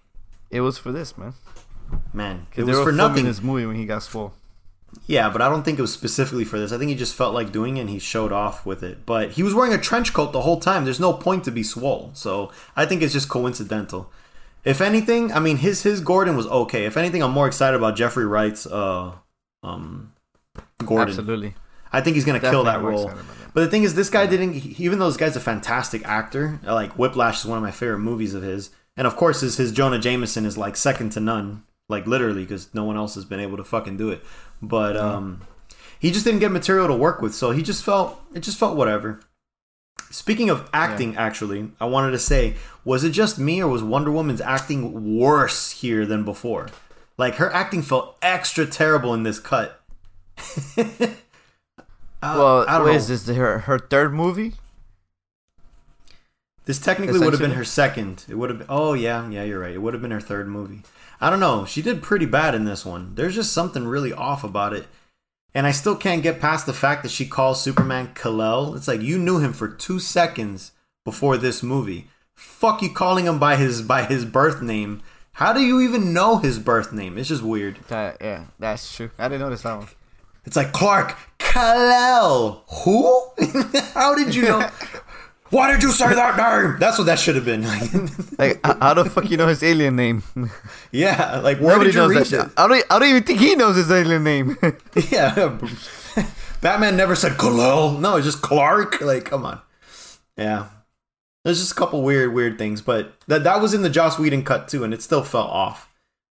[0.50, 1.34] It was for this man.
[2.12, 2.46] man.
[2.54, 3.24] It was for nothing.
[3.24, 4.32] this movie when he got swole.
[5.06, 6.70] Yeah, but I don't think it was specifically for this.
[6.72, 9.04] I think he just felt like doing it and he showed off with it.
[9.06, 10.84] But he was wearing a trench coat the whole time.
[10.84, 12.10] There's no point to be swole.
[12.14, 14.10] So I think it's just coincidental.
[14.64, 16.84] If anything, I mean his his Gordon was okay.
[16.84, 19.12] If anything, I'm more excited about Jeffrey Wright's uh
[19.62, 20.12] um
[20.84, 21.08] Gordon.
[21.08, 21.54] Absolutely.
[21.92, 23.02] I think he's gonna kill that role.
[23.04, 23.54] excited about that.
[23.54, 24.54] But the thing is, this guy didn't.
[24.54, 27.98] he- Even though this guy's a fantastic actor, like Whiplash is one of my favorite
[27.98, 31.64] movies of his, and of course, his his Jonah Jameson is like second to none,
[31.88, 34.22] like literally, because no one else has been able to fucking do it.
[34.60, 35.42] But um,
[35.98, 38.76] he just didn't get material to work with, so he just felt it just felt
[38.76, 39.20] whatever.
[40.10, 44.10] Speaking of acting, actually, I wanted to say, was it just me or was Wonder
[44.10, 46.68] Woman's acting worse here than before?
[47.16, 49.80] Like her acting felt extra terrible in this cut.
[52.22, 52.96] Uh, well, I don't what know.
[52.96, 53.26] is this?
[53.26, 54.52] Her her third movie?
[56.66, 58.24] This technically would have been her second.
[58.28, 58.66] It would have.
[58.68, 59.74] Oh yeah, yeah, you're right.
[59.74, 60.82] It would have been her third movie.
[61.22, 61.64] I don't know.
[61.64, 63.14] She did pretty bad in this one.
[63.14, 64.88] There's just something really off about it,
[65.54, 68.74] and I still can't get past the fact that she calls Superman Kal-El.
[68.74, 70.72] It's like you knew him for two seconds
[71.04, 72.08] before this movie.
[72.34, 75.00] Fuck you calling him by his by his birth name.
[75.34, 77.16] How do you even know his birth name?
[77.16, 77.78] It's just weird.
[77.86, 79.12] That, yeah, that's true.
[79.16, 79.86] I didn't notice that one.
[80.44, 82.64] It's like Clark Kal-El.
[82.84, 83.22] Who?
[83.94, 84.68] How did you know?
[85.52, 86.78] Why did you say that name?
[86.80, 87.62] That's what that should have been.
[88.38, 90.22] Like, h- how the fuck you know his alien name?
[90.90, 92.40] yeah, like where Nobody did you knows that read shit.
[92.46, 92.52] it?
[92.56, 92.84] I don't.
[92.90, 94.56] I don't even think he knows his alien name.
[95.10, 95.58] Yeah,
[96.60, 97.98] Batman never said Kal-El.
[97.98, 99.00] No, it's just Clark.
[99.00, 99.60] Like, come on.
[100.36, 100.68] Yeah,
[101.44, 104.42] there's just a couple weird, weird things, but that that was in the Joss Whedon
[104.44, 105.88] cut too, and it still fell off.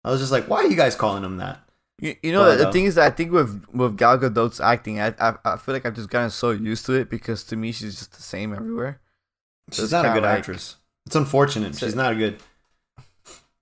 [0.05, 1.59] I was just like, why are you guys calling him that?
[2.01, 4.61] you, you know, But, the uh, thing is, that I think with with Gal Gadot's
[4.61, 7.55] acting, I, I I feel like I've just gotten so used to it because to
[7.57, 9.01] me she's just the same everywhere.
[9.71, 10.75] So She's it's not a good like- actress.
[11.05, 11.75] It's unfortunate.
[11.75, 12.37] She's not a good.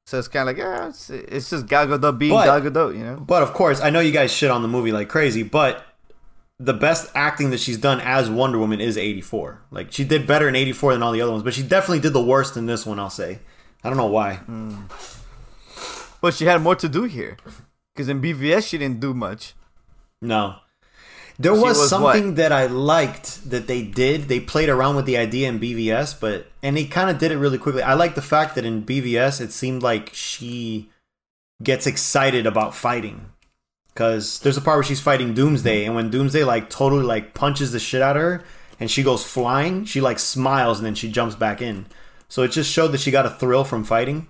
[0.05, 2.97] So it's kind of like, yeah, it's, it's just Gal Gadot being But- Gal Gadot,
[2.97, 3.17] you know.
[3.17, 5.83] But of course, I know you guys shit on the movie like crazy, but
[6.59, 9.61] the best acting that she's done as Wonder Woman is 84.
[9.71, 12.13] Like she did better in 84 than all the other ones, but she definitely did
[12.13, 13.39] the worst in this one, I'll say.
[13.83, 14.35] I don't know why.
[14.37, 14.75] Hmm.
[16.21, 17.37] But she had more to do here,
[17.93, 19.53] because in BVS she didn't do much.
[20.21, 20.55] No.
[21.39, 22.35] There was, was something what?
[22.37, 24.23] that I liked that they did.
[24.23, 27.37] They played around with the idea in BVS, but and they kind of did it
[27.37, 27.83] really quickly.
[27.83, 30.89] I like the fact that in BVS it seemed like she
[31.61, 33.31] gets excited about fighting.
[33.93, 37.71] Cause there's a part where she's fighting Doomsday, and when Doomsday like totally like punches
[37.71, 38.43] the shit out of her,
[38.79, 41.87] and she goes flying, she like smiles and then she jumps back in.
[42.29, 44.27] So it just showed that she got a thrill from fighting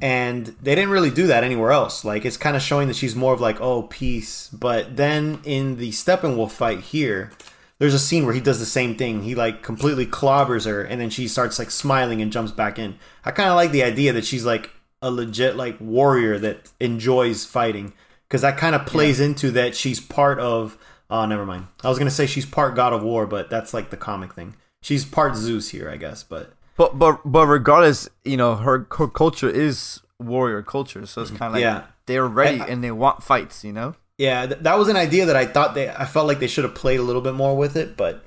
[0.00, 2.04] and they didn't really do that anywhere else.
[2.04, 4.48] Like it's kind of showing that she's more of like oh peace.
[4.48, 7.30] But then in the Steppenwolf fight here,
[7.78, 9.22] there's a scene where he does the same thing.
[9.22, 12.96] He like completely clobbers her, and then she starts like smiling and jumps back in.
[13.24, 17.44] I kind of like the idea that she's like a legit like warrior that enjoys
[17.44, 17.92] fighting
[18.28, 20.78] because that kind of plays into that she's part of.
[21.10, 21.66] Oh, never mind.
[21.84, 24.54] I was gonna say she's part God of War, but that's like the comic thing.
[24.80, 26.22] she's part Zeus here, I guess.
[26.22, 31.30] But But but but regardless, you know, her her culture is warrior culture, so it's
[31.30, 31.38] mm-hmm.
[31.38, 31.84] kind of like Yeah.
[32.06, 33.64] they're ready I- and they want fights.
[33.64, 33.94] You know.
[34.18, 36.64] yeah, th- that was an idea that I thought they I felt like they should
[36.64, 38.24] have played a little bit more with it, but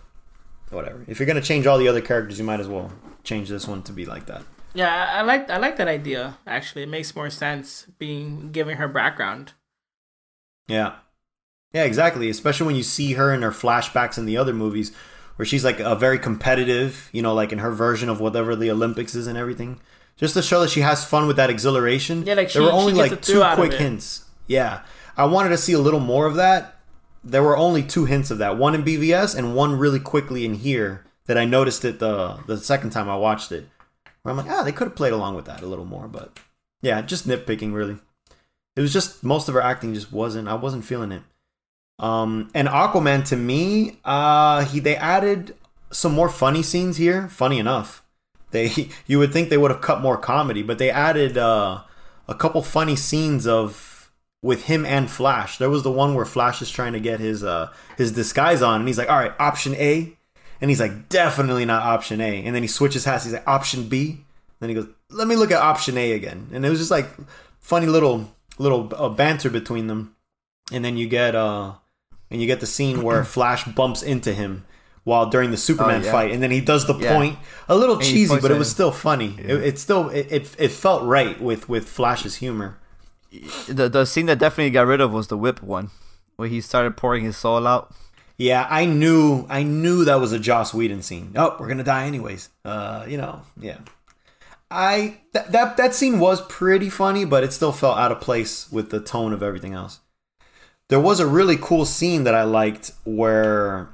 [0.69, 1.03] whatever.
[1.07, 2.91] If you're gonna change all the other characters, you might as well
[3.23, 4.43] change this one to be like that.
[4.73, 6.37] Yeah, I, I like I like that idea.
[6.45, 9.53] Actually, it makes more sense being giving her background.
[10.67, 10.95] Yeah.
[11.73, 12.29] Yeah, exactly.
[12.29, 14.91] Especially when you see her in her flashbacks in the other movies
[15.35, 18.71] where she's like a very competitive, you know, like in her version of whatever the
[18.71, 19.79] Olympics is and everything.
[20.17, 22.25] Just to show that she has fun with that exhilaration.
[22.25, 24.25] Yeah, like she, there were only like two thrill out of quick hints.
[24.47, 24.81] Yeah.
[25.17, 26.79] I wanted to see a little more of that.
[27.23, 28.57] There were only two hints of that.
[28.57, 32.57] One in BVS and one really quickly in here that I noticed it the the
[32.57, 33.67] second time I watched it.
[34.21, 36.39] Where I'm like, ah, they could have played along with that a little more, but
[36.81, 37.97] yeah, just nitpicking really.
[38.75, 41.23] It was just most of her acting just wasn't I wasn't feeling it.
[41.99, 45.55] Um and Aquaman to me, uh he they added
[45.91, 48.03] some more funny scenes here, funny enough.
[48.51, 51.81] They you would think they would have cut more comedy, but they added uh
[52.27, 54.11] a couple funny scenes of
[54.41, 55.57] with him and Flash.
[55.57, 58.81] There was the one where Flash is trying to get his uh his disguise on
[58.81, 60.15] and he's like, "All right, option A."
[60.61, 63.23] And he's like, "Definitely not option A." And then he switches hats.
[63.25, 64.25] He's like, "Option B."
[64.59, 67.09] Then he goes, "Let me look at option A again." And it was just like
[67.59, 70.15] funny little little uh, banter between them.
[70.71, 71.73] And then you get uh
[72.35, 74.65] and you get the scene where Flash bumps into him
[75.05, 76.11] while during the Superman Oh, yeah.
[76.11, 77.15] fight, and then he does the Yeah.
[77.15, 77.37] point.
[77.69, 79.35] A little he cheesy, but it was still funny.
[79.39, 82.77] It, it still it, it it felt right with with Flash's humor.
[83.67, 85.89] The the scene that definitely got rid of was the whip one,
[86.35, 87.93] where he started pouring his soul out.
[88.37, 91.31] Yeah, I knew I knew that was a Joss Whedon scene.
[91.37, 92.49] Oh, we're gonna die anyways.
[92.65, 93.77] Uh, you know, yeah.
[94.71, 98.71] I that that that scene was pretty funny, but it still felt out of place
[98.71, 99.99] with the tone of everything else.
[100.89, 103.89] There was a really cool scene that I liked where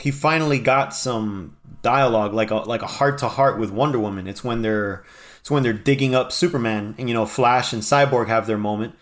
[0.00, 4.26] he finally got some dialogue, like a like a heart to heart with Wonder Woman.
[4.26, 5.04] It's when they're
[5.40, 8.94] it's when they're digging up Superman, and you know Flash and Cyborg have their moment.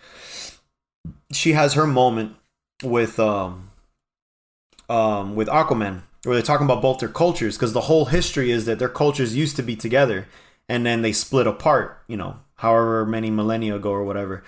[1.31, 2.35] She has her moment
[2.83, 3.69] with um
[4.89, 8.65] um, with Aquaman, where they're talking about both their cultures, because the whole history is
[8.65, 10.27] that their cultures used to be together,
[10.67, 12.03] and then they split apart.
[12.07, 14.43] You know, however many millennia ago or whatever.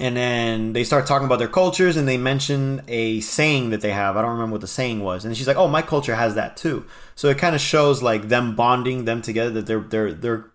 [0.00, 3.92] And then they start talking about their cultures, and they mention a saying that they
[3.92, 4.16] have.
[4.16, 5.26] I don't remember what the saying was.
[5.26, 8.28] And she's like, "Oh, my culture has that too." So it kind of shows like
[8.28, 10.50] them bonding them together that they're they're they're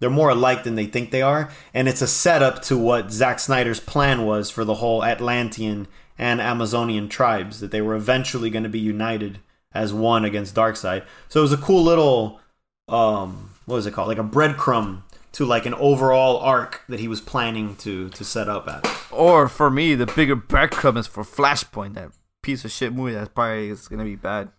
[0.00, 3.40] they're more alike than they think they are, and it's a setup to what Zack
[3.40, 5.88] Snyder's plan was for the whole Atlantean
[6.18, 9.38] and Amazonian tribes that they were eventually going to be united
[9.72, 11.04] as one against Darkseid.
[11.28, 12.40] So it was a cool little
[12.88, 14.08] um what was it called?
[14.08, 15.02] Like a breadcrumb
[15.32, 18.86] to like an overall arc that he was planning to to set up at.
[19.10, 22.10] Or for me, the bigger breadcrumb is for Flashpoint, that
[22.42, 24.50] piece of shit movie that probably is gonna be bad.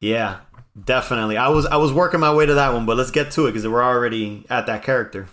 [0.00, 0.40] Yeah,
[0.84, 1.36] definitely.
[1.36, 3.52] I was I was working my way to that one, but let's get to it
[3.52, 5.28] because we're already at that character.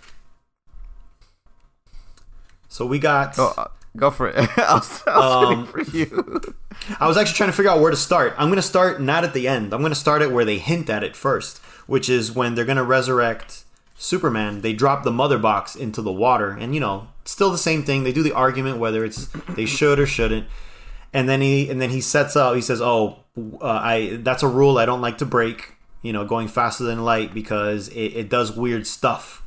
[2.68, 3.36] So we got.
[3.36, 4.36] Go, uh, go for it.
[4.58, 6.42] I was, I was Um, for you.
[7.00, 8.34] I was actually trying to figure out where to start.
[8.38, 9.74] I'm going to start not at the end.
[9.74, 12.66] I'm going to start it where they hint at it first, which is when they're
[12.66, 13.63] going to resurrect
[14.04, 14.60] Superman.
[14.60, 18.04] They drop the mother box into the water, and you know, still the same thing.
[18.04, 20.46] They do the argument whether it's they should or shouldn't,
[21.14, 22.54] and then he and then he sets up.
[22.54, 23.20] He says, "Oh,
[23.62, 25.76] uh, I that's a rule I don't like to break.
[26.02, 29.42] You know, going faster than light because it, it does weird stuff."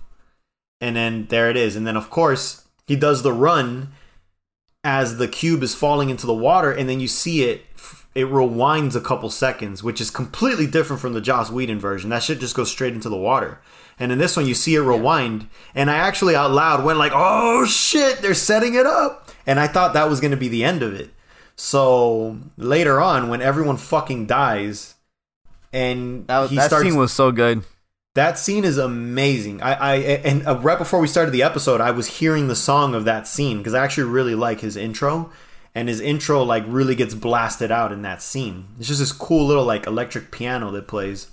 [0.81, 3.93] And then there it is, and then of course he does the run
[4.83, 7.67] as the cube is falling into the water, and then you see it.
[8.15, 12.09] It rewinds a couple seconds, which is completely different from the Joss Whedon version.
[12.09, 13.61] That shit just goes straight into the water.
[13.99, 17.13] And in this one, you see it rewind, and I actually out loud went like,
[17.15, 20.65] "Oh shit, they're setting it up!" And I thought that was going to be the
[20.65, 21.11] end of it.
[21.57, 24.95] So later on, when everyone fucking dies,
[25.73, 27.65] and That, he that starts, scene was so good.
[28.15, 29.63] that scene is amazing.
[29.63, 32.95] I, I and uh, right before we started the episode, I was hearing the song
[32.95, 35.31] of that scene because I actually really like his intro,
[35.75, 38.67] and his intro like really gets blasted out in that scene.
[38.79, 41.29] It's just this cool little like electric piano that plays.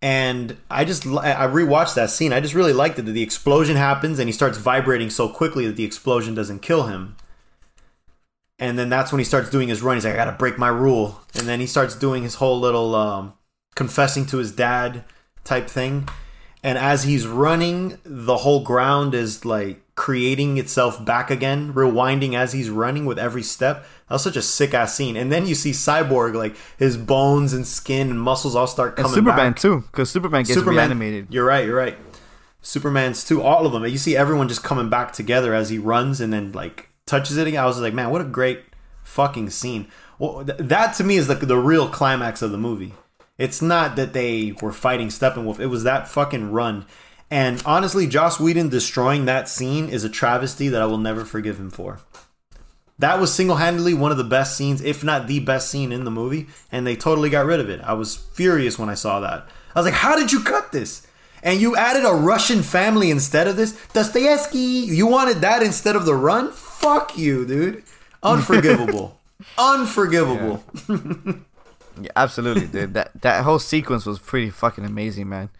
[0.00, 2.32] And I just I rewatched that scene.
[2.32, 3.06] I just really liked it.
[3.06, 6.84] That the explosion happens and he starts vibrating so quickly that the explosion doesn't kill
[6.84, 7.16] him.
[8.60, 9.96] And then that's when he starts doing his run.
[9.96, 11.20] He's like, I gotta break my rule.
[11.34, 13.34] And then he starts doing his whole little um,
[13.74, 15.04] confessing to his dad
[15.44, 16.08] type thing.
[16.62, 22.52] And as he's running, the whole ground is like creating itself back again, rewinding as
[22.52, 23.82] he's running with every step.
[24.08, 25.16] That was such a sick ass scene.
[25.16, 29.04] And then you see Cyborg, like his bones and skin and muscles all start And
[29.06, 29.60] coming Superman back.
[29.60, 31.28] too, because Superman gets reanimated.
[31.30, 31.64] You're right.
[31.64, 31.96] You're right.
[32.60, 33.42] Superman's too.
[33.42, 33.84] All of them.
[33.86, 37.46] You see everyone just coming back together as he runs and then like touches it
[37.46, 37.62] again.
[37.62, 38.62] I was like, man, what a great
[39.04, 39.88] fucking scene.
[40.18, 42.94] Well, th- that to me is like the real climax of the movie.
[43.38, 45.60] It's not that they were fighting Steppenwolf.
[45.60, 46.86] It was that fucking run.
[47.30, 51.58] And honestly, Joss Whedon destroying that scene is a travesty that I will never forgive
[51.58, 52.00] him for.
[52.98, 56.04] That was single handedly one of the best scenes, if not the best scene in
[56.04, 57.80] the movie, and they totally got rid of it.
[57.82, 59.46] I was furious when I saw that.
[59.74, 61.06] I was like, how did you cut this?
[61.42, 63.78] And you added a Russian family instead of this?
[63.92, 66.50] Dostoevsky, you wanted that instead of the run?
[66.50, 67.84] Fuck you, dude.
[68.24, 69.20] Unforgivable.
[69.56, 70.64] Unforgivable.
[72.00, 72.94] Yeah, absolutely, dude.
[72.94, 75.50] That that whole sequence was pretty fucking amazing, man.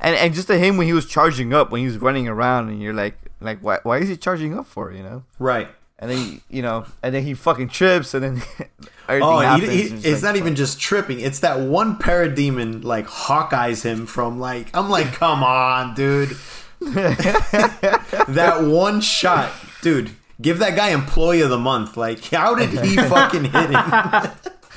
[0.00, 2.68] And and just to him when he was charging up, when he was running around,
[2.68, 4.92] and you're like, like, why why is he charging up for?
[4.92, 5.24] You know?
[5.38, 5.68] Right.
[5.98, 8.42] And then you know, and then he fucking trips, and then
[9.08, 9.68] Oh, happens.
[9.70, 11.20] he, he, it's like, not even just tripping.
[11.20, 16.36] It's that one parademon like Hawkeyes him from like I'm like, come on, dude.
[16.80, 19.52] that one shot,
[19.82, 20.10] dude.
[20.40, 21.98] Give that guy employee of the month.
[21.98, 24.30] Like, how did he fucking hit him?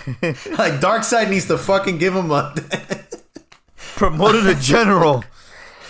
[0.21, 2.53] like, Darkseid needs to fucking give him a
[3.95, 5.23] promoted a general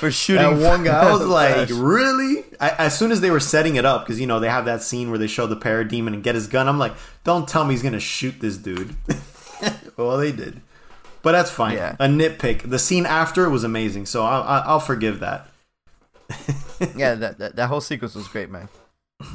[0.04, 1.08] for that shooting one guy.
[1.08, 2.44] I was like, really?
[2.60, 4.82] I, as soon as they were setting it up, because you know they have that
[4.82, 6.68] scene where they show the parademon and get his gun.
[6.68, 8.96] I'm like, don't tell me he's gonna shoot this dude.
[9.98, 10.62] well, they did,
[11.22, 11.78] but that's fine.
[11.78, 11.96] Yeah.
[12.00, 12.70] A nitpick.
[12.70, 15.48] The scene after it was amazing, so I'll, I'll I'll forgive that.
[16.96, 18.70] yeah, that, that that whole sequence was great, man.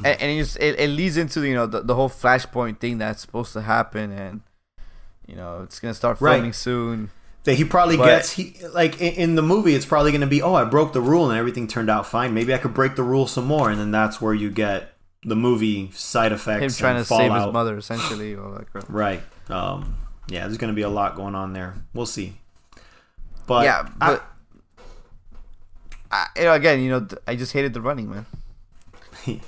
[0.05, 2.99] And, and it, just, it, it leads into you know the, the whole flashpoint thing
[2.99, 4.43] that's supposed to happen, and
[5.29, 6.53] you know it's gonna start Right.
[6.55, 7.11] soon.
[7.45, 9.75] That he probably But- gets he like in, in the movie.
[9.75, 12.35] It's probably going to be, oh, I broke the rule and everything turned out fine.
[12.35, 14.93] Maybe I could break the rule some more, and then that's where you get
[15.25, 16.63] the movie side effects.
[16.63, 18.37] Him trying to save his mother, essentially,
[18.89, 19.23] Right.
[19.49, 19.95] Um,
[20.29, 21.75] yeah, there's going to be a lot going on there.
[21.95, 22.37] We'll see.
[23.47, 24.23] But yeah, but
[26.11, 28.27] I, you know, again, you know, I just hated the running, man.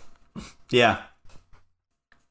[0.71, 1.03] yeah,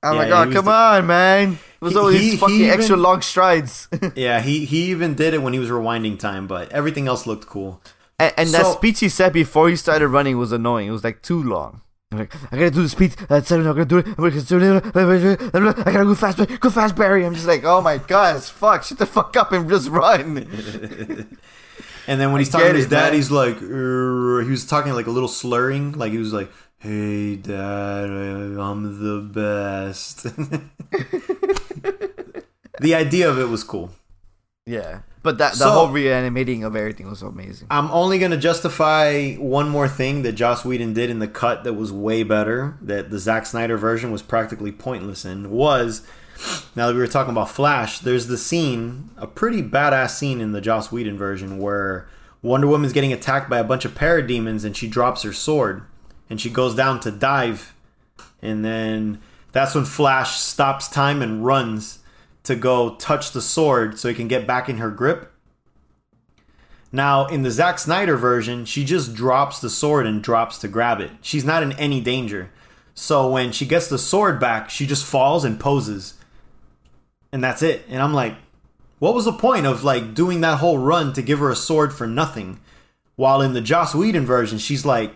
[0.02, 1.60] I'm Yeah, like, oh come the- on, man!
[1.82, 4.42] It was He- all he- these he fucking even- extra long strides, yeah.
[4.42, 7.82] He he even did it when he was rewinding time, but everything else looked cool.
[8.20, 10.88] and that So- speech he said before he started running was annoying.
[10.88, 11.82] It was like too long.
[12.12, 13.16] I'm like, I gotta do the speech.
[13.30, 13.68] That's seven.
[13.68, 14.08] I'm gonna do it.
[14.08, 14.84] I'm gonna do it.
[15.88, 16.60] I gotta go fast.
[16.60, 17.24] Go fast, Barry.
[17.24, 18.84] I'm just like, oh my god, it's fuck.
[18.84, 21.28] Shut the fuck up and just run.
[22.08, 23.14] And then when he's I talking to his it, dad, man.
[23.14, 26.50] he's like, "Er," he was talking like a little slurring, like he was like,
[26.80, 30.24] "Hey, dad, I'm the best."
[32.82, 33.92] the idea of it was cool.
[34.66, 37.68] Yeah, but that the So- whole reanimating of everything was amazing.
[37.72, 41.64] I'm only going to justify one more thing that Joss Whedon did in the cut
[41.64, 46.04] that was way better, that the Zack Snyder version was practically pointless in, was
[46.76, 50.52] now that we were talking about Flash, there's the scene, a pretty badass scene in
[50.52, 52.08] the Joss Whedon version where
[52.42, 55.84] Wonder Woman's getting attacked by a bunch of parademons and she drops her sword
[56.30, 57.74] and she goes down to dive.
[58.42, 59.20] And then
[59.52, 62.00] that's when Flash stops time and runs
[62.44, 65.32] to go touch the sword so he can get back in her grip.
[66.92, 71.00] Now, in the Zack Snyder version, she just drops the sword and drops to grab
[71.00, 71.12] it.
[71.22, 72.50] She's not in any danger.
[72.96, 76.16] So when she gets the sword back, she just falls and poses.
[77.32, 77.86] And that's it.
[77.88, 78.36] And I'm like,
[78.98, 81.94] what was the point of like doing that whole run to give her a sword
[81.94, 82.60] for nothing?
[83.16, 85.14] While in the Joss Whedon version, she's like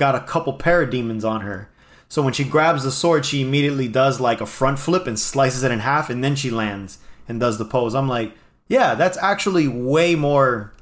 [0.00, 1.68] got a couple parademons on her.
[2.08, 5.62] So when she grabs the sword, she immediately does like a front flip and slices
[5.62, 6.98] it in half, and then she lands
[7.28, 7.94] and does the pose.
[7.94, 8.32] I'm like,
[8.66, 10.72] yeah, that's actually way more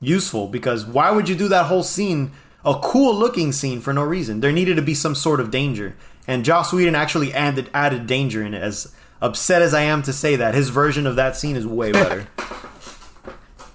[0.00, 2.32] useful because why would you do that whole scene,
[2.64, 4.40] a cool looking scene, for no reason?
[4.40, 5.94] There needed to be some sort of danger.
[6.26, 8.62] And Joss Whedon actually added, added danger in it.
[8.62, 11.92] As upset as I am to say that, his version of that scene is way
[11.92, 12.26] better.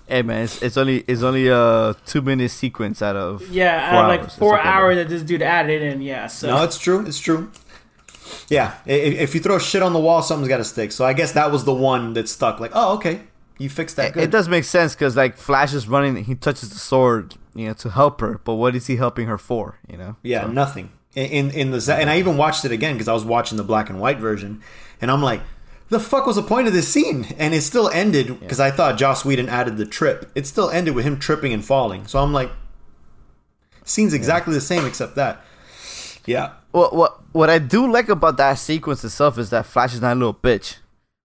[0.07, 3.99] Hey man, it's, it's only it's only a two minute sequence out of Yeah, four
[3.99, 4.35] out of like hours.
[4.35, 6.01] Four okay, hours that this dude added in.
[6.01, 7.05] Yeah, so no, it's true.
[7.05, 7.49] It's true.
[8.49, 10.91] Yeah, i- i- if you throw shit on the wall, something's got to stick.
[10.91, 12.59] So I guess that was the one that stuck.
[12.59, 13.21] Like, oh, okay,
[13.57, 14.07] you fixed that.
[14.09, 14.23] It, Good.
[14.23, 17.73] it does make sense because like Flash is running, he touches the sword, you know,
[17.75, 18.39] to help her.
[18.43, 19.80] But what is he helping her for?
[19.89, 20.15] You know?
[20.21, 20.89] Yeah, nothing.
[21.15, 23.63] In in, in the and I even watched it again because I was watching the
[23.63, 24.61] black and white version,
[24.99, 25.41] and I'm like,
[25.94, 27.28] the fuck was the point of this scene?
[27.38, 30.30] And it still ended because I thought Joss Whedon added the trip.
[30.36, 32.06] It still ended with him tripping and falling.
[32.07, 32.52] So I'm like,
[33.86, 35.41] scene's exactly the same except that.
[36.26, 40.02] Yeah, What what what I do like about that sequence itself is that Flash is
[40.02, 40.78] not a little bitch,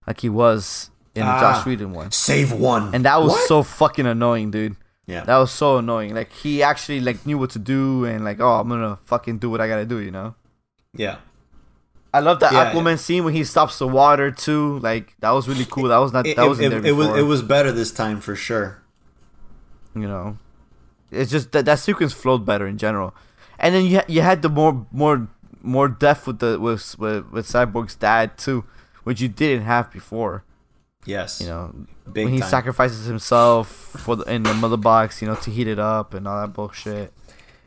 [0.09, 1.41] like he was in the Ah.
[1.41, 3.47] Josh Whedon one, save one, and that was What?
[3.49, 4.75] so fucking annoying, dude.
[5.07, 5.23] yeah.
[5.25, 6.15] That was so annoying.
[6.17, 9.49] Like he actually like knew what to do, and like, oh, I'm gonna fucking do
[9.51, 10.35] what I gotta do, you know.
[10.95, 11.19] yeah.
[12.13, 14.79] I love that Yeah, Aquaman scene when he stops the water too.
[14.81, 15.89] Like that was really cool.
[15.89, 17.93] That was not It, that it, wasn't there it, it was it was better this
[17.93, 18.83] time for sure.
[19.95, 20.39] you know
[21.11, 23.15] it's just that that sequence flowed better in general
[23.59, 25.27] and then you ha- you had the more more
[25.63, 28.65] more depth with the with with, with cyborg's dad too
[29.05, 30.45] which you didn't have before
[31.07, 31.41] Yes.
[31.41, 31.75] You know,
[32.13, 32.51] Big when he time.
[32.51, 36.29] sacrifices himself for the, in the mother box, you know, to heat it up and
[36.29, 37.15] all that bullshit.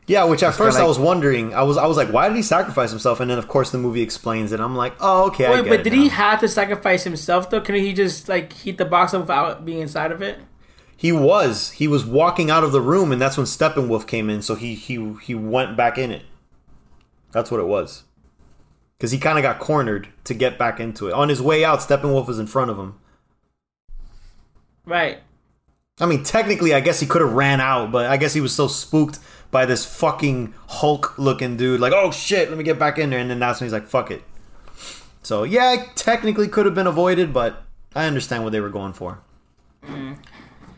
[0.06, 1.54] Yeah, which at first kinda I was wondering.
[1.54, 3.20] I was I was like, why did he sacrifice himself?
[3.20, 4.60] And then of course the movie explains it.
[4.60, 5.46] I'm like, oh okay.
[5.46, 6.02] I Wait, but did now.
[6.02, 7.60] he have to sacrifice himself though?
[7.60, 10.40] Couldn't he just like heat the box up without being inside of it?
[10.96, 11.70] He was.
[11.72, 14.42] He was walking out of the room, and that's when Steppenwolf came in.
[14.42, 16.22] So he he he went back in it.
[17.32, 18.04] That's what it was.
[18.98, 21.12] Because he kind of got cornered to get back into it.
[21.12, 23.00] On his way out, Steppenwolf was in front of him.
[24.84, 25.18] Right.
[26.00, 28.54] I mean, technically, I guess he could have ran out, but I guess he was
[28.54, 29.18] so spooked
[29.52, 33.30] by this fucking Hulk-looking dude, like, oh shit, let me get back in there, and
[33.30, 34.24] then that's when he's like, fuck it.
[35.22, 37.62] So yeah, it technically could have been avoided, but
[37.94, 39.20] I understand what they were going for.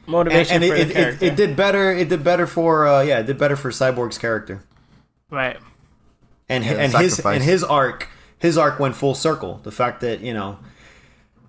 [0.07, 1.25] Motivation and, and for it, the it, character.
[1.25, 1.91] it, it did better.
[1.93, 4.63] It did better for uh, yeah, it did better for Cyborg's character
[5.31, 5.57] right.
[6.49, 8.09] and Yeah, the and his and his arc.
[8.39, 9.61] His arc went full circle.
[9.63, 10.59] The fact that you know,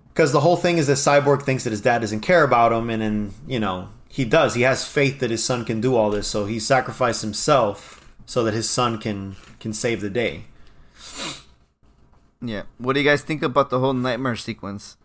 [0.08, 2.88] because the whole thing is that Cyborg thinks that his dad doesn't care about him,
[2.88, 4.54] and then you know he does.
[4.54, 8.42] He has faith that his son can do all this, so he sacrificed himself so
[8.44, 10.44] that his son can can save the day.
[12.40, 12.62] Yeah.
[12.78, 14.96] What do you guys think about the whole nightmare sequence?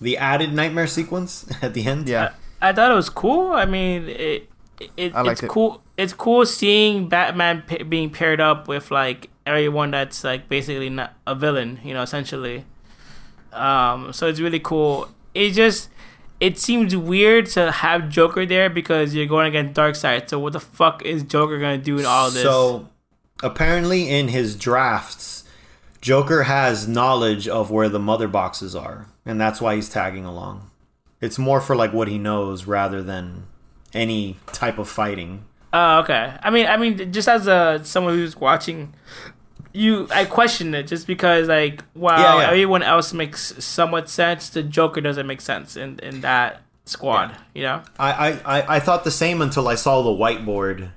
[0.00, 2.08] The added nightmare sequence at the end.
[2.08, 2.34] Yeah.
[2.60, 3.52] I thought it was cool.
[3.52, 4.48] I mean, it,
[4.96, 5.50] it I it's it.
[5.50, 5.82] cool.
[5.96, 11.14] It's cool seeing Batman pa- being paired up with like everyone that's like basically not
[11.26, 12.64] a villain, you know, essentially.
[13.52, 15.08] Um, so it's really cool.
[15.34, 15.90] It just
[16.40, 20.28] it seems weird to have Joker there because you're going against Darkseid.
[20.28, 22.42] So what the fuck is Joker gonna do in all this?
[22.42, 22.88] So
[23.42, 25.44] apparently, in his drafts,
[26.00, 30.70] Joker has knowledge of where the mother boxes are, and that's why he's tagging along.
[31.20, 33.44] It's more for like what he knows rather than
[33.94, 35.44] any type of fighting.
[35.72, 36.36] Oh, okay.
[36.42, 38.94] I mean, I mean, just as a someone who's watching,
[39.74, 42.46] you, I question it just because like, wow, Yeah, yeah.
[42.46, 44.48] everyone else makes somewhat sense.
[44.48, 47.36] The Joker doesn't make sense in in that squad.
[47.54, 47.82] You know?
[47.98, 50.90] I, I, I, I thought the same until I saw the whiteboard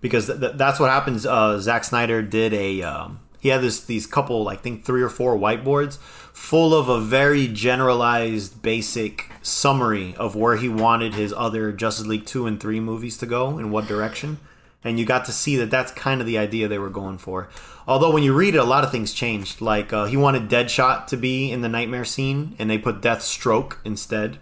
[0.00, 1.26] because th- th- that's what happens.
[1.26, 5.08] Uh, Zack Snyder did a um, he had this these couple I think three or
[5.08, 5.98] four whiteboards
[6.32, 12.26] full of a very generalized basic summary of where he wanted his other Justice League
[12.26, 14.38] two and three movies to go in what direction.
[14.82, 17.50] And you got to see that that's kind of the idea they were going for.
[17.86, 19.60] Although when you read it, a lot of things changed.
[19.60, 23.76] Like uh, he wanted Deadshot to be in the nightmare scene, and they put Deathstroke
[23.84, 24.38] instead.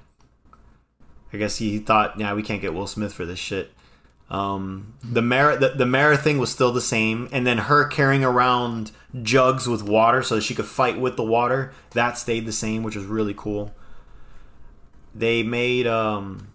[1.32, 3.72] I guess he thought, yeah, we can't get Will Smith for this shit.
[4.30, 8.24] Um, the Mera the, the Mera thing was still the same, and then her carrying
[8.24, 8.92] around
[9.22, 12.96] jugs with water so she could fight with the water that stayed the same, which
[12.96, 13.74] was really cool.
[15.14, 16.48] They made um,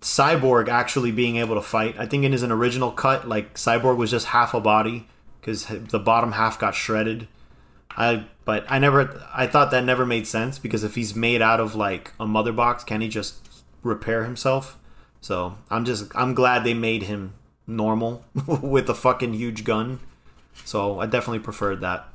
[0.00, 1.96] Cyborg actually being able to fight.
[1.98, 5.06] I think in his original cut, like Cyborg was just half a body
[5.40, 7.28] because the bottom half got shredded.
[7.96, 11.60] I but I never I thought that never made sense because if he's made out
[11.60, 13.36] of like a mother box, can he just
[13.82, 14.78] repair himself?
[15.20, 17.34] So I'm just I'm glad they made him
[17.66, 20.00] normal with a fucking huge gun.
[20.64, 22.08] So I definitely preferred that.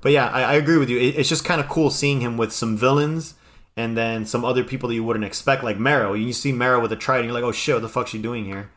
[0.00, 0.98] But yeah, I, I agree with you.
[0.98, 3.34] It, it's just kind of cool seeing him with some villains
[3.76, 6.16] and then some other people that you wouldn't expect, like Mera.
[6.18, 8.44] You see Mera with a trident, you're like, oh shit, what the fuck's she doing
[8.44, 8.70] here?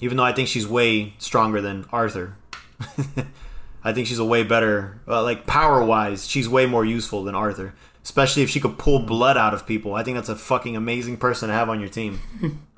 [0.00, 2.36] Even though I think she's way stronger than Arthur.
[3.84, 7.34] I think she's a way better, uh, like power wise, she's way more useful than
[7.34, 7.74] Arthur.
[8.02, 9.94] Especially if she could pull blood out of people.
[9.94, 12.20] I think that's a fucking amazing person to have on your team.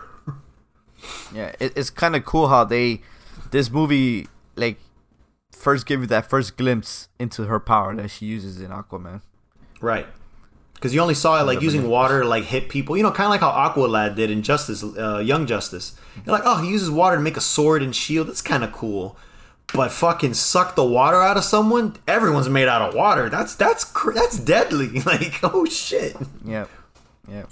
[1.34, 3.00] Yeah, it, it's kind of cool how they,
[3.50, 4.78] this movie, like,
[5.50, 9.22] first gave you that first glimpse into her power that she uses in Aquaman.
[9.80, 10.06] Right.
[10.80, 12.96] Because you only saw it like using water to like hit people.
[12.96, 15.94] You know, kind of like how Aqualad did in Justice, uh, Young Justice.
[16.24, 18.28] You're like, oh, he uses water to make a sword and shield.
[18.28, 19.18] That's kind of cool.
[19.74, 21.96] But fucking suck the water out of someone.
[22.08, 23.28] Everyone's made out of water.
[23.28, 25.00] That's that's cr- that's deadly.
[25.04, 26.16] Like, oh shit.
[26.46, 26.64] Yeah,
[27.28, 27.44] yeah.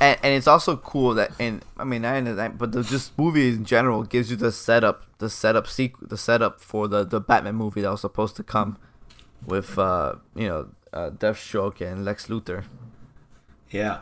[0.00, 3.48] And, and it's also cool that, and I mean, I that, but the just movie
[3.48, 7.56] in general gives you the setup, the setup sequ- the setup for the the Batman
[7.56, 8.76] movie that was supposed to come
[9.44, 12.64] with, uh, you know, uh, Deathstroke and Lex Luthor.
[13.70, 13.98] Yeah.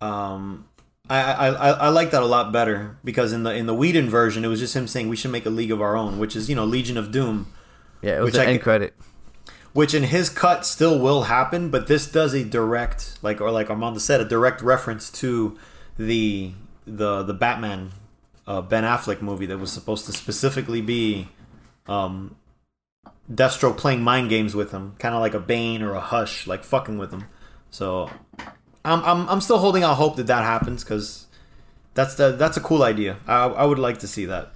[0.00, 0.66] Um,
[1.08, 4.10] I, I I I like that a lot better because in the in the Whedon
[4.10, 6.34] version, it was just him saying we should make a league of our own, which
[6.36, 7.52] is you know Legion of Doom.
[8.02, 8.94] Yeah, it was Which the I end credit.
[9.72, 13.70] which in his cut still will happen, but this does a direct, like or like
[13.70, 15.56] Armando said, a direct reference to
[15.96, 16.52] the
[16.84, 17.92] the the Batman
[18.46, 21.28] uh, Ben Affleck movie that was supposed to specifically be
[21.86, 22.34] um,
[23.32, 26.64] Deathstroke playing mind games with him, kind of like a Bane or a Hush, like
[26.64, 27.24] fucking with him.
[27.70, 28.10] So
[28.84, 31.26] I'm I'm I'm still holding out hope that that happens because
[31.94, 33.18] that's the that's a cool idea.
[33.26, 34.52] I I would like to see that.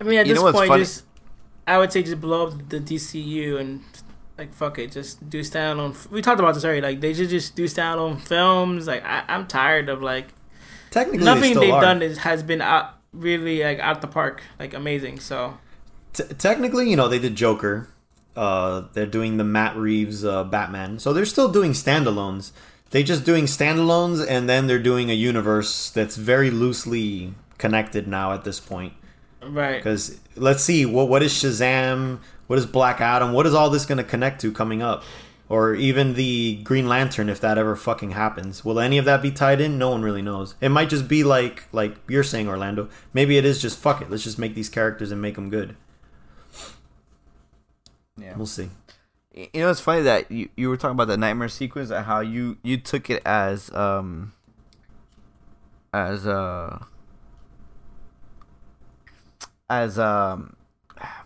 [0.00, 1.04] I mean, at You this point, just
[1.66, 3.82] I would say just blow up the DCU and
[4.36, 6.10] like fuck it, just do standalone.
[6.10, 6.80] We talked about this already.
[6.80, 8.86] Like they should just do standalone films.
[8.86, 10.28] Like I, I'm tired of like
[10.90, 11.80] Technically, they nothing still they've are.
[11.80, 15.20] done is has been out really like out the park, like amazing.
[15.20, 15.58] So
[16.12, 17.88] T- technically, you know, they did Joker.
[18.36, 22.52] Uh, they're doing the Matt Reeves uh, Batman, so they're still doing standalones.
[22.90, 28.32] They're just doing standalones, and then they're doing a universe that's very loosely connected now
[28.32, 28.94] at this point.
[29.42, 32.20] right, Because let's see, what what is Shazam?
[32.46, 33.32] What is Black Adam?
[33.32, 35.04] What is all this going to connect to coming up?
[35.48, 39.32] Or even the Green Lantern, if that ever fucking happens, will any of that be
[39.32, 39.78] tied in?
[39.78, 40.54] No one really knows.
[40.60, 42.88] It might just be like like you're saying, Orlando.
[43.12, 44.10] Maybe it is just fuck it.
[44.10, 45.74] Let's just make these characters and make them good.
[48.20, 48.36] Yeah.
[48.36, 48.70] We'll see.
[49.32, 52.20] You know, it's funny that you, you were talking about the nightmare sequence and how
[52.20, 54.32] you you took it as um
[55.92, 56.84] as uh
[59.68, 60.56] as um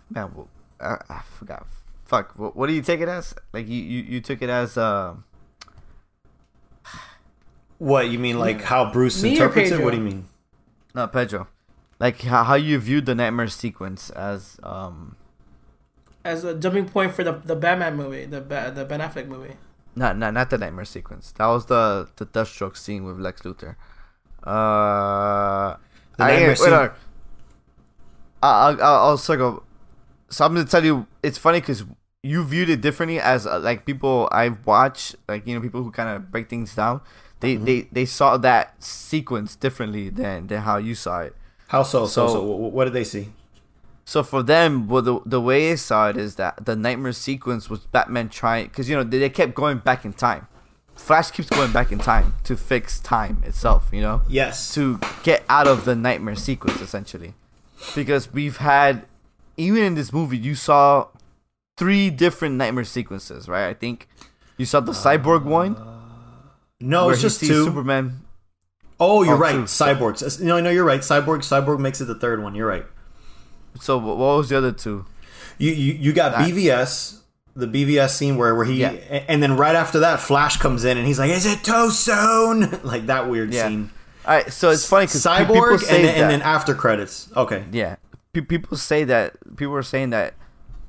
[0.09, 0.47] man well,
[0.79, 1.65] I, I forgot
[2.05, 4.77] fuck what, what do you take it as like you you, you took it as
[4.77, 5.15] uh
[7.79, 9.81] What you mean, like how Bruce Me interprets it?
[9.81, 10.25] What do you mean?
[10.93, 11.47] not Pedro
[11.99, 15.15] like how, how you viewed the nightmare sequence as um
[16.25, 19.55] as a jumping point for the the Batman movie, the ba- the Ben Affleck movie.
[19.97, 21.31] Not, not, not the nightmare sequence.
[21.37, 23.75] That was the the Deathstroke scene with Lex Luthor.
[24.43, 25.77] Uh,
[26.17, 26.91] The I, nightmare wait, scene- wait,
[28.43, 29.63] I'll, I'll, I'll circle.
[30.29, 31.83] So I'm gonna tell you, it's funny because
[32.23, 35.91] you viewed it differently as uh, like people I've watched, like you know, people who
[35.91, 37.01] kind of break things down.
[37.41, 37.65] They, Mm-hmm.
[37.65, 41.35] they they saw that sequence differently than than how you saw it.
[41.67, 42.05] How so?
[42.05, 43.33] So, So- so, what did they see?
[44.07, 47.69] So for them, well, the the way I saw it is that the nightmare sequence
[47.69, 50.47] was Batman trying, because you know they, they kept going back in time.
[50.95, 54.73] Flash keeps going back in time to fix time itself, you know, Yes.
[54.75, 57.33] to get out of the nightmare sequence essentially,
[57.95, 59.05] because we've had,
[59.57, 61.07] even in this movie, you saw
[61.75, 63.67] three different nightmare sequences, right?
[63.67, 64.07] I think
[64.55, 65.75] you saw the uh, cyborg one,
[66.79, 67.65] no, it's just two.
[67.65, 68.21] Superman.
[68.99, 69.51] Oh, you're Oh, right.
[69.53, 69.63] two.
[69.63, 70.39] Cyborgs.
[70.41, 71.01] No, no, you're right.
[71.01, 71.39] Cyborg.
[71.39, 72.55] Cyborg makes it the third one.
[72.55, 72.85] You're right.
[73.79, 75.05] So what was the other two?
[75.57, 77.19] You you, you got That- BVS,
[77.55, 78.89] the BVS scene where where he Yeah.
[79.27, 82.79] and then right after that, Flash comes in and he's like, "Is it too soon?"
[82.83, 83.67] like that weird Yeah.
[83.67, 83.91] scene.
[84.25, 86.21] All right, so it's funny because people Cyborg say and then, that.
[86.21, 87.29] and then after credits.
[87.35, 87.63] Okay.
[87.71, 87.97] Yeah,
[88.33, 90.33] Pe- people say that people are saying that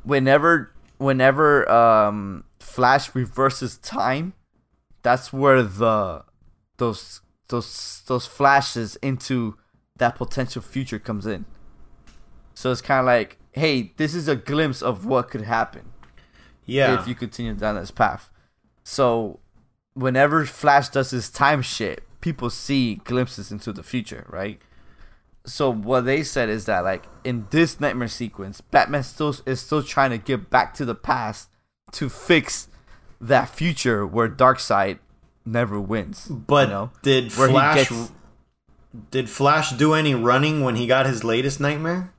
[0.04, 4.32] whenever whenever um Flash reverses time,
[5.02, 6.24] that's where the
[6.78, 9.56] those those those flashes into
[9.98, 11.44] that potential future comes in.
[12.56, 15.82] So it's kind of like, hey, this is a glimpse of what could happen
[16.64, 16.98] Yeah.
[16.98, 18.30] if you continue down this path.
[18.82, 19.40] So
[19.94, 24.58] whenever Flash does his time shit, people see glimpses into the future, right?
[25.44, 29.82] So what they said is that like in this nightmare sequence, Batman still is still
[29.82, 31.50] trying to get back to the past
[31.92, 32.68] to fix
[33.20, 34.98] that future where Darkseid
[35.44, 36.26] never wins.
[36.26, 36.90] but you know?
[37.02, 38.12] did where Flash gets-
[39.10, 42.12] did Flash do any running when he got his latest nightmare?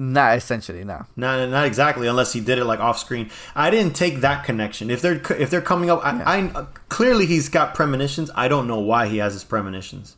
[0.00, 1.04] Not essentially, no.
[1.16, 3.30] Not not exactly, unless he did it like off screen.
[3.56, 4.90] I didn't take that connection.
[4.90, 6.22] If they're if they're coming up, I,
[6.54, 8.30] I clearly he's got premonitions.
[8.36, 10.16] I don't know why he has his premonitions.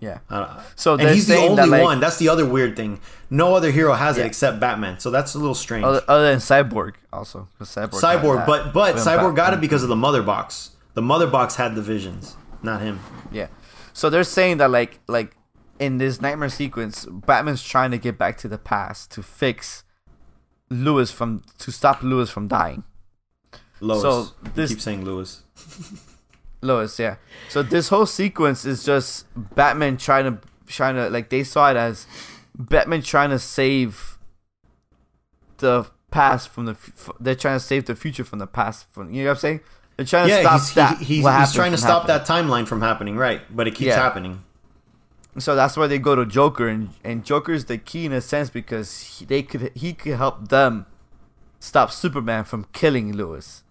[0.00, 0.18] Yeah.
[0.30, 2.00] Uh, So and he's the only that, like- one.
[2.00, 3.00] That's the other weird thing.
[3.30, 4.98] No other hero has it except Batman.
[5.00, 5.84] So that's a little strange.
[5.84, 8.00] Other, other than Cyborg, also Cyborg.
[8.00, 10.70] Cyborg, but but Cyborg got it because of the mother box.
[10.94, 12.98] The mother box had the visions, not him.
[13.30, 13.46] Yeah.
[13.92, 15.36] So they're saying that like like
[15.78, 19.84] in this nightmare sequence, Batman's trying to get back to the past to fix
[20.70, 22.84] Lewis from to stop Lewis from dying.
[23.80, 24.02] Lois.
[24.02, 25.42] So You this- keep saying Lewis.
[26.62, 27.16] Lois, yeah.
[27.48, 31.76] So this whole sequence is just Batman trying to trying to like they saw it
[31.76, 32.06] as
[32.58, 34.18] Batman trying to save
[35.58, 39.12] the past from the f- they're trying to save the future from the past from
[39.12, 39.60] you know what I'm saying?
[39.96, 40.98] They're trying to Yeah, stop he's, that.
[40.98, 42.18] he- he's, what he's trying to stop happening.
[42.18, 43.40] that timeline from happening, right?
[43.54, 43.96] But it keeps Yeah.
[43.96, 44.42] happening.
[45.36, 48.20] So that's why they go to Joker, and and Joker is the key in a
[48.20, 50.86] sense because he, they could he could help them
[51.60, 53.62] stop Superman from killing Lewis.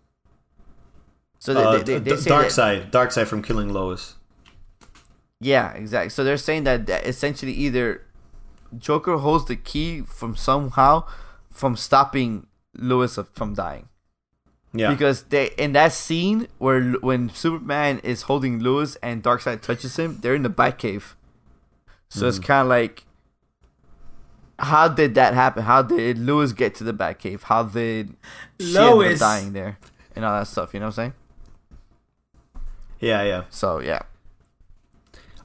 [1.40, 4.16] So they, Uh, they, they, they D- say Dark that- side, Darkseid from killing Lois.
[5.40, 6.10] yeah, exactly.
[6.10, 8.02] So they're saying that, that essentially either
[8.78, 11.04] Joker holds the key from somehow
[11.52, 13.88] from stopping Lewis of- from dying.
[14.74, 19.98] Yeah, Because they in that scene where when Superman is holding Lewis and Darkseid touches
[19.98, 21.14] him, they're in the Batcave.
[22.10, 22.28] So Mm-hmm.
[22.30, 23.04] it's kind of like,
[24.60, 25.64] how did that happen?
[25.64, 27.44] How did Lewis get to the Batcave?
[27.44, 28.16] How did
[28.60, 29.20] she Lois.
[29.20, 29.78] dying there
[30.16, 30.74] and all that stuff?
[30.74, 31.14] You know what I'm saying?
[33.00, 33.44] yeah, yeah.
[33.50, 34.02] So yeah,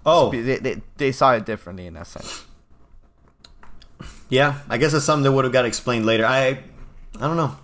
[0.06, 2.44] Oh, they, they, they saw it differently in that sense.
[4.28, 4.60] yeah.
[4.68, 6.24] I guess it's something that would have got explained later.
[6.26, 6.46] I,
[7.16, 7.56] I don't know.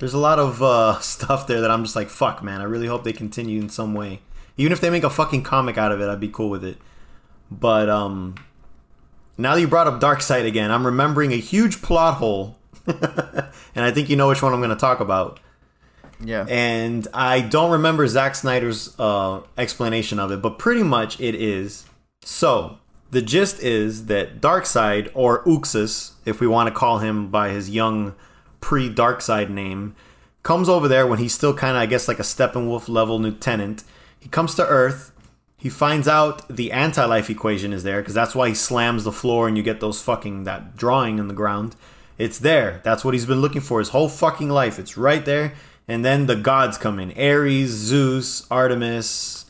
[0.00, 2.60] There's a lot of uh, stuff there that I'm just like, fuck, man.
[2.60, 4.20] I really hope they continue in some way.
[4.56, 6.76] Even if they make a fucking comic out of it, I'd be cool with it.
[7.60, 8.34] But um,
[9.38, 13.90] now that you brought up Darkseid again, I'm remembering a huge plot hole, and I
[13.90, 15.40] think you know which one I'm going to talk about.
[16.24, 16.46] Yeah.
[16.48, 21.84] And I don't remember Zack Snyder's uh, explanation of it, but pretty much it is.
[22.24, 22.78] So
[23.10, 27.70] the gist is that Darkseid, or Uxas, if we want to call him by his
[27.70, 28.14] young
[28.60, 29.94] pre-Darkseid name,
[30.42, 33.84] comes over there when he's still kind of, I guess, like a Steppenwolf level lieutenant.
[34.18, 35.11] He comes to Earth.
[35.62, 39.46] He finds out the anti-life equation is there because that's why he slams the floor
[39.46, 41.76] and you get those fucking that drawing in the ground.
[42.18, 42.80] It's there.
[42.82, 44.80] That's what he's been looking for his whole fucking life.
[44.80, 45.52] It's right there.
[45.86, 49.44] And then the gods come in: Ares, Zeus, Artemis,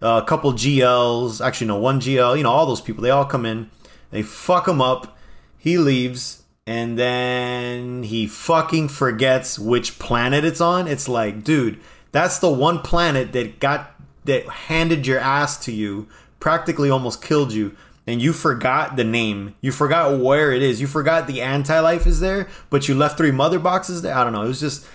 [0.00, 1.44] uh, a couple GLs.
[1.44, 2.38] Actually, no, one GL.
[2.38, 3.02] You know, all those people.
[3.02, 3.70] They all come in.
[4.10, 5.18] They fuck him up.
[5.58, 10.88] He leaves, and then he fucking forgets which planet it's on.
[10.88, 11.78] It's like, dude,
[12.10, 13.91] that's the one planet that got
[14.24, 16.08] that handed your ass to you,
[16.40, 17.76] practically almost killed you,
[18.06, 19.54] and you forgot the name.
[19.60, 20.80] You forgot where it is.
[20.80, 24.14] You forgot the anti-life is there, but you left three mother boxes there.
[24.14, 24.42] I don't know.
[24.42, 24.86] It was just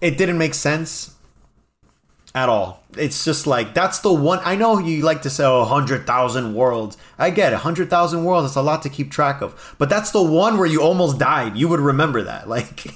[0.00, 1.14] it didn't make sense
[2.34, 2.84] at all.
[2.96, 4.40] It's just like that's the one.
[4.44, 6.96] I know you like to say 100000 worlds.
[7.18, 8.46] I get it, hundred thousand worlds.
[8.46, 9.74] It's a lot to keep track of.
[9.78, 11.56] But that's the one where you almost died.
[11.56, 12.48] You would remember that.
[12.50, 12.90] Like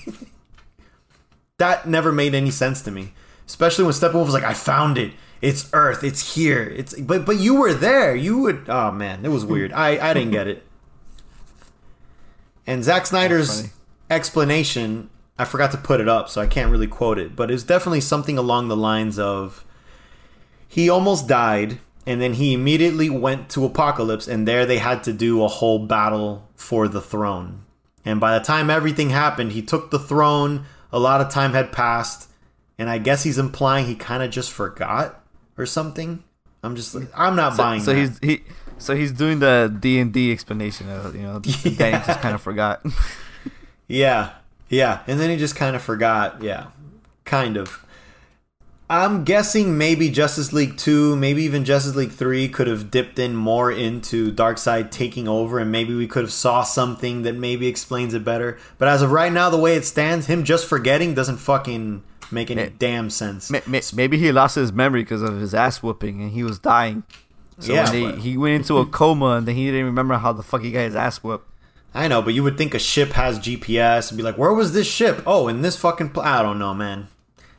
[1.59, 3.13] that never made any sense to me.
[3.47, 5.13] Especially when Steppenwolf was like, "I found it.
[5.41, 6.03] It's Earth.
[6.05, 6.63] It's here.
[6.63, 8.15] It's." But but you were there.
[8.15, 8.65] You would.
[8.69, 9.73] Oh man, it was weird.
[9.73, 10.65] I I didn't get it.
[12.67, 13.69] And Zack Snyder's
[14.11, 17.65] explanation I forgot to put it up, so I can't really quote it, but it's
[17.65, 19.65] definitely something along the lines of
[20.69, 25.13] he almost died, and then he immediately went to Apokolips, and there they had to
[25.13, 27.65] do a whole battle for the throne.
[28.05, 31.73] And by the time everything happened, he took the throne, a lot of time had
[31.73, 32.29] passed,
[32.79, 35.21] and I guess he's implying he kind of just forgot
[35.57, 36.23] or something.
[36.63, 38.01] I'm just like, I'm not So, buying so that.
[38.01, 38.41] he's he
[38.79, 41.71] so he's doing the D and D explanation of you know Yeah.
[41.77, 42.85] Danny just kind of forgot.
[43.87, 44.31] Yeah,
[44.71, 46.43] yeah, and then he just kind of forgot.
[46.43, 46.69] Yeah,
[47.25, 47.85] kind of.
[48.89, 53.35] I'm guessing maybe Justice League 2, maybe even Justice League 3 could have dipped in
[53.35, 58.13] more into Darkseid taking over and maybe we could have saw something that maybe explains
[58.13, 58.59] it better.
[58.77, 62.51] But as of right now the way it stands, him just forgetting doesn't fucking make
[62.51, 63.51] any Eh, damn sense.
[63.51, 66.59] Ma- ma- Maybe he lost his memory because of his ass whooping and he was
[66.59, 67.03] dying.
[67.59, 70.43] So Yeah, they, he went into a coma and then he didn't remember how the
[70.43, 71.49] fuck he got his ass whooped.
[71.97, 74.73] I know, but you would think a ship has GPS and be like, "Where was
[74.73, 75.23] this ship?
[75.27, 76.23] Oh, in this fucking." Pl-.
[76.25, 77.07] I don't know, man.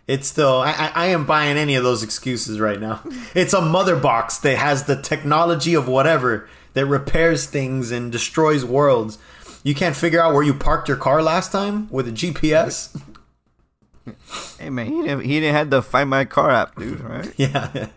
[0.08, 0.60] It's still.
[0.62, 3.00] I, I I am buying any of those excuses right now.
[3.34, 8.66] It's a mother box that has the technology of whatever that repairs things and destroys
[8.66, 9.18] worlds.
[9.64, 13.02] You can't figure out where you parked your car last time with a GPS.
[14.60, 17.02] Hey man, he didn't he didn't have the Find My Car app, dude.
[17.02, 17.34] Right?
[17.38, 17.88] Yeah.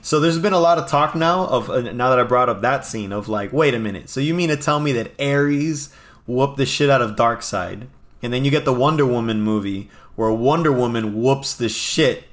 [0.00, 2.60] so there's been a lot of talk now of uh, now that I brought up
[2.62, 4.08] that scene of like, wait a minute.
[4.08, 5.92] So you mean to tell me that Ares
[6.26, 7.86] whooped the shit out of Darkseid,
[8.22, 12.24] and then you get the Wonder Woman movie where Wonder Woman whoops the shit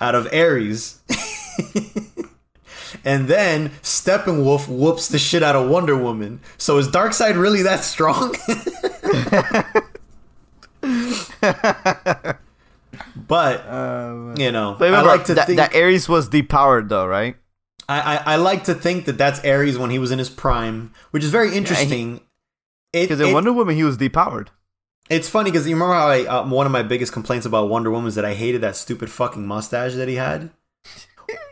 [0.00, 1.00] out of Ares.
[3.04, 6.40] And then Steppenwolf whoops the shit out of Wonder Woman.
[6.58, 8.34] So is Darkseid really that strong?
[13.16, 17.36] but you know, But I like to that, think that Ares was depowered though, right?
[17.88, 20.92] I, I, I like to think that that's Ares when he was in his prime,
[21.12, 22.20] which is very interesting.
[22.92, 24.48] It- Because in it- Wonder Woman he was depowered.
[25.08, 27.90] it's funny because you remember how I uh, one of my biggest complaints about Wonder
[27.90, 30.50] Woman is that I hated that stupid fucking mustache that he had.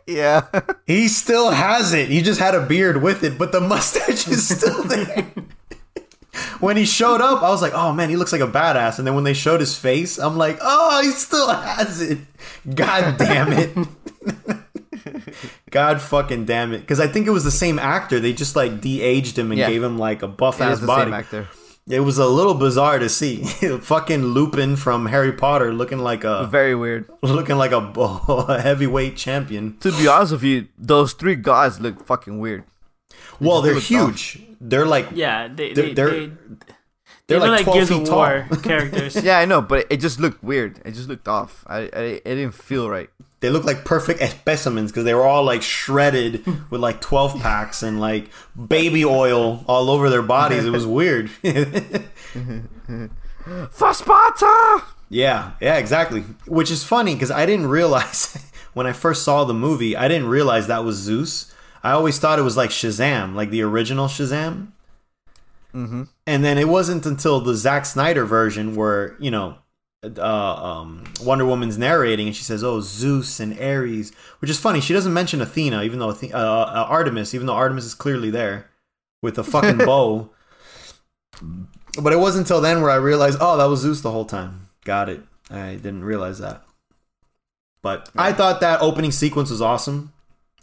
[0.06, 0.42] Yeah.
[0.86, 2.10] He still has it.
[2.10, 5.26] He just had a beard with it, but the mustache is still there.
[6.60, 9.06] When he showed up, I was like, "Oh man, he looks like a badass." And
[9.06, 12.18] then when they showed his face, I'm like, "Oh, he still has it."
[12.74, 13.76] God damn it.
[15.70, 16.78] God fucking damn it.
[16.80, 18.20] Because I think it was the same actor.
[18.20, 19.68] They just like de-aged him and Yeah.
[19.70, 21.04] gave him like a buff It ass body.
[21.10, 21.48] same actor.
[21.88, 23.44] It was a little bizarre to see.
[23.82, 27.06] fucking Lupin from Harry Potter looking like a Very weird.
[27.22, 29.76] looking like a, a heavyweight champion.
[29.80, 32.64] To be honest with you, those three guys look fucking weird.
[33.40, 34.08] Well, they're look dumb.
[34.12, 34.42] huge.
[34.60, 36.30] They're like Yeah, they They're- they, they're- they,
[37.26, 38.16] they're they like look 12 Gears feet of tall.
[38.18, 39.22] War characters.
[39.24, 40.80] Yeah, I know, but it just looked weird.
[40.84, 41.64] It just looked off.
[41.66, 43.08] I, I it didn't feel right.
[43.40, 47.82] they look like perfect specimens because they were all like shredded with like 12 packs
[47.82, 48.28] and like
[48.68, 50.64] baby oil all over their bodies.
[50.66, 51.30] It was weird.
[53.70, 54.82] For Sparta!
[55.10, 56.20] yeah, yeah, exactly.
[56.46, 60.28] Which is funny because I didn't realize when I first saw the movie, I didn't
[60.28, 61.52] realize that was Zeus.
[61.84, 64.68] I always thought it was like Shazam, like the original Shazam.
[65.74, 66.04] Mm-hmm.
[66.26, 69.58] And then it wasn't until the Zack Snyder version where, you know,
[70.02, 74.80] uh, um, Wonder Woman's narrating, and she says, "Oh, Zeus and Ares," which is funny.
[74.80, 78.30] She doesn't mention Athena, even though Athe- uh, uh, Artemis, even though Artemis is clearly
[78.30, 78.70] there
[79.22, 80.30] with a fucking bow.
[82.00, 84.68] But it wasn't until then where I realized, oh, that was Zeus the whole time.
[84.84, 85.22] Got it.
[85.50, 86.62] I didn't realize that.
[87.82, 90.13] But I thought that opening sequence was awesome.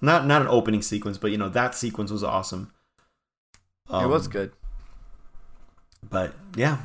[0.01, 2.71] Not not an opening sequence, but you know that sequence was awesome.
[3.89, 4.51] it was Um, good.
[6.09, 6.77] But yeah.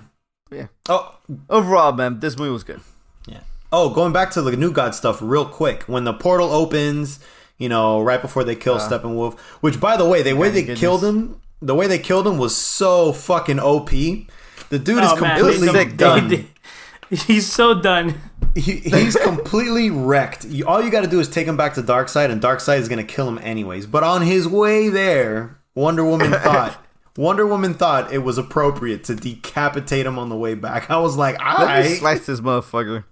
[0.50, 0.66] Yeah.
[0.88, 1.14] Oh,
[1.50, 2.80] Overall, man, this movie was good.
[3.26, 3.40] Yeah.
[3.72, 5.82] Oh, going back to the New God stuff real quick.
[5.84, 7.18] When the portal opens,
[7.58, 10.78] you know, right before they kill Steppenwolf, which by the way, the way they goodness.
[10.80, 13.90] killed him, the way they killed him was so fucking OP.
[13.90, 16.48] The dude is Oh, man, completely they- they- done.
[17.10, 18.20] He's so done.
[18.56, 20.46] He, he's completely wrecked.
[20.46, 22.88] You, all you got to do is take him back to Darkseid, and Darkseid is
[22.88, 23.86] going to kill him anyways.
[23.86, 26.82] But on his way there, Wonder Woman thought
[27.16, 30.90] Wonder Woman thought it was appropriate to decapitate him on the way back.
[30.90, 33.04] I was like, Let me I slice this motherfucker.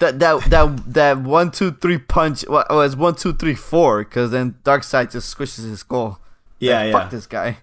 [0.00, 2.44] That that that that one two three punch.
[2.48, 6.20] Well, oh, it's one two three four because then Darkseid just squishes his skull.
[6.58, 6.92] yeah, Like, yeah.
[6.92, 7.58] Fuck this guy.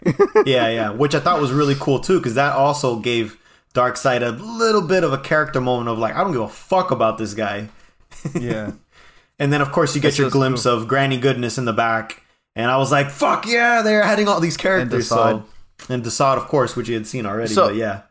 [0.46, 3.38] yeah, yeah, which I thought was really cool too, because that also gave
[3.74, 6.92] Darkseid a little bit of a character moment of like, I don't give a fuck
[6.92, 7.70] about this guy.
[8.40, 8.72] yeah.
[9.38, 10.74] And then of course you get That's your glimpse cool.
[10.74, 12.24] of Granny Goodness in the back,
[12.56, 15.08] and I was like, fuck yeah, they're adding all these characters.
[15.08, 15.46] So
[15.88, 17.54] and Desaad, of course, which you had seen already.
[17.54, 18.02] So- but yeah,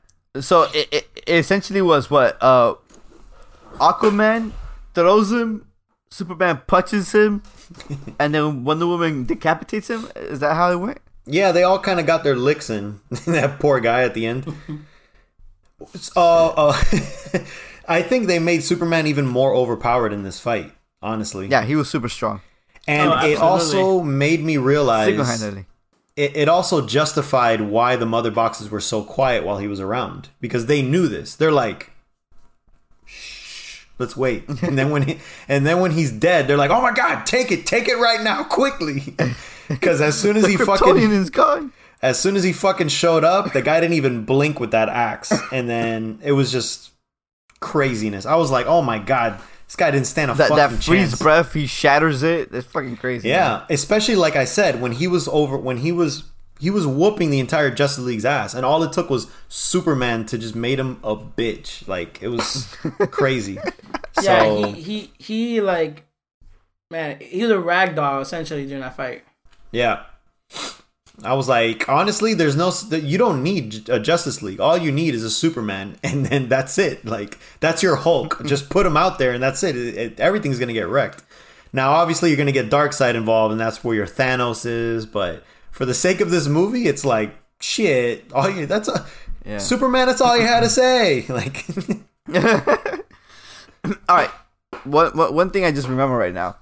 [0.40, 2.76] So it, it, it essentially was what uh,
[3.74, 4.52] Aquaman
[4.94, 5.66] throws him,
[6.10, 7.42] Superman punches him,
[8.18, 10.08] and then Wonder Woman decapitates him.
[10.16, 10.98] Is that how it went?
[11.26, 13.00] yeah, they all kind of got their licks in.
[13.26, 14.50] that poor guy at the end.
[16.16, 16.82] Uh, uh,
[17.88, 20.72] I think they made Superman even more overpowered in this fight.
[21.00, 22.40] Honestly, Yeah, he was super strong,
[22.88, 25.66] and Oh, it also made me realize single handedly.
[26.16, 30.30] it, it also justified why the mother boxes were so quiet while he was around
[30.40, 31.36] because they knew this.
[31.36, 31.92] They're like,
[33.06, 35.18] "Shh, let's wait." And then when he,
[35.48, 38.20] and then when he's dead, they're like, "Oh my god, take it, take it right
[38.22, 39.14] now, quickly!"
[39.68, 41.72] Because as soon as he Kryptonian fucking is gone.
[42.02, 45.32] As soon as he fucking showed up, the guy didn't even blink with that axe,
[45.52, 46.90] and then it was just
[47.60, 48.26] craziness.
[48.26, 51.10] I was like, "Oh my god, this guy didn't stand a That fucking that freeze
[51.10, 52.52] chance." breath, he shatters it.
[52.52, 53.28] That's fucking crazy.
[53.28, 56.24] Yeah, especially like I said, when he was over, when he was
[56.60, 60.38] he was whooping the entire Justice League's ass, and all it took was Superman to
[60.38, 61.86] just made him a bitch.
[61.88, 62.66] Like it was
[63.10, 63.58] crazy.
[64.22, 66.04] Yeah, so he, he he like
[66.90, 69.22] man, he was a rag doll essentially during that fight.
[69.72, 70.04] yeah,
[71.24, 74.60] I was like, honestly, there's no, you don't need a Justice League.
[74.60, 77.04] All you need is a Superman, and then that's it.
[77.04, 78.34] Like that's your Hulk.
[78.36, 78.46] Mm-hmm.
[78.46, 79.76] just put him out there, and that's it.
[79.76, 81.22] It- it- everything's gonna get wrecked.
[81.72, 85.06] Now, obviously, you're gonna get Darkseid involved, and that's where your Thanos is.
[85.06, 88.32] But for the sake of this movie, it's like shit.
[88.32, 89.04] All you that's a
[89.44, 89.58] Yeah.
[89.58, 90.06] Superman.
[90.06, 91.24] That's all you had to say.
[91.28, 91.64] Like,
[94.08, 94.30] All right.
[94.84, 96.56] One, one one thing I just remember right now.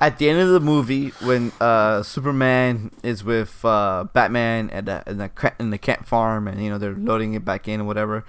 [0.00, 5.02] At the end of the movie, when uh, Superman is with uh, Batman at the,
[5.06, 7.84] in the in the Kent farm, and you know they're loading it back in or
[7.84, 8.24] whatever.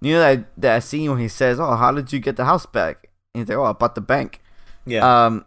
[0.00, 2.66] You know that that scene when he says, "Oh, how did you get the house
[2.66, 4.40] back?" And he's like, "Oh, I bought the bank."
[4.86, 5.44] yeah, Um,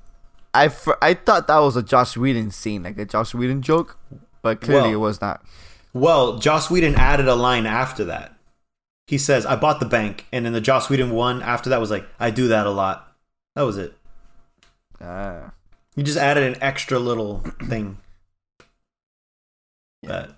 [0.53, 3.97] I fr- I thought that was a Josh Whedon scene, like a Josh Whedon joke,
[4.41, 5.43] but clearly Well- it was not.
[5.93, 8.35] Well, Joss Whedon added a line after that.
[9.07, 11.89] He says, "I bought the bank," and then the Joss Whedon one after that was
[11.91, 13.11] like, "I do that a lot."
[13.55, 13.95] That was it.
[15.01, 15.49] Uh,
[15.95, 17.97] You just added an extra little thing.
[20.03, 20.35] But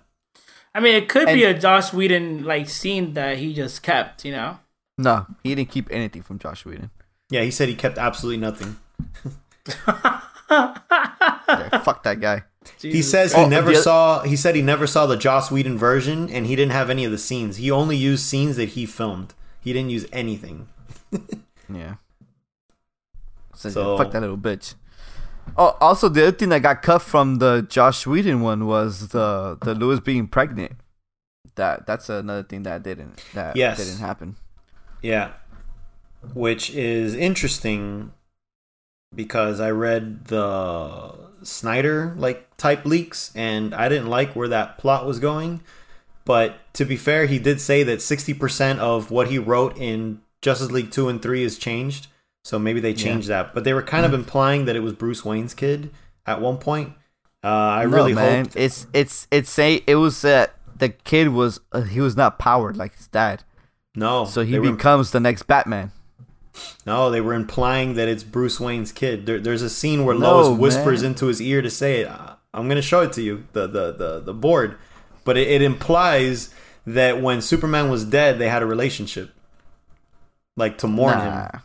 [0.74, 4.32] I mean, it could be a Josh Whedon like scene that he just kept, you
[4.32, 4.58] know.
[4.98, 6.90] no, he didn't keep anything from Josh Whedon.
[7.30, 8.76] yeah, he said he kept absolutely nothing.
[10.50, 12.42] Yeah, fuck that guy.
[12.80, 14.22] He says he Oh, never the- saw.
[14.22, 17.12] He said he never saw the Joss Whedon version, and he didn't have any of
[17.12, 17.56] the scenes.
[17.56, 19.34] He only used scenes that he filmed.
[19.60, 20.68] He didn't use anything.
[21.72, 21.94] Yeah.
[23.60, 24.74] So, So- fuck that little bitch.
[25.56, 29.58] Oh, also the other thing that got cut from the Josh Whedon one was the
[29.62, 30.72] the Lewis being pregnant.
[31.56, 33.78] That that's another thing that didn't that Yes.
[33.78, 34.36] didn't happen.
[35.02, 35.32] Yeah.
[36.34, 38.12] Which is interesting
[39.14, 45.06] because I read the Snyder like type leaks and I didn't like where that plot
[45.06, 45.60] was going.
[46.24, 50.70] But to be fair, he did say that 60% of what he wrote in Justice
[50.70, 52.06] League 2 and 3 is changed.
[52.44, 53.54] So maybe they changed that.
[53.54, 55.90] But they were kind of implying that it was Bruce Wayne's kid
[56.26, 56.94] at one point.
[57.44, 58.44] Uh, I No, really man.
[58.46, 58.56] hoped.
[58.56, 62.76] It's it's it's say it was that the kid was uh, he was not powered
[62.76, 63.44] like his dad,
[63.94, 64.24] No.
[64.24, 65.92] so he were becomes the next Batman.
[66.84, 69.24] No, they were implying that it's Bruce Wayne's kid.
[69.24, 71.12] There, there's a scene where No, Lois whispers man.
[71.12, 72.08] into his ear to say it.
[72.08, 74.76] Uh, I'm going to show it to you, the the the, the board,
[75.24, 76.52] but it, it implies
[76.86, 79.30] that when Superman was dead, they had a relationship.
[80.56, 81.48] like to mourn Nah.
[81.52, 81.60] him.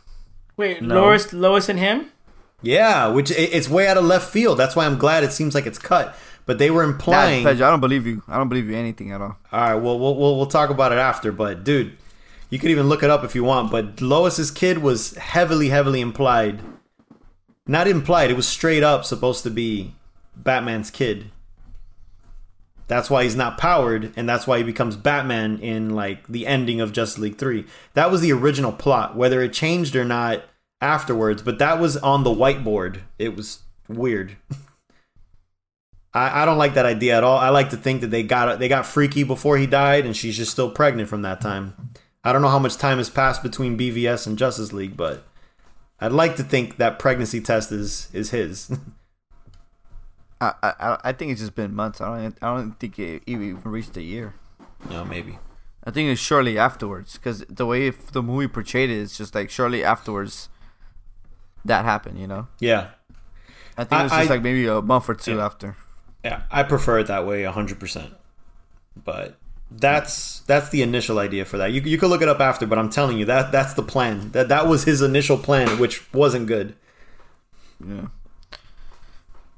[0.56, 0.94] Wait, No.
[0.94, 2.10] Lois, Lois and him.
[2.62, 4.58] Yeah, which it, it's way out of left field.
[4.58, 6.16] That's why I'm glad it seems like it's cut.
[6.46, 7.44] But they were implying.
[7.44, 8.22] Pedro, I don't believe you.
[8.28, 9.36] I don't believe you anything at all.
[9.52, 11.32] All right, well, we'll we'll we'll talk about it after.
[11.32, 11.96] But dude,
[12.50, 13.70] you could even look it up if you want.
[13.70, 16.60] But Lois's kid was heavily, heavily implied.
[17.66, 18.30] Not implied.
[18.30, 19.94] It was straight up supposed to be
[20.36, 21.30] Batman's kid.
[22.88, 26.80] That's why he's not powered, and that's why he becomes Batman in like the ending
[26.80, 27.66] of Justice League Three.
[27.94, 30.44] That was the original plot, whether it changed or not
[30.80, 31.42] afterwards.
[31.42, 33.00] But that was on the whiteboard.
[33.18, 34.36] It was weird.
[36.14, 37.38] I, I don't like that idea at all.
[37.38, 40.36] I like to think that they got they got freaky before he died, and she's
[40.36, 41.90] just still pregnant from that time.
[42.22, 45.24] I don't know how much time has passed between BVS and Justice League, but
[46.00, 48.70] I'd like to think that pregnancy test is is his.
[50.40, 52.00] I, I I think it's just been months.
[52.00, 54.34] I don't I don't think it even reached a year.
[54.90, 55.38] no, maybe.
[55.84, 59.34] I think it's shortly afterwards because the way if the movie portrayed it, it's just
[59.34, 60.48] like shortly afterwards
[61.64, 62.18] that happened.
[62.18, 62.88] You know, Yeah,
[63.78, 65.44] I think it was I- just I- like maybe a month or two Yeah.
[65.46, 65.76] after.
[66.24, 66.42] yeah.
[66.50, 68.12] I prefer it that way, hundred percent.
[68.96, 69.36] But
[69.70, 71.72] that's that's the initial idea for that.
[71.72, 74.30] You you could look it up after, but I'm telling you that that's the plan.
[74.32, 76.74] That that was his initial plan, which wasn't good.
[77.86, 78.06] Yeah.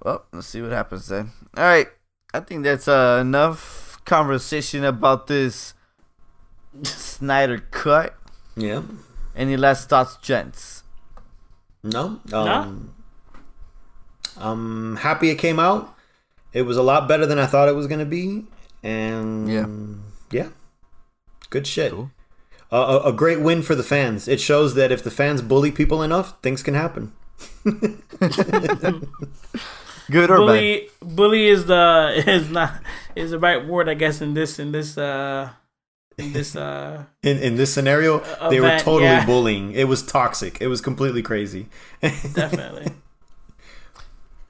[0.02, 1.32] Well, let's see what happens then.
[1.56, 1.88] All right,
[2.32, 5.74] I think that's uh, enough conversation about this
[6.82, 8.14] Snyder cut.
[8.56, 8.82] Yeah.
[9.34, 10.82] Any last thoughts, gents?
[11.82, 12.20] No.
[12.32, 12.94] Um,
[14.36, 15.94] I'm happy it came out.
[16.52, 18.44] It was a lot better than I thought it was going to be.
[18.82, 19.66] And Yeah.
[20.30, 20.48] yeah.
[21.50, 21.92] Good shit.
[21.92, 22.10] Cool.
[22.70, 24.28] A, a, a great win for the fans.
[24.28, 27.12] It shows that if the fans bully people enough, things can happen.
[30.10, 30.46] Good or bad?
[30.46, 32.74] bully bully is the is not
[33.14, 35.50] is the right word I guess in this in this uh
[36.16, 38.20] in this uh In in this scenario,
[38.50, 39.26] they were totally yeah.
[39.26, 39.72] bullying.
[39.72, 40.60] It was toxic.
[40.60, 41.68] It was completely crazy.
[42.00, 42.92] definitely.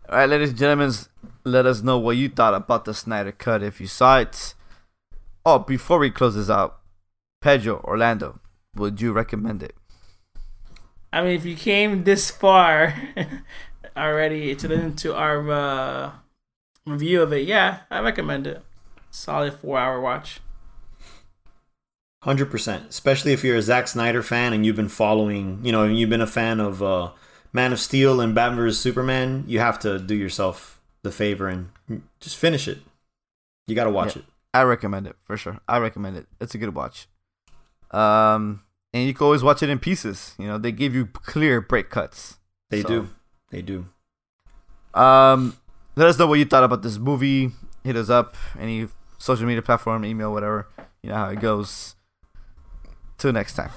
[0.09, 0.93] All right, ladies and gentlemen,
[1.45, 4.55] let us know what you thought about the Snyder cut if you saw it.
[5.45, 6.79] Oh, before we close this out,
[7.43, 8.41] Pedro, Orlando,
[8.75, 9.75] would you recommend it?
[11.13, 12.95] I mean if you came this far
[13.99, 16.13] already to listen to our uh
[16.87, 18.63] review of it, yeah, I recommend it.
[19.11, 20.41] Solid four hour watch.
[22.23, 22.89] Hundred percent.
[22.89, 26.11] Especially if you're a Zack Snyder fan and you've been following, you know, and you've
[26.11, 27.11] been a fan of uh,
[27.53, 29.45] Man of Steel and Batman vs Superman.
[29.47, 31.71] You have to do yourself the favor and
[32.21, 32.79] just finish it.
[33.69, 34.23] You got to watch Yeah.
[34.23, 34.29] it.
[34.53, 35.61] I recommend it for sure.
[35.69, 36.27] I recommend it.
[36.41, 37.07] It's a good watch.
[37.93, 38.63] Um,
[38.93, 40.35] and you can always watch it in pieces.
[40.39, 42.39] You know, they give you clear break cuts.
[42.71, 43.09] They So- do.
[43.51, 43.87] They do.
[44.95, 45.57] Um,
[45.97, 47.51] let us know what you thought about this movie.
[47.85, 48.89] Hit us up any
[49.19, 50.69] social media platform, email, whatever.
[51.03, 51.95] You know how it goes.
[53.17, 53.71] Till next time.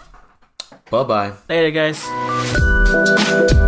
[0.90, 1.34] Bye bye.
[1.50, 3.68] Later guys.